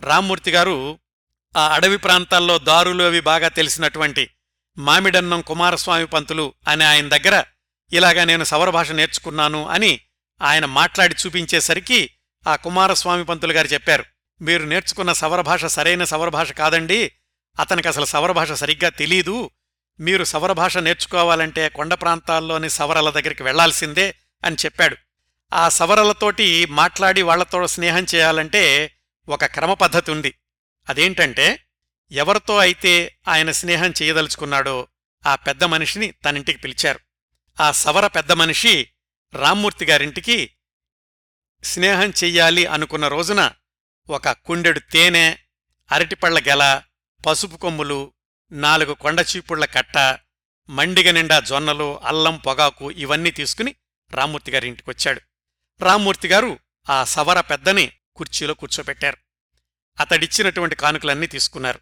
రామ్మూర్తి 0.02 0.52
గారు 0.52 1.00
ఆ 1.58 1.68
అడవి 1.68 1.98
ప్రాంతాల్లో 1.98 2.58
దారులు 2.58 3.04
అవి 3.04 3.20
బాగా 3.20 3.48
తెలిసినటువంటి 3.48 4.30
మామిడన్నం 4.78 5.42
కుమారస్వామి 5.42 6.06
పంతులు 6.06 6.54
అనే 6.68 6.86
ఆయన 6.86 7.08
దగ్గర 7.08 7.44
ఇలాగా 7.94 8.24
నేను 8.24 8.44
సవర 8.44 8.70
భాష 8.70 8.92
నేర్చుకున్నాను 8.92 9.68
అని 9.68 10.00
ఆయన 10.42 10.66
మాట్లాడి 10.66 11.16
చూపించేసరికి 11.26 12.10
ఆ 12.48 12.56
కుమారస్వామి 12.56 13.26
పంతులు 13.26 13.54
గారు 13.54 13.68
చెప్పారు 13.68 14.06
మీరు 14.42 14.64
నేర్చుకున్న 14.64 15.14
సవర 15.14 15.42
భాష 15.42 15.66
సరైన 15.66 16.04
సవర 16.04 16.30
భాష 16.30 16.52
కాదండి. 16.52 17.12
అతనికి 17.60 17.88
అసలు 17.88 18.06
సవర 18.06 18.32
భాష 18.32 18.52
సరిగ్గా 18.52 18.90
తెలీదు. 18.90 19.50
మీరు 20.00 20.24
సవర 20.24 20.52
భాష 20.52 20.78
నేర్చుకోవాలంటే 20.78 21.70
కొండ 21.70 21.94
ప్రాంతాల్లోని 21.94 22.70
సవరల 22.70 23.10
దగ్గరికి 23.10 23.44
వెళ్ళాల్సిందే 23.44 24.16
అని 24.46 24.56
చెప్పాడు. 24.66 24.98
ఆ 25.54 25.70
సవరలతోటి 25.70 26.66
మాట్లాడి 26.66 27.22
వాళ్ళతో 27.22 27.68
స్నేహం 27.68 28.06
చేయాలంటే 28.16 28.96
ఒక 29.30 29.46
క్రమ 29.46 29.74
పద్ధతి 29.74 30.12
ఉంది. 30.12 30.34
అదేంటంటే 30.90 31.66
ఎవరితో 32.12 32.58
అయితే 32.58 33.20
ఆయన 33.28 33.52
స్నేహం 33.52 33.94
చేయదలుచుకున్నాడో 34.02 34.88
ఆ 35.26 35.36
పెద్ద 35.36 35.64
మనిషిని 35.64 36.12
తనింటికి 36.12 36.60
పిలిచారు. 36.60 37.00
ఆ 37.60 37.72
సవర 37.72 38.08
పెద్ద 38.08 38.32
మనిషి 38.32 38.90
రామ్మూర్తి 39.34 39.86
గారింటికి 39.86 40.52
స్నేహం 41.64 42.14
చెయ్యాలి 42.24 42.66
అనుకున్న 42.66 43.08
రోజున 43.08 43.52
ఒక 44.10 44.30
కుండెడు 44.30 44.80
తేనె 44.80 45.36
అరటిపళ్ళ 45.92 46.40
గెల 46.40 46.82
పసుపు 47.26 47.58
కొమ్ములు 47.58 48.14
నాలుగు 48.52 48.94
కొండచీపుళ్ళ 48.94 49.66
కట్ట 49.66 50.20
మండిగ 50.70 51.12
నిండా 51.12 51.40
జొన్నలు 51.40 52.00
అల్లం 52.00 52.38
పొగాకు 52.38 52.92
ఇవన్నీ 52.92 53.32
తీసుకుని 53.32 53.76
రామ్మూర్తిగారింటికొచ్చాడు 54.12 55.22
రామ్మూర్తిగారు 55.82 56.46
ఇంటికొచ్చాడు. 56.46 56.92
ఆ 56.92 57.04
సవర 57.04 57.42
పెద్దని 57.42 57.92
కుర్చీలో 58.16 58.54
కూర్చోపెట్టారు. 58.54 59.18
అతడిచ్చినటువంటి 60.00 60.76
కానుకలన్నీ 60.76 61.28
తీసుకున్నారు. 61.28 61.80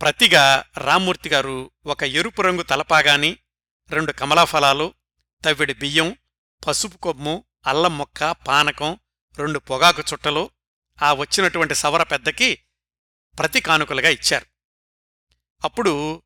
ప్రతిగా 0.00 0.64
రామ్మూర్తిగారు 0.78 1.70
ఒక 1.86 2.02
ఎరుపు 2.02 2.42
రంగు 2.42 2.62
తలపాగాని 2.62 3.36
రెండు 3.90 4.12
కమలాఫలాలు 4.12 4.94
తవ్విడి 5.44 5.74
బియ్యం 5.74 6.16
పసుపు 6.66 6.96
కొమ్ము 6.96 7.44
అల్లం 7.66 7.98
మొక్క 7.98 8.30
పానకం 8.30 8.98
రెండు 9.38 9.58
పొగాకు 9.58 10.02
చుట్టలు 10.12 10.50
ఆ 11.02 11.12
వచ్చినటువంటి 11.12 11.74
సవర 11.74 12.02
పెద్దకి 12.02 12.58
ప్రతి 13.38 13.60
కానుకలుగా 13.60 14.08
ఇచ్చారు. 14.08 14.55
అప్పుడు 15.64 16.22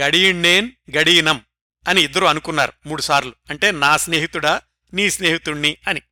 గడీణ్ణేన్ 0.00 0.70
గడీనం 0.96 1.44
అని 1.88 2.02
ఇద్దరు 2.02 2.26
అనుకున్నారు 2.26 2.72
మూడుసార్లు. 2.86 3.34
అంటే 3.50 3.70
నా 3.70 3.96
స్నేహితుడా 3.96 4.62
నీ 4.94 5.10
స్నేహితుణ్ణి 5.10 5.76
అని. 5.88 6.02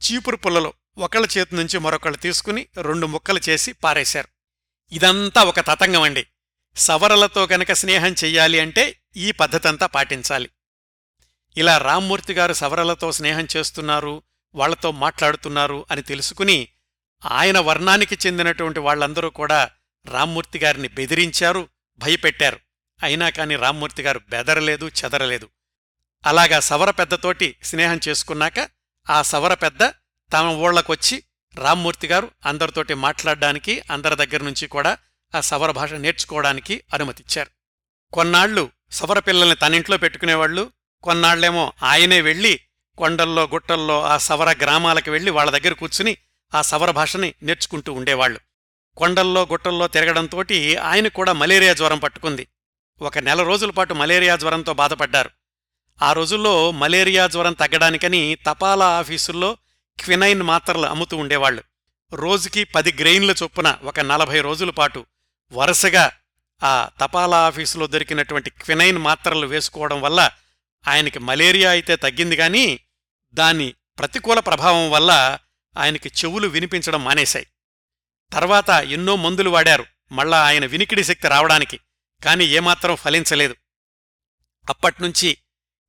చీపురు 0.00 0.36
పుల్లలో 0.36 0.72
ఒకళ్ళ 0.98 1.28
చేతి 1.38 1.56
నుంచి 1.56 1.78
మరొకళ్ళు 1.78 2.18
తీసుకుని 2.18 2.66
రెండు 2.82 3.06
ముక్కలు 3.06 3.40
చేసి 3.48 3.72
పారేశారు. 3.72 4.28
ఇదంతా 4.92 5.42
ఒక 5.42 5.60
తతంగం 5.60 6.02
అండి. 6.02 6.26
సవరలతో 6.76 7.48
గనక 7.52 7.72
స్నేహం 7.72 8.12
చెయ్యాలి 8.12 8.60
అంటే 8.60 9.00
ఈ 9.16 9.32
పద్ధతంతా 9.32 9.86
పాటించాలి. 9.86 10.50
ఇలా 11.56 11.78
రామ్మూర్తి 11.78 12.32
గారు 12.32 12.52
సవరలతో 12.52 13.12
స్నేహం 13.12 13.46
చేస్తున్నారు 13.56 14.22
వాళ్ళతో 14.54 14.90
మాట్లాడుతున్నారు 14.90 15.86
అని 15.90 16.02
తెలుసుకుని 16.02 16.68
ఆయన 17.26 17.58
వర్ణానికి 17.58 18.18
చెందినటువంటి 18.26 18.80
వాళ్ళందరూ 18.80 19.30
కూడా 19.30 19.70
రామ్మూర్తి 20.06 20.58
గారిని 20.58 20.88
బెదిరించారు 20.88 21.68
భయపెట్టారు. 21.98 22.60
అయినా 23.02 23.30
కాని 23.30 23.56
రామ్మూర్తి 23.56 24.02
గారు 24.02 24.20
బెదరలేదు 24.28 24.90
చెదరలేదు. 25.04 25.48
అలాగా 26.26 26.60
సవర 26.60 26.90
పెద్దతోటి 26.90 27.56
స్నేహం 27.62 28.00
చేసుకున్నాక 28.08 28.68
ఆ 29.10 29.22
సవర 29.22 29.54
పెద్ద 29.54 29.84
తమ 30.32 30.46
ఊళ్ళకొచ్చి 30.48 31.22
రామ్మూర్తి 31.54 32.06
గారు 32.06 32.30
అందరితోటి 32.46 32.94
మాట్లాడడానికి 32.94 33.82
అందరి 33.90 34.16
దగ్గర 34.16 34.42
నుంచి 34.42 34.66
కూడా 34.66 34.98
ఆ 35.34 35.40
సవర 35.40 35.70
భాష 35.70 35.92
నేర్చుకోవడానికి 35.92 36.84
అనుమతిచ్చారు. 36.94 37.50
కొన్నాళ్ళు 38.12 38.70
సవర 38.90 39.18
పిల్లల్ని 39.18 39.56
తనింట్లో 39.56 39.96
పెట్టుకునేవాళ్ళు 39.96 40.72
కొన్నాళ్ళేమో 41.02 41.72
ఆయనే 41.82 42.20
వెళ్ళి 42.20 42.60
కొండల్లో 42.98 43.44
గుట్టల్లో 43.44 44.02
ఆ 44.02 44.18
సవర 44.18 44.52
గ్రామాలకు 44.52 45.10
వెళ్ళి 45.10 45.30
వాళ్ళ 45.30 45.50
దగ్గర 45.50 45.72
కూర్చుని 45.72 46.16
ఆ 46.54 46.62
సవర 46.62 46.90
భాషని 46.90 47.34
నేర్చుకుంటూ 47.42 47.92
ఉండేవాళ్ళు 47.92 48.40
కొండల్లో 48.96 49.42
గుట్టల్లో 49.42 49.88
తిరగడంతోటి 49.88 50.76
ఆయన 50.76 51.08
కూడా 51.08 51.32
మలేరియా 51.32 51.74
జ్వరం 51.74 51.98
పట్టుకుంది. 51.98 52.46
ఒక 53.02 53.18
నెల 53.18 53.42
రోజుల 53.42 53.70
పాటు 53.70 53.94
మలేరియా 53.94 54.36
జ్వరంతో 54.36 54.74
బాధపడ్డారు. 54.74 55.30
ఆ 56.02 56.12
రోజుల్లో 56.12 56.70
మలేరియా 56.70 57.26
జ్వరం 57.26 57.52
తగ్గడానికని 57.52 58.38
తపాలా 58.46 58.88
ఆఫీసుల్లో 58.98 59.56
క్వినైన్ 60.04 60.42
మాత్రలు 60.42 60.86
అమ్ముతూ 60.86 61.16
ఉండేవాళ్ళు 61.16 61.64
రోజుకి 62.14 62.64
పది 62.64 62.92
గ్రెయిన్ల 62.92 63.34
చొప్పున 63.42 63.78
ఒక 63.84 64.00
నలభై 64.00 64.40
రోజుల 64.40 64.70
పాటు 64.70 65.06
వరుసగా 65.52 66.12
ఆ 66.64 66.88
తపాలా 67.00 67.36
ఆఫీసులో 67.36 67.86
దొరికినటువంటి 67.86 68.50
క్వినైన్ 68.50 68.98
మాత్రలు 68.98 69.46
వేసుకోవడం 69.46 70.00
వల్ల 70.00 70.30
ఆయనకి 70.88 71.18
మలేరియా 71.18 71.70
అయితే 71.70 71.96
తగ్గింది 71.96 72.36
కానీ 72.36 72.80
దాని 73.34 73.74
ప్రతికూల 73.98 74.40
ప్రభావం 74.40 74.90
వల్ల 74.90 75.38
ఆయనకి 75.76 76.08
చెవులు 76.08 76.48
వినిపించడం 76.48 77.04
మానేశాయి. 77.04 77.46
తర్వాత 78.32 78.70
ఎన్నో 78.70 79.16
మందులు 79.16 79.50
వాడారు 79.50 79.86
మళ్ళా 80.12 80.44
ఆయన 80.44 80.66
వినికిడి 80.66 81.04
శక్తి 81.04 81.28
రావడానికి 81.28 81.80
కాని 82.24 82.44
ఏమాత్రం 82.44 82.96
ఫలించలేదు. 82.96 83.56
అప్పట్నుంచి 84.68 85.38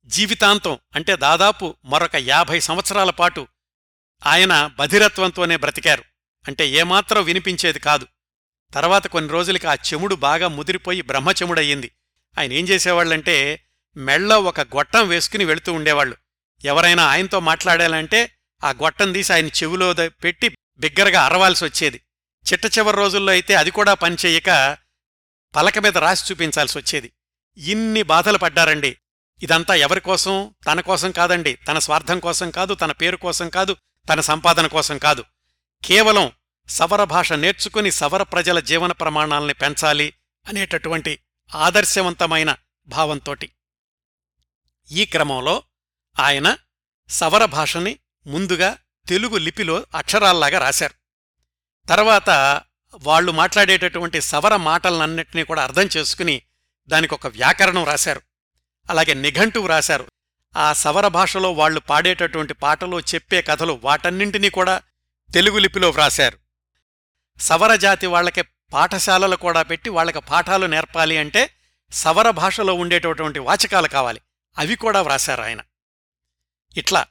జీవితాంతం 0.06 0.78
అంటే 0.94 1.16
దాదాపు 1.16 1.76
మరొక 1.84 2.16
యాభై 2.16 2.60
సంవత్సరాల 2.60 3.10
పాటు 3.10 3.46
ఆయన 4.26 4.70
బధిరత్వంతోనే 4.78 5.56
బ్రతికారు. 5.56 6.04
అంటే 6.48 6.68
ఏమాత్రం 6.68 7.24
వినిపించేది 7.24 7.78
కాదు. 7.78 8.06
తర్వాత 8.74 9.06
కొన్ని 9.06 9.32
రోజులకి 9.32 9.66
ఆ 9.66 9.74
చెముడు 9.74 10.14
బాగా 10.14 10.48
ముదిరిపోయి 10.48 11.02
బ్రహ్మచెముడయ్యింది. 11.02 11.90
ఆయన 12.38 12.52
ఏం 12.52 12.68
చేసేవాళ్ళంటే 12.68 13.64
మెళ్ళ 13.96 14.34
ఒక 14.34 14.60
గొట్టం 14.60 15.08
వేసుకుని 15.08 15.44
వెళుతూ 15.44 15.72
ఉండేవాళ్ళు. 15.72 16.16
ఎవరైనా 16.64 17.06
ఆయనతో 17.06 17.40
మాట్లాడాలంటే 17.40 18.38
ఆ 18.64 18.70
గొట్టం 18.70 19.12
తీసి 19.12 19.32
ఆయన 19.32 19.46
చెవిలో 19.46 19.94
పెట్టి 20.08 20.48
బిగ్గరగా 20.78 21.22
అరవాల్సి 21.24 21.64
వచ్చేది 21.64 22.00
చిట్ట 22.52 22.78
చివరి 22.78 22.96
రోజుల్లో 22.96 23.32
అయితే 23.32 23.54
అది 23.54 23.70
కూడా 23.70 23.94
పనిచేయక 23.94 24.78
పలక 25.56 25.78
మీద 25.78 25.98
రాసి 25.98 26.24
చూపించాల్సి 26.30 26.78
వచ్చేది. 26.78 27.12
ఇన్ని 27.56 28.02
బాధలు 28.02 28.38
పడ్డారండి. 28.38 28.96
ఇదంతా 29.42 29.74
ఎవరికోసం 29.74 30.54
తన 30.66 30.80
కోసం 30.80 31.10
కాదండి. 31.10 31.54
తన 31.54 31.78
స్వార్థం 31.78 32.18
కోసం 32.18 32.50
కాదు 32.50 32.74
తన 32.74 32.92
పేరు 32.92 33.16
కోసం 33.16 33.48
కాదు 33.48 33.76
తన 34.08 34.20
సంపాదన 34.20 34.66
కోసం 34.66 34.98
కాదు. 34.98 35.24
కేవలం 35.84 36.32
సవర 36.68 37.04
భాష 37.04 37.32
నేర్చుకుని 37.32 37.90
సవర 37.90 38.22
ప్రజల 38.22 38.60
జీవన 38.60 38.92
ప్రమాణాల్ని 38.92 39.54
పెంచాలి 39.54 40.14
అనేటటువంటి 40.48 41.18
ఆదర్శవంతమైన 41.54 42.56
భావంతోటి. 42.86 43.52
ఈ 44.90 45.04
క్రమంలో 45.04 45.62
ఆయన 46.20 46.58
సవర 47.08 47.44
భాషని 47.44 47.98
ముందుగా 48.26 48.78
తెలుగు 49.08 49.36
లిపిలో 49.36 49.86
అక్షరాల్లాగా 49.94 50.58
రాశారు. 50.58 51.01
తర్వాత 51.92 52.60
వాళ్ళు 52.94 53.32
మాట్లాడేటటువంటి 53.32 54.20
సవర 54.20 54.56
మాటలన్నింటినీ 54.56 55.44
కూడా 55.44 55.62
అర్థం 55.62 55.88
చేసుకుని 55.96 56.42
దానికొక 56.88 57.26
వ్యాకరణం 57.26 57.84
రాశారు. 57.84 58.22
అలాగే 58.90 59.14
నిఘంటువు 59.14 59.66
రాశారు. 59.66 60.06
ఆ 60.56 60.72
సవర 60.72 61.08
భాషలో 61.08 61.52
వాళ్ళు 61.52 61.80
పాడేటటువంటి 61.80 62.54
పాటలు 62.54 63.00
చెప్పే 63.00 63.42
కథలు 63.42 63.80
వాటన్నింటినీ 63.84 64.50
కూడా 64.50 64.82
తెలుగు 65.34 65.58
లిపిలో 65.58 65.90
వ్రాశారు. 65.90 66.38
సవర 67.40 67.76
జాతి 67.76 68.06
వాళ్ళకి 68.06 68.42
పాఠశాలలు 68.72 69.36
కూడా 69.36 69.62
పెట్టి 69.62 69.90
వాళ్ళకి 69.90 70.20
పాఠాలు 70.20 70.66
నేర్పాలి 70.66 71.16
అంటే 71.16 71.50
సవర 71.92 72.30
భాషలో 72.30 72.74
ఉండేటటువంటి 72.74 73.38
వాచకాలు 73.38 73.88
కావాలి. 73.88 74.20
అవి 74.58 74.76
కూడా 74.76 75.02
వ్రాశారు 75.02 75.42
ఆయన. 75.42 75.60
ఇట్లా 76.76 77.06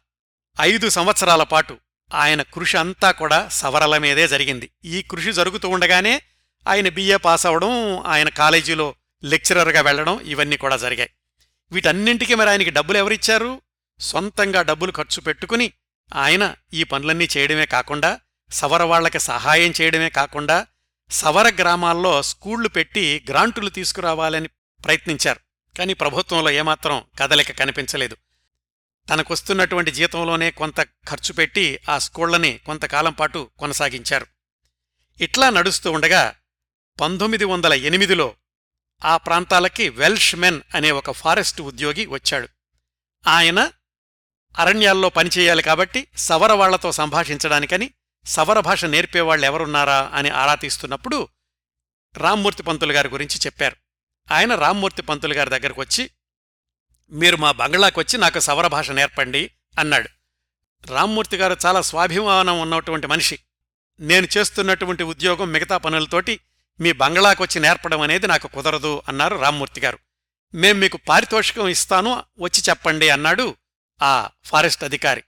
ఐదు 0.61 0.89
సంవత్సరాల 0.89 1.43
పాటు 1.43 1.77
ఆయన 2.13 2.41
కృషి 2.41 2.77
అంతా 2.77 3.11
కూడా 3.11 3.47
సవరల 3.47 3.97
మీదే 3.97 4.27
జరిగింది. 4.27 4.71
ఈ 4.85 5.01
కృషి 5.01 5.31
జరుగుతూ 5.31 5.69
ఉండగానే 5.69 6.21
ఆయన 6.67 6.89
బిఏ 6.89 7.15
పాస్ 7.15 7.45
అవడం 7.45 7.99
ఆయన 7.99 8.29
కాలేజీలో 8.29 8.95
లెక్చరర్గా 9.23 9.81
వెళ్ళడం 9.81 10.19
ఇవన్నీ 10.19 10.57
కూడా 10.57 10.77
జరిగాయి. 10.77 11.09
వీటన్నింటికీ 11.71 12.35
మరి 12.35 12.49
ఆయనకి 12.49 12.69
డబ్బులు 12.69 12.97
ఎవరిచ్చారు? 12.97 13.61
సొంతంగా 13.99 14.61
డబ్బులు 14.61 14.91
ఖర్చు 14.91 15.21
పెట్టుకుని 15.21 15.71
ఆయన 16.15 16.55
ఈ 16.73 16.83
పనులన్నీ 16.83 17.27
చేయడమే 17.37 17.65
కాకుండా 17.65 18.19
సవర 18.51 18.83
వాళ్ళకి 18.83 19.19
సహాయం 19.19 19.73
చేయడమే 19.81 20.09
కాకుండా 20.09 20.67
సవర 21.11 21.51
గ్రామాల్లో 21.59 22.21
స్కూళ్ళు 22.21 22.69
పెట్టి 22.69 23.25
గ్రాంటులు 23.29 23.69
తీసుకురావాలని 23.69 24.47
ప్రయత్నించారు. 24.85 25.39
కానీ 25.77 25.93
ప్రభుత్వంలో 25.93 26.51
ఏమాత్రం 26.51 27.03
కదలిక 27.19 27.51
కనిపించలేదు. 27.51 28.17
తనకొస్తున్నటువంటి 29.11 29.91
జీతంలోనే 29.91 30.51
కొంత 30.51 30.81
ఖర్చు 30.81 31.33
పెట్టి 31.33 31.79
ఆ 31.89 31.97
స్కూళ్ళని 31.97 32.59
కొంతకాలం 32.65 33.13
పాటు 33.13 33.49
కొనసాగించారు. 33.59 34.27
ఇట్లా 35.21 35.49
నడుస్తూ 35.49 35.91
ఉండగా 35.91 36.35
పంతొమ్మిది 37.01 37.45
వందల 37.45 37.73
ఎనిమిదిలో 37.73 38.35
ఆ 39.05 39.17
ప్రాంతాలకి 39.17 39.89
వెల్ష్ 39.89 40.35
మెన్ 40.35 40.61
అనే 40.75 40.91
ఒక 40.91 41.11
ఫారెస్ట్ 41.11 41.61
ఉద్యోగి 41.61 42.05
వచ్చాడు. 42.05 42.49
ఆయన 43.27 43.71
అరణ్యాల్లో 44.59 45.09
పనిచేయాలి 45.09 45.63
కాబట్టి 45.63 46.07
సవరవాళ్ళతో 46.17 46.91
సంభాషించడానికని 46.91 47.91
సవర 48.25 48.59
భాష 48.59 48.85
నేర్పేవాళ్ళెవరున్నారా 48.85 50.11
అని 50.13 50.29
ఆరా 50.29 50.55
తీస్తున్నప్పుడు 50.55 51.27
రామ్మూర్తి 52.17 52.63
పంతులు 52.63 52.93
గారి 52.93 53.09
గురించి 53.09 53.39
చెప్పారు. 53.45 53.75
ఆయన 54.33 54.55
రామ్మూర్తి 54.55 55.01
పంతులు 55.01 55.33
గారి 55.33 55.49
దగ్గరకు 55.49 55.81
వచ్చి 55.81 56.09
మీరు 57.11 57.37
మా 57.37 57.51
బంగ్లాకు 57.51 57.99
వచ్చి 58.01 58.19
నాకు 58.19 58.39
సవర 58.39 58.67
భాష 58.67 58.91
నేర్పండి 58.91 59.51
అన్నాడు. 59.79 60.09
రామ్మూర్తి 60.87 61.37
గారు 61.37 61.57
చాలా 61.65 61.81
స్వాభిమానం 61.81 62.59
ఉన్నటువంటి 62.59 63.07
మనిషి. 63.07 63.39
నేను 63.99 64.27
చేస్తున్నటువంటి 64.37 65.03
ఉద్యోగం 65.03 65.51
మిగతా 65.51 65.77
పనులతోటి 65.77 66.39
మీ 66.79 66.91
బంగ్లాకు 66.91 67.43
వచ్చి 67.43 67.61
నేర్పడం 67.61 68.01
అనేది 68.01 68.27
నాకు 68.27 68.47
కుదరదు 68.47 69.01
అన్నారు 69.07 69.35
రామ్మూర్తి 69.35 69.81
గారు. 69.81 69.99
మేం 70.53 70.79
మీకు 70.79 70.97
పారితోషికం 70.97 71.67
ఇస్తాను 71.67 72.23
వచ్చి 72.39 72.63
చెప్పండి 72.69 73.09
అన్నాడు 73.09 73.55
ఆ 74.01 74.29
ఫారెస్ట్ 74.45 74.83
అధికారి. 74.83 75.23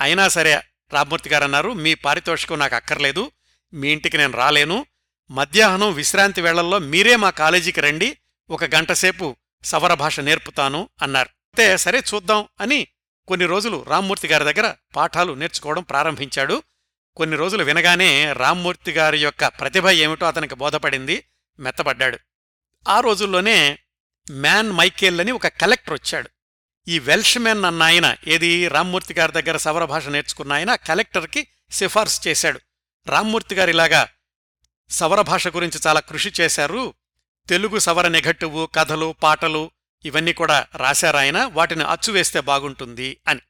అయినా 0.00 0.28
సరే 0.28 0.60
రామ్మూర్తి 0.92 1.30
గారు 1.30 1.44
అన్నారు 1.44 1.72
మీ 1.72 1.94
పారితోషికం 1.94 2.58
నాకు 2.58 2.74
అక్కర్లేదు 2.74 3.30
మీ 3.74 3.88
ఇంటికి 3.88 4.18
నేను 4.18 4.32
రాలేను. 4.32 4.86
మధ్యాహ్నం 5.30 5.92
విశ్రాంతి 5.92 6.40
వేళల్లో 6.40 6.78
మీరే 6.78 7.16
మా 7.16 7.30
కాలేజీకి 7.30 7.80
రండి 7.80 8.18
ఒక 8.50 8.64
గంటసేపు 8.64 9.36
సవర 9.64 9.94
భాష 9.94 10.20
నేర్పుతాను 10.20 10.88
అన్నారు. 11.02 11.28
అయితే 11.28 11.76
సరే 11.76 12.02
చూద్దాం 12.14 12.48
అని 12.60 12.86
కొన్ని 13.28 13.46
రోజులు 13.46 13.84
రామ్మూర్తి 13.88 14.28
గారి 14.28 14.52
దగ్గర 14.52 14.74
పాఠాలు 14.96 15.32
నేర్చుకోవడం 15.32 15.82
ప్రారంభించాడు. 15.82 16.62
కొన్ని 17.16 17.36
రోజులు 17.36 17.64
వినగానే 17.64 18.32
రామ్మూర్తి 18.32 18.92
గారి 18.92 19.18
యొక్క 19.18 19.46
ప్రతిభ 19.46 19.88
ఏమిటో 19.88 20.26
అతనికి 20.26 20.54
బోధపడింది 20.54 21.24
మెత్తపడ్డాడు 21.58 22.18
ఆ 22.88 23.00
రోజుల్లోనే 23.00 23.78
మ్యాన్ 24.30 24.72
మైకేల్ 24.72 25.20
అని 25.20 25.32
ఒక 25.32 25.48
కలెక్టర్ 25.48 25.94
వచ్చాడు. 25.94 26.30
ఈ 26.88 26.98
వెల్ష్ 26.98 27.38
మెన్ 27.38 27.64
అన్న 27.64 27.82
ఆయన 27.82 28.16
ఏది 28.26 28.68
రామ్మూర్తి 28.68 29.14
గారి 29.14 29.32
దగ్గర 29.32 29.56
సవర 29.56 29.84
భాష 29.84 30.08
నేర్చుకున్న 30.08 30.52
ఆయన 30.52 30.74
కలెక్టర్కి 30.74 31.48
సిఫార్సు 31.70 32.28
చేశాడు. 32.28 32.60
రామ్మూర్తి 33.06 33.54
గారు 33.54 33.70
ఇలాగా 33.70 34.08
సవర 34.90 35.20
భాష 35.20 35.48
గురించి 35.48 35.80
చాలా 35.86 36.00
కృషి 36.00 36.32
చేశారు 36.40 36.94
తెలుగు 37.48 37.78
సవర 37.78 38.08
నిఘట్టువు 38.08 38.66
కథలు 38.66 39.14
పాటలు 39.22 39.70
ఇవన్నీ 40.04 40.32
కూడా 40.32 40.66
రాశారాయన 40.76 41.44
వాటిని 41.44 41.84
అచ్చువేస్తే 41.84 42.40
బాగుంటుంది 42.40 43.20
అని. 43.28 43.40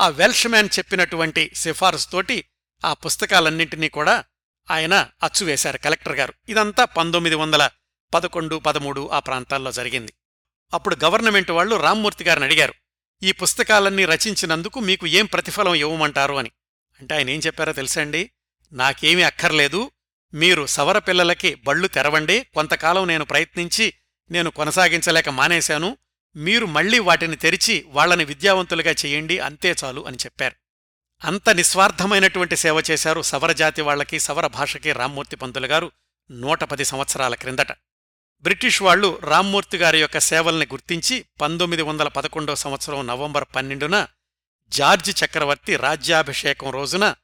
ఆ 0.00 0.08
వెల్ష్ 0.08 0.46
మ్యాన్ 0.46 0.68
చెప్పినటువంటి 0.78 1.50
సిఫార్సుతోటి 1.54 2.44
ఆ 2.84 2.92
పుస్తకాలన్నింటినీ 2.92 3.88
కూడా 3.88 4.24
ఆయన 4.70 5.08
అచ్చువేశారు 5.22 5.78
కలెక్టర్ 5.78 6.12
గారు. 6.12 6.34
ఇదంతా 6.48 6.84
పంతొమ్మిది 6.84 7.36
వందల 7.36 7.70
పదకొండు 8.14 8.56
పదమూడు 8.56 9.08
ఆ 9.08 9.18
ప్రాంతాల్లో 9.18 9.72
జరిగింది. 9.72 10.12
అప్పుడు 10.74 10.96
గవర్నమెంట్ 11.04 11.50
వాళ్ళు 11.50 11.76
రామ్మూర్తి 11.76 12.24
గారిని 12.24 12.46
అడిగారు 12.46 12.74
ఈ 13.22 13.32
పుస్తకాలన్నీ 13.32 14.04
రచించినందుకు 14.04 14.80
మీకు 14.80 15.06
ఏం 15.06 15.26
ప్రతిఫలం 15.26 15.74
ఇవ్వమంటారు? 15.74 16.34
అని. 16.34 16.50
అంటే 17.00 17.14
ఆయన 17.14 17.30
ఏం 17.30 17.40
చెప్పారో 17.46 17.72
తెలుసండి 17.72 18.30
నాకేమీ 18.72 19.22
అక్కర్లేదు 19.22 19.90
మీరు 20.36 20.66
సవర 20.66 20.98
పిల్లలకి 20.98 21.54
బళ్ళు 21.54 21.88
తెరవండి. 21.88 22.46
కొంతకాలం 22.54 23.06
నేను 23.06 23.24
ప్రయత్నించి 23.24 23.94
నేను 24.30 24.50
కొనసాగించలేక 24.50 25.28
మానేశాను. 25.28 25.96
మీరు 26.36 26.66
మళ్ళీ 26.66 26.98
వాటిని 26.98 27.36
తెరిచి 27.36 27.84
వాళ్ళని 27.88 28.24
విద్యావంతులుగా 28.24 28.90
చెయ్యండి 28.90 29.38
అంతే 29.38 29.74
చాలు 29.84 30.06
అని 30.06 30.16
చెప్పారు. 30.16 30.54
అంత 31.24 31.50
నిస్వార్థమైనటువంటి 31.50 32.56
సేవ 32.56 32.82
చేశారు 32.90 33.22
సవరజాతి 33.22 33.82
వాళ్ళకి 33.82 34.18
సవర 34.18 34.46
భాషకి 34.46 34.92
రామ్మూర్తి 34.92 35.36
పంతులు 35.36 35.66
గారు 35.66 35.92
నూట 36.30 36.64
పది 36.64 36.84
సంవత్సరాల 36.84 37.34
క్రిందట. 37.34 37.72
బ్రిటిష్ 38.42 38.82
వాళ్ళు 38.82 39.18
రామ్మూర్తి 39.22 39.78
గారి 39.78 40.00
యొక్క 40.00 40.18
సేవల్ని 40.18 40.66
గుర్తించి 40.66 41.24
పంతొమ్మిది 41.40 41.82
వందల 41.82 42.08
పదకొండో 42.08 42.56
సంవత్సరం 42.56 43.06
నవంబర్ 43.06 43.44
పన్నెండున 43.56 44.06
జార్జి 44.68 45.14
చక్రవర్తి 45.24 45.76
రాజ్యాభిషేకం 45.76 46.70
రోజున 46.70 47.14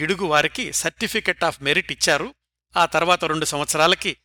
గిడుగువారికి 0.00 0.72
సర్టిఫికెట్ 0.72 1.44
ఆఫ్ 1.44 1.62
మెరిట్ 1.62 1.92
ఇచ్చారు. 1.92 2.34
ఆ 2.76 2.86
తర్వాత 2.86 3.24
రెండు 3.24 3.44
సంవత్సరాలకి 3.44 4.16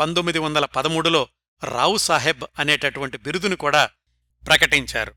పంతొమ్మిది 0.00 0.38
వందల 0.38 0.64
పదమూడులో 0.64 1.28
రావు 1.64 1.96
సాహెబ్ 1.96 2.44
అనేటటువంటి 2.58 3.18
బిరుదును 3.18 3.56
కూడా 3.56 3.90
ప్రకటించారు. 4.46 5.14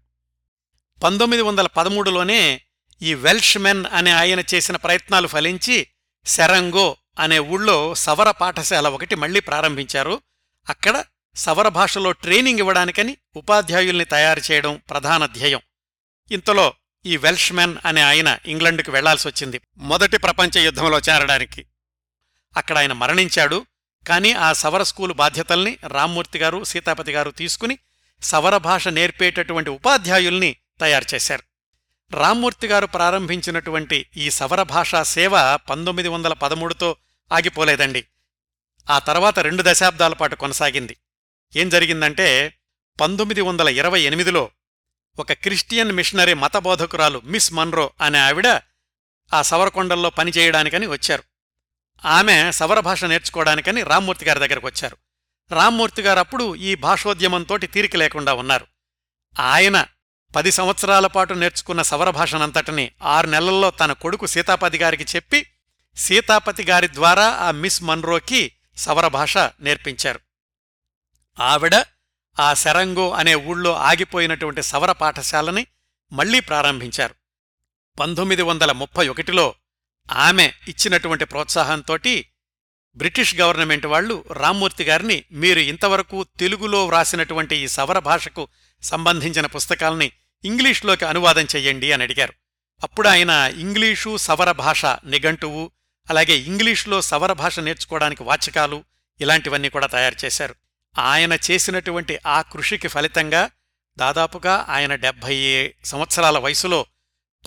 పంతొమ్మిది 1.04 1.44
వందల 1.44 1.68
పదమూడులోనే 1.68 2.62
ఈ 3.02 3.14
వెల్ష్ 3.14 3.58
మెన్ 3.58 3.86
అనే 3.86 4.12
ఆయన 4.12 4.44
చేసిన 4.54 4.76
ప్రయత్నాలు 4.76 5.28
ఫలించి 5.28 5.88
సెరంగో 6.26 6.98
అనే 7.20 7.40
ఊళ్ళో 7.40 7.96
సవర 7.96 8.32
పాఠశాల 8.32 8.88
ఒకటి 8.88 9.16
మళ్ళీ 9.16 9.40
ప్రారంభించారు. 9.40 10.22
అక్కడ 10.70 11.04
సవర 11.36 11.68
భాషలో 11.68 12.12
ట్రైనింగ్ 12.12 12.60
ఇవ్వడానికని 12.60 13.18
ఉపాధ్యాయుల్ని 13.36 14.06
తయారు 14.06 14.42
చేయడం 14.52 14.82
ప్రధాన 14.90 15.26
ధ్యేయం. 15.26 15.60
ఇంతలో 16.32 16.74
ఈ 17.06 17.18
వెల్ష్మెన్ 17.18 17.78
అనే 17.86 18.02
ఆయన 18.02 18.38
ఇంగ్లండుకు 18.46 18.92
వెళ్ళాల్సొచ్చింది. 18.92 19.62
మొదటి 19.78 20.18
ప్రపంచ 20.18 20.60
యుద్ధంలో 20.60 21.00
చేరడానికి. 21.00 21.66
అక్కడ 22.58 22.78
ఆయన 22.78 22.94
మరణించాడు. 22.94 23.66
కానీ 24.08 24.32
ఆ 24.32 24.54
సవర 24.54 24.84
స్కూలు 24.84 25.14
బాధ్యతల్ని 25.14 25.78
రామ్మూర్తి 25.88 26.40
గారు 26.40 26.64
సీతాపతి 26.64 27.12
గారు 27.12 27.32
తీసుకుని 27.32 27.78
సవర 28.22 28.58
భాష 28.58 28.88
నేర్పేటటువంటి 28.88 29.70
ఉపాధ్యాయుల్ని 29.70 30.56
తయారు 30.80 31.06
చేశారు. 31.16 31.44
రామ్మూర్తి 32.16 32.68
గారు 32.68 32.86
ప్రారంభించినటువంటి 32.86 34.06
ఈ 34.18 34.30
సవర 34.30 34.64
భాషా 34.64 35.04
సేవ 35.04 35.58
పంతొమ్మిది 35.58 36.10
వందల 36.10 36.34
పదమూడుతో 36.34 36.96
ఆగిపోలేదండి. 37.32 38.06
ఆ 38.90 39.00
తర్వాత 39.00 39.40
రెండు 39.40 39.64
దశాబ్దాల 39.66 40.14
పాటు 40.14 40.36
కొనసాగింది. 40.36 40.98
ఏం 41.56 41.70
జరిగిందంటే 41.70 42.54
పంతొమ్మిది 43.02 43.42
వందల 43.42 43.70
ఇరవై 43.70 44.02
ఎనిమిదిలో 44.02 44.52
ఒక 45.20 45.34
క్రిస్టియన్ 45.34 45.92
మిషనరీ 45.92 46.34
మతబోధకురాలు 46.34 47.22
మిస్ 47.26 47.54
మన్రో 47.54 47.92
అనే 48.02 48.20
ఆవిడ 48.20 48.48
ఆ 49.34 49.42
సవరకొండల్లో 49.42 50.10
పనిచేయడానికని 50.10 50.88
వచ్చారు. 50.88 51.24
ఆమె 52.06 52.52
సవర 52.52 52.80
భాష 52.80 53.04
నేర్చుకోవడానికని 53.04 53.84
రామ్మూర్తి 53.84 54.26
గారి 54.26 54.40
దగ్గరకు 54.40 54.68
వచ్చారు. 54.68 54.98
రామ్మూర్తి 55.52 56.02
గారు 56.02 56.20
అప్పుడు 56.20 56.56
ఈ 56.56 56.76
భాషోద్యమంతోటి 56.76 57.68
తీరిక 57.68 57.96
లేకుండా 57.96 58.34
ఉన్నారు. 58.34 58.68
ఆయన 59.40 59.86
పది 60.36 60.52
సంవత్సరాల 60.52 61.08
పాటు 61.08 61.34
నేర్చుకున్న 61.34 61.82
సవర 61.82 62.10
భాషనంతటిని 62.10 62.92
ఆరు 63.04 63.28
నెలల్లో 63.28 63.72
తన 63.72 63.92
కొడుకు 63.92 64.26
సీతాపతి 64.26 64.78
గారికి 64.78 65.06
చెప్పి 65.16 65.50
సీతాపతి 65.98 66.64
గారి 66.64 66.94
ద్వారా 66.94 67.28
ఆ 67.28 67.52
మిస్ 67.52 67.84
మన్రోకి 67.84 68.52
సవర 68.78 69.08
భాష 69.08 69.38
నేర్పించారు. 69.38 70.20
ఆవిడ 71.40 71.76
ఆ 72.40 72.54
శరంగు 72.54 73.12
అనే 73.12 73.36
ఊళ్ళో 73.36 73.76
ఆగిపోయినటువంటి 73.76 74.64
సవర 74.64 74.92
పాఠశాలని 74.92 75.68
మళ్ళీ 76.12 76.40
ప్రారంభించారు. 76.40 77.16
పంతొమ్మిది 78.00 78.42
వందల 78.42 78.72
ముప్పై 78.72 79.08
ఒకటిలో 79.08 79.56
ఆమె 80.12 80.52
ఇచ్చినటువంటి 80.68 81.26
ప్రోత్సాహంతోటి 81.26 82.30
బ్రిటిష్ 82.96 83.36
గవర్నమెంట్ 83.36 83.86
వాళ్ళు 83.86 84.24
రామ్మూర్తి 84.34 84.84
గారిని 84.84 85.24
మీరు 85.32 85.60
ఇంతవరకు 85.60 86.26
తెలుగులో 86.40 86.86
వ్రాసినటువంటి 86.86 87.56
ఈ 87.56 87.68
సవర 87.68 88.00
భాషకు 88.00 88.48
సంబంధించిన 88.84 89.46
పుస్తకాల్ని 89.46 90.12
ఇంగ్లీష్లోకి 90.46 91.06
అనువాదం 91.06 91.46
చెయ్యండి 91.56 91.92
అని 91.92 92.04
అడిగారు. 92.04 92.34
అప్పుడు 92.84 93.08
ఆయన 93.08 93.52
ఇంగ్లీషు 93.58 94.18
సవర 94.18 94.52
భాష 94.52 94.86
నిఘంటువు 94.86 95.72
అలాగే 96.10 96.38
ఇంగ్లీష్లో 96.38 97.02
సవర 97.02 97.34
భాష 97.34 97.60
నేర్చుకోవడానికి 97.60 98.24
వాచకాలు 98.24 98.84
ఇలాంటివన్నీ 99.22 99.70
కూడా 99.70 99.88
తయారు 99.88 100.16
చేశారు. 100.26 100.56
ఆయన 101.00 101.34
చేసినటువంటి 101.34 102.20
ఆ 102.28 102.42
కృషికి 102.42 102.88
ఫలితంగా 102.88 103.50
దాదాపుగా 103.98 104.66
ఆయన 104.70 104.96
డెబ్భై 104.96 105.70
సంవత్సరాల 105.86 106.38
వయసులో 106.38 106.86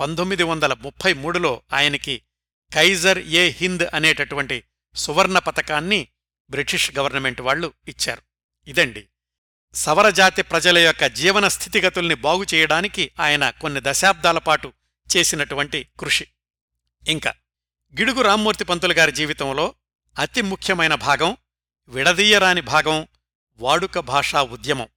పంతొమ్మిది 0.01 0.43
వందల 0.43 0.73
ముప్పై 0.73 1.13
మూడులో 1.13 1.63
ఆయనకి 1.73 2.23
కైజర్ 2.75 3.19
ఏ 3.19 3.49
హింద్ 3.49 3.83
అనేటటువంటి 3.95 4.65
సువర్ణ 4.95 5.39
పతకాన్ని 5.39 6.09
బ్రిటిష్ 6.51 6.99
గవర్నమెంట్ 6.99 7.41
వాళ్ళు 7.41 7.73
ఇచ్చారు. 7.89 8.23
ఇదండి. 8.69 9.09
సవరజాతి 9.75 10.43
ప్రజల 10.43 10.79
యొక్క 10.79 11.07
జీవన 11.07 11.49
స్థితిగతుల్ని 11.49 12.15
బాగు 12.15 12.47
చేయడానికి 12.55 13.11
ఆయన 13.21 13.51
కొన్ని 13.51 13.81
దశాబ్దాల 13.85 14.39
పాటు 14.39 14.73
చేసినటువంటి 15.17 15.89
కృషి. 16.01 16.27
ఇంకా 17.09 17.35
గిడుగు 17.99 18.23
రామ్మూర్తి 18.23 18.65
పంతులు 18.65 18.93
గారి 18.93 19.13
జీవితంలో 19.13 19.75
అతి 20.19 20.43
ముఖ్యమైన 20.43 20.95
భాగం 20.95 21.37
విడదీయరాని 21.89 22.61
భాగం 22.61 23.09
వాడుక 23.59 23.99
భాషా 23.99 24.43
ఉద్యమం. 24.43 24.89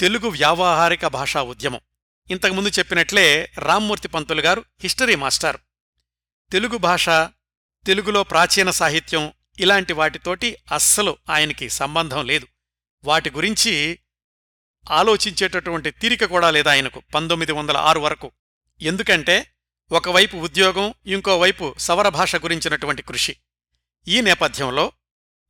తెలుగు 0.00 0.28
వ్యావహారిక 0.28 1.06
భాషా 1.06 1.42
ఉద్యమం. 1.42 1.80
ఇంతకుముందు 2.30 2.68
చెప్పినట్లే 2.68 3.52
రామ్మూర్తి 3.58 4.08
పంతులు 4.08 4.40
గారు 4.40 4.64
హిస్టరీ 4.82 5.14
మాస్టారు. 5.14 5.58
తెలుగు 6.52 6.76
భాష 6.76 7.08
తెలుగులో 7.86 8.22
ప్రాచీన 8.22 8.70
సాహిత్యం 8.70 9.32
ఇలాంటి 9.58 9.92
వాటితోటి 9.92 10.56
అస్సలు 10.74 11.16
ఆయనకి 11.30 11.68
సంబంధం 11.68 12.26
లేదు. 12.26 12.46
వాటి 13.04 13.30
గురించి 13.30 13.98
ఆలోచించేటటువంటి 14.90 15.90
తీరిక 15.90 16.24
కూడా 16.24 16.50
లేదు 16.50 16.68
ఆయనకు 16.68 17.02
పంతొమ్మిది 17.14 17.52
వందల 17.52 17.76
ఆరు 17.76 18.00
వరకు. 18.00 18.32
ఎందుకంటే 18.80 19.54
ఒకవైపు 19.92 20.36
ఉద్యోగం 20.36 20.94
ఇంకోవైపు 21.06 21.74
సవర 21.78 22.08
భాష 22.08 22.36
గురించినటువంటి 22.36 23.02
కృషి. 23.02 23.36
ఈ 24.08 24.20
నేపథ్యంలో 24.20 24.92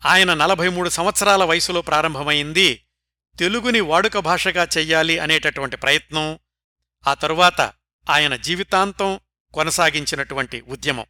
ఆయన 0.07 0.35
నలభై 0.35 0.69
మూడు 0.69 0.89
సంవత్సరాల 0.89 1.45
వయసులో 1.45 1.83
ప్రారంభమైంది 1.83 2.85
తెలుగుని 3.39 3.81
వాడుక 3.81 4.19
భాషగా 4.19 4.69
చెయ్యాలి 4.79 5.19
అనేటటువంటి 5.19 5.77
ప్రయత్నం 5.77 6.39
ఆ 7.07 7.15
తరువాత 7.15 7.61
ఆయన 8.11 8.37
జీవితాంతం 8.37 9.21
కొనసాగించినటువంటి 9.55 10.61
ఉద్యమం. 10.61 11.05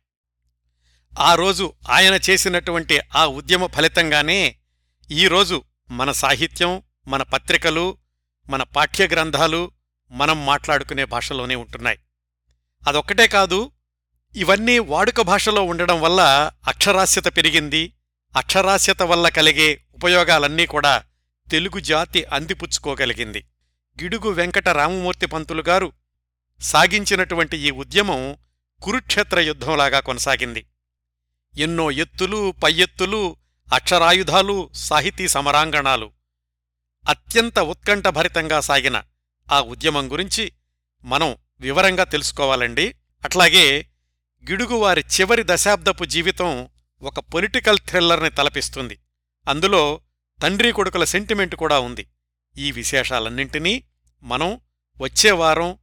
ఆ 1.18 1.34
రోజు 1.34 1.72
ఆయన 1.90 2.14
చేసినటువంటి 2.14 3.01
ఆ 3.16 3.26
ఉద్యమ 3.26 3.66
ఫలితంగానే 3.66 4.57
ఈరోజు 5.11 5.62
మన 5.90 6.12
సాహిత్యం 6.12 6.82
మన 7.07 7.22
పత్రికలు 7.22 7.97
మన 8.49 8.62
పాఠ్యగ్రంథాలు 8.62 9.70
మనం 10.11 10.47
మాట్లాడుకునే 10.47 11.05
భాషలోనే 11.05 11.55
ఉంటున్నాయి. 11.55 11.99
అదొక్కటే 12.88 13.28
కాదు 13.28 13.72
ఇవన్నీ 14.36 14.78
వాడుక 14.78 15.20
భాషలో 15.20 15.62
ఉండడం 15.62 16.01
వల్ల 16.01 16.51
అక్షరాస్యత 16.66 17.36
పెరిగింది. 17.36 17.93
అక్షరాస్యత 18.36 19.03
వల్ల 19.03 19.28
కలిగే 19.28 19.84
ఉపయోగాలన్నీ 19.95 20.66
కూడా 20.66 21.05
తెలుగు 21.51 21.80
జాతి 21.80 22.24
అందిపుచ్చుకోగలిగింది. 22.24 23.47
గిడుగు 24.03 24.30
వెంకట 24.30 24.68
రామమూర్తి 24.68 25.26
పంతులు 25.26 25.62
గారు 25.62 25.93
సాగించినటువంటి 26.61 27.57
ఈ 27.57 27.70
ఉద్యమం 27.70 28.36
కురుక్షేత్ర 28.82 29.40
యుద్ధంలాగా 29.40 30.00
కొనసాగింది. 30.00 30.66
ఎన్నో 31.59 31.90
ఎత్తులు 31.90 32.55
పయ్యెత్తులు 32.64 33.36
అక్షరాయుధాలు 33.74 34.70
సాహితీ 34.74 35.28
సమరాంగణాలు 35.28 36.12
అత్యంత 37.09 37.59
ఉత్కంఠభరితంగా 37.59 38.61
సాగిన 38.61 39.03
ఆ 39.53 39.61
ఉద్యమం 39.61 40.12
గురించి 40.12 40.53
మనం 41.05 41.36
వివరంగా 41.61 42.05
తెలుసుకోవాలండి. 42.05 42.94
అట్లాగే 43.24 43.86
గిడుగువారి 44.50 45.05
చివరి 45.20 45.42
దశాబ్దపు 45.46 46.05
జీవితం 46.05 46.68
ఒక 47.03 47.18
పొలిటికల్ 47.20 47.78
థ్రిల్లర్ని 47.78 48.30
తలపిస్తుంది. 48.30 48.98
అందులో 49.48 50.00
తండ్రి 50.42 50.72
కొడుకుల 50.72 51.05
సెంటిమెంట్ 51.05 51.55
కూడా 51.55 51.80
ఉంది. 51.80 52.07
ఈ 52.59 52.72
విశేషాలన్నింటినీ 52.72 53.84
మనం 54.22 54.61
వచ్చే 55.00 55.30
వారం 55.30 55.78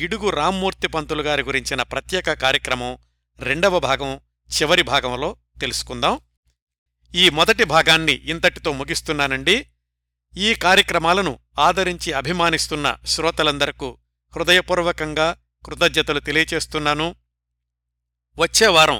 గిడుగు 0.00 0.30
రామ్మూర్తి 0.30 0.88
పంతులు 0.88 1.22
గారి 1.22 1.42
గురించిన 1.42 1.82
ప్రత్యేక 1.82 2.32
కార్యక్రమం 2.32 2.98
రెండవ 3.38 3.78
భాగం 3.78 4.20
చివరి 4.60 4.82
భాగంలో 4.82 5.36
తెలుసుకుందాం. 5.60 6.18
ఈ 7.14 7.30
మొదటి 7.30 7.64
భాగాన్ని 7.64 8.12
ఇంతటితో 8.12 8.72
ముగిస్తున్నానండి. 8.72 9.66
ఈ 10.36 10.54
కార్యక్రమాలను 10.54 11.38
ఆదరించి 11.58 12.12
అభిమానిస్తున్న 12.12 12.96
శ్రోతలందరకు 13.06 13.98
హృదయపూర్వకంగా 14.36 15.36
కృతజ్ఞతలు 15.66 16.20
తెలియచేస్తున్నాను. 16.20 17.14
వచ్చే 18.38 18.66
వారం 18.66 18.96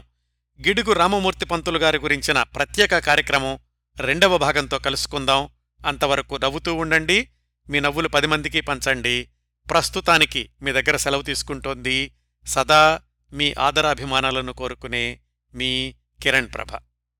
గిడుగు 0.66 0.92
రామమూర్తి 0.92 1.44
పంతులు 1.44 1.78
గారి 1.78 1.99
గురించిన 1.99 2.42
ప్రత్యేక 2.42 2.99
కార్యక్రమం 2.99 3.59
రెండవ 3.97 4.38
భాగంతో 4.38 4.78
కలుసుకుందాం. 4.78 5.49
అంతవరకు 5.86 6.34
నవ్వుతూ 6.34 6.74
ఉండండి. 6.74 7.28
మీ 7.68 7.80
నవ్వులు 7.80 8.09
పది 8.09 8.26
మందికి 8.26 8.61
పంచండి. 8.61 9.28
ప్రస్తుతానికి 9.70 10.50
మీ 10.62 10.72
దగ్గర 10.72 10.96
సెలవు 10.96 11.22
తీసుకుంటోంది. 11.22 12.12
సదా 12.46 13.00
మీ 13.32 13.54
ఆదరాభిమానాలను 13.58 14.52
కోరుకునే 14.52 15.20
మీ 15.54 15.94
కిరణ్ 16.22 16.48
ప్రభ. 16.54 16.86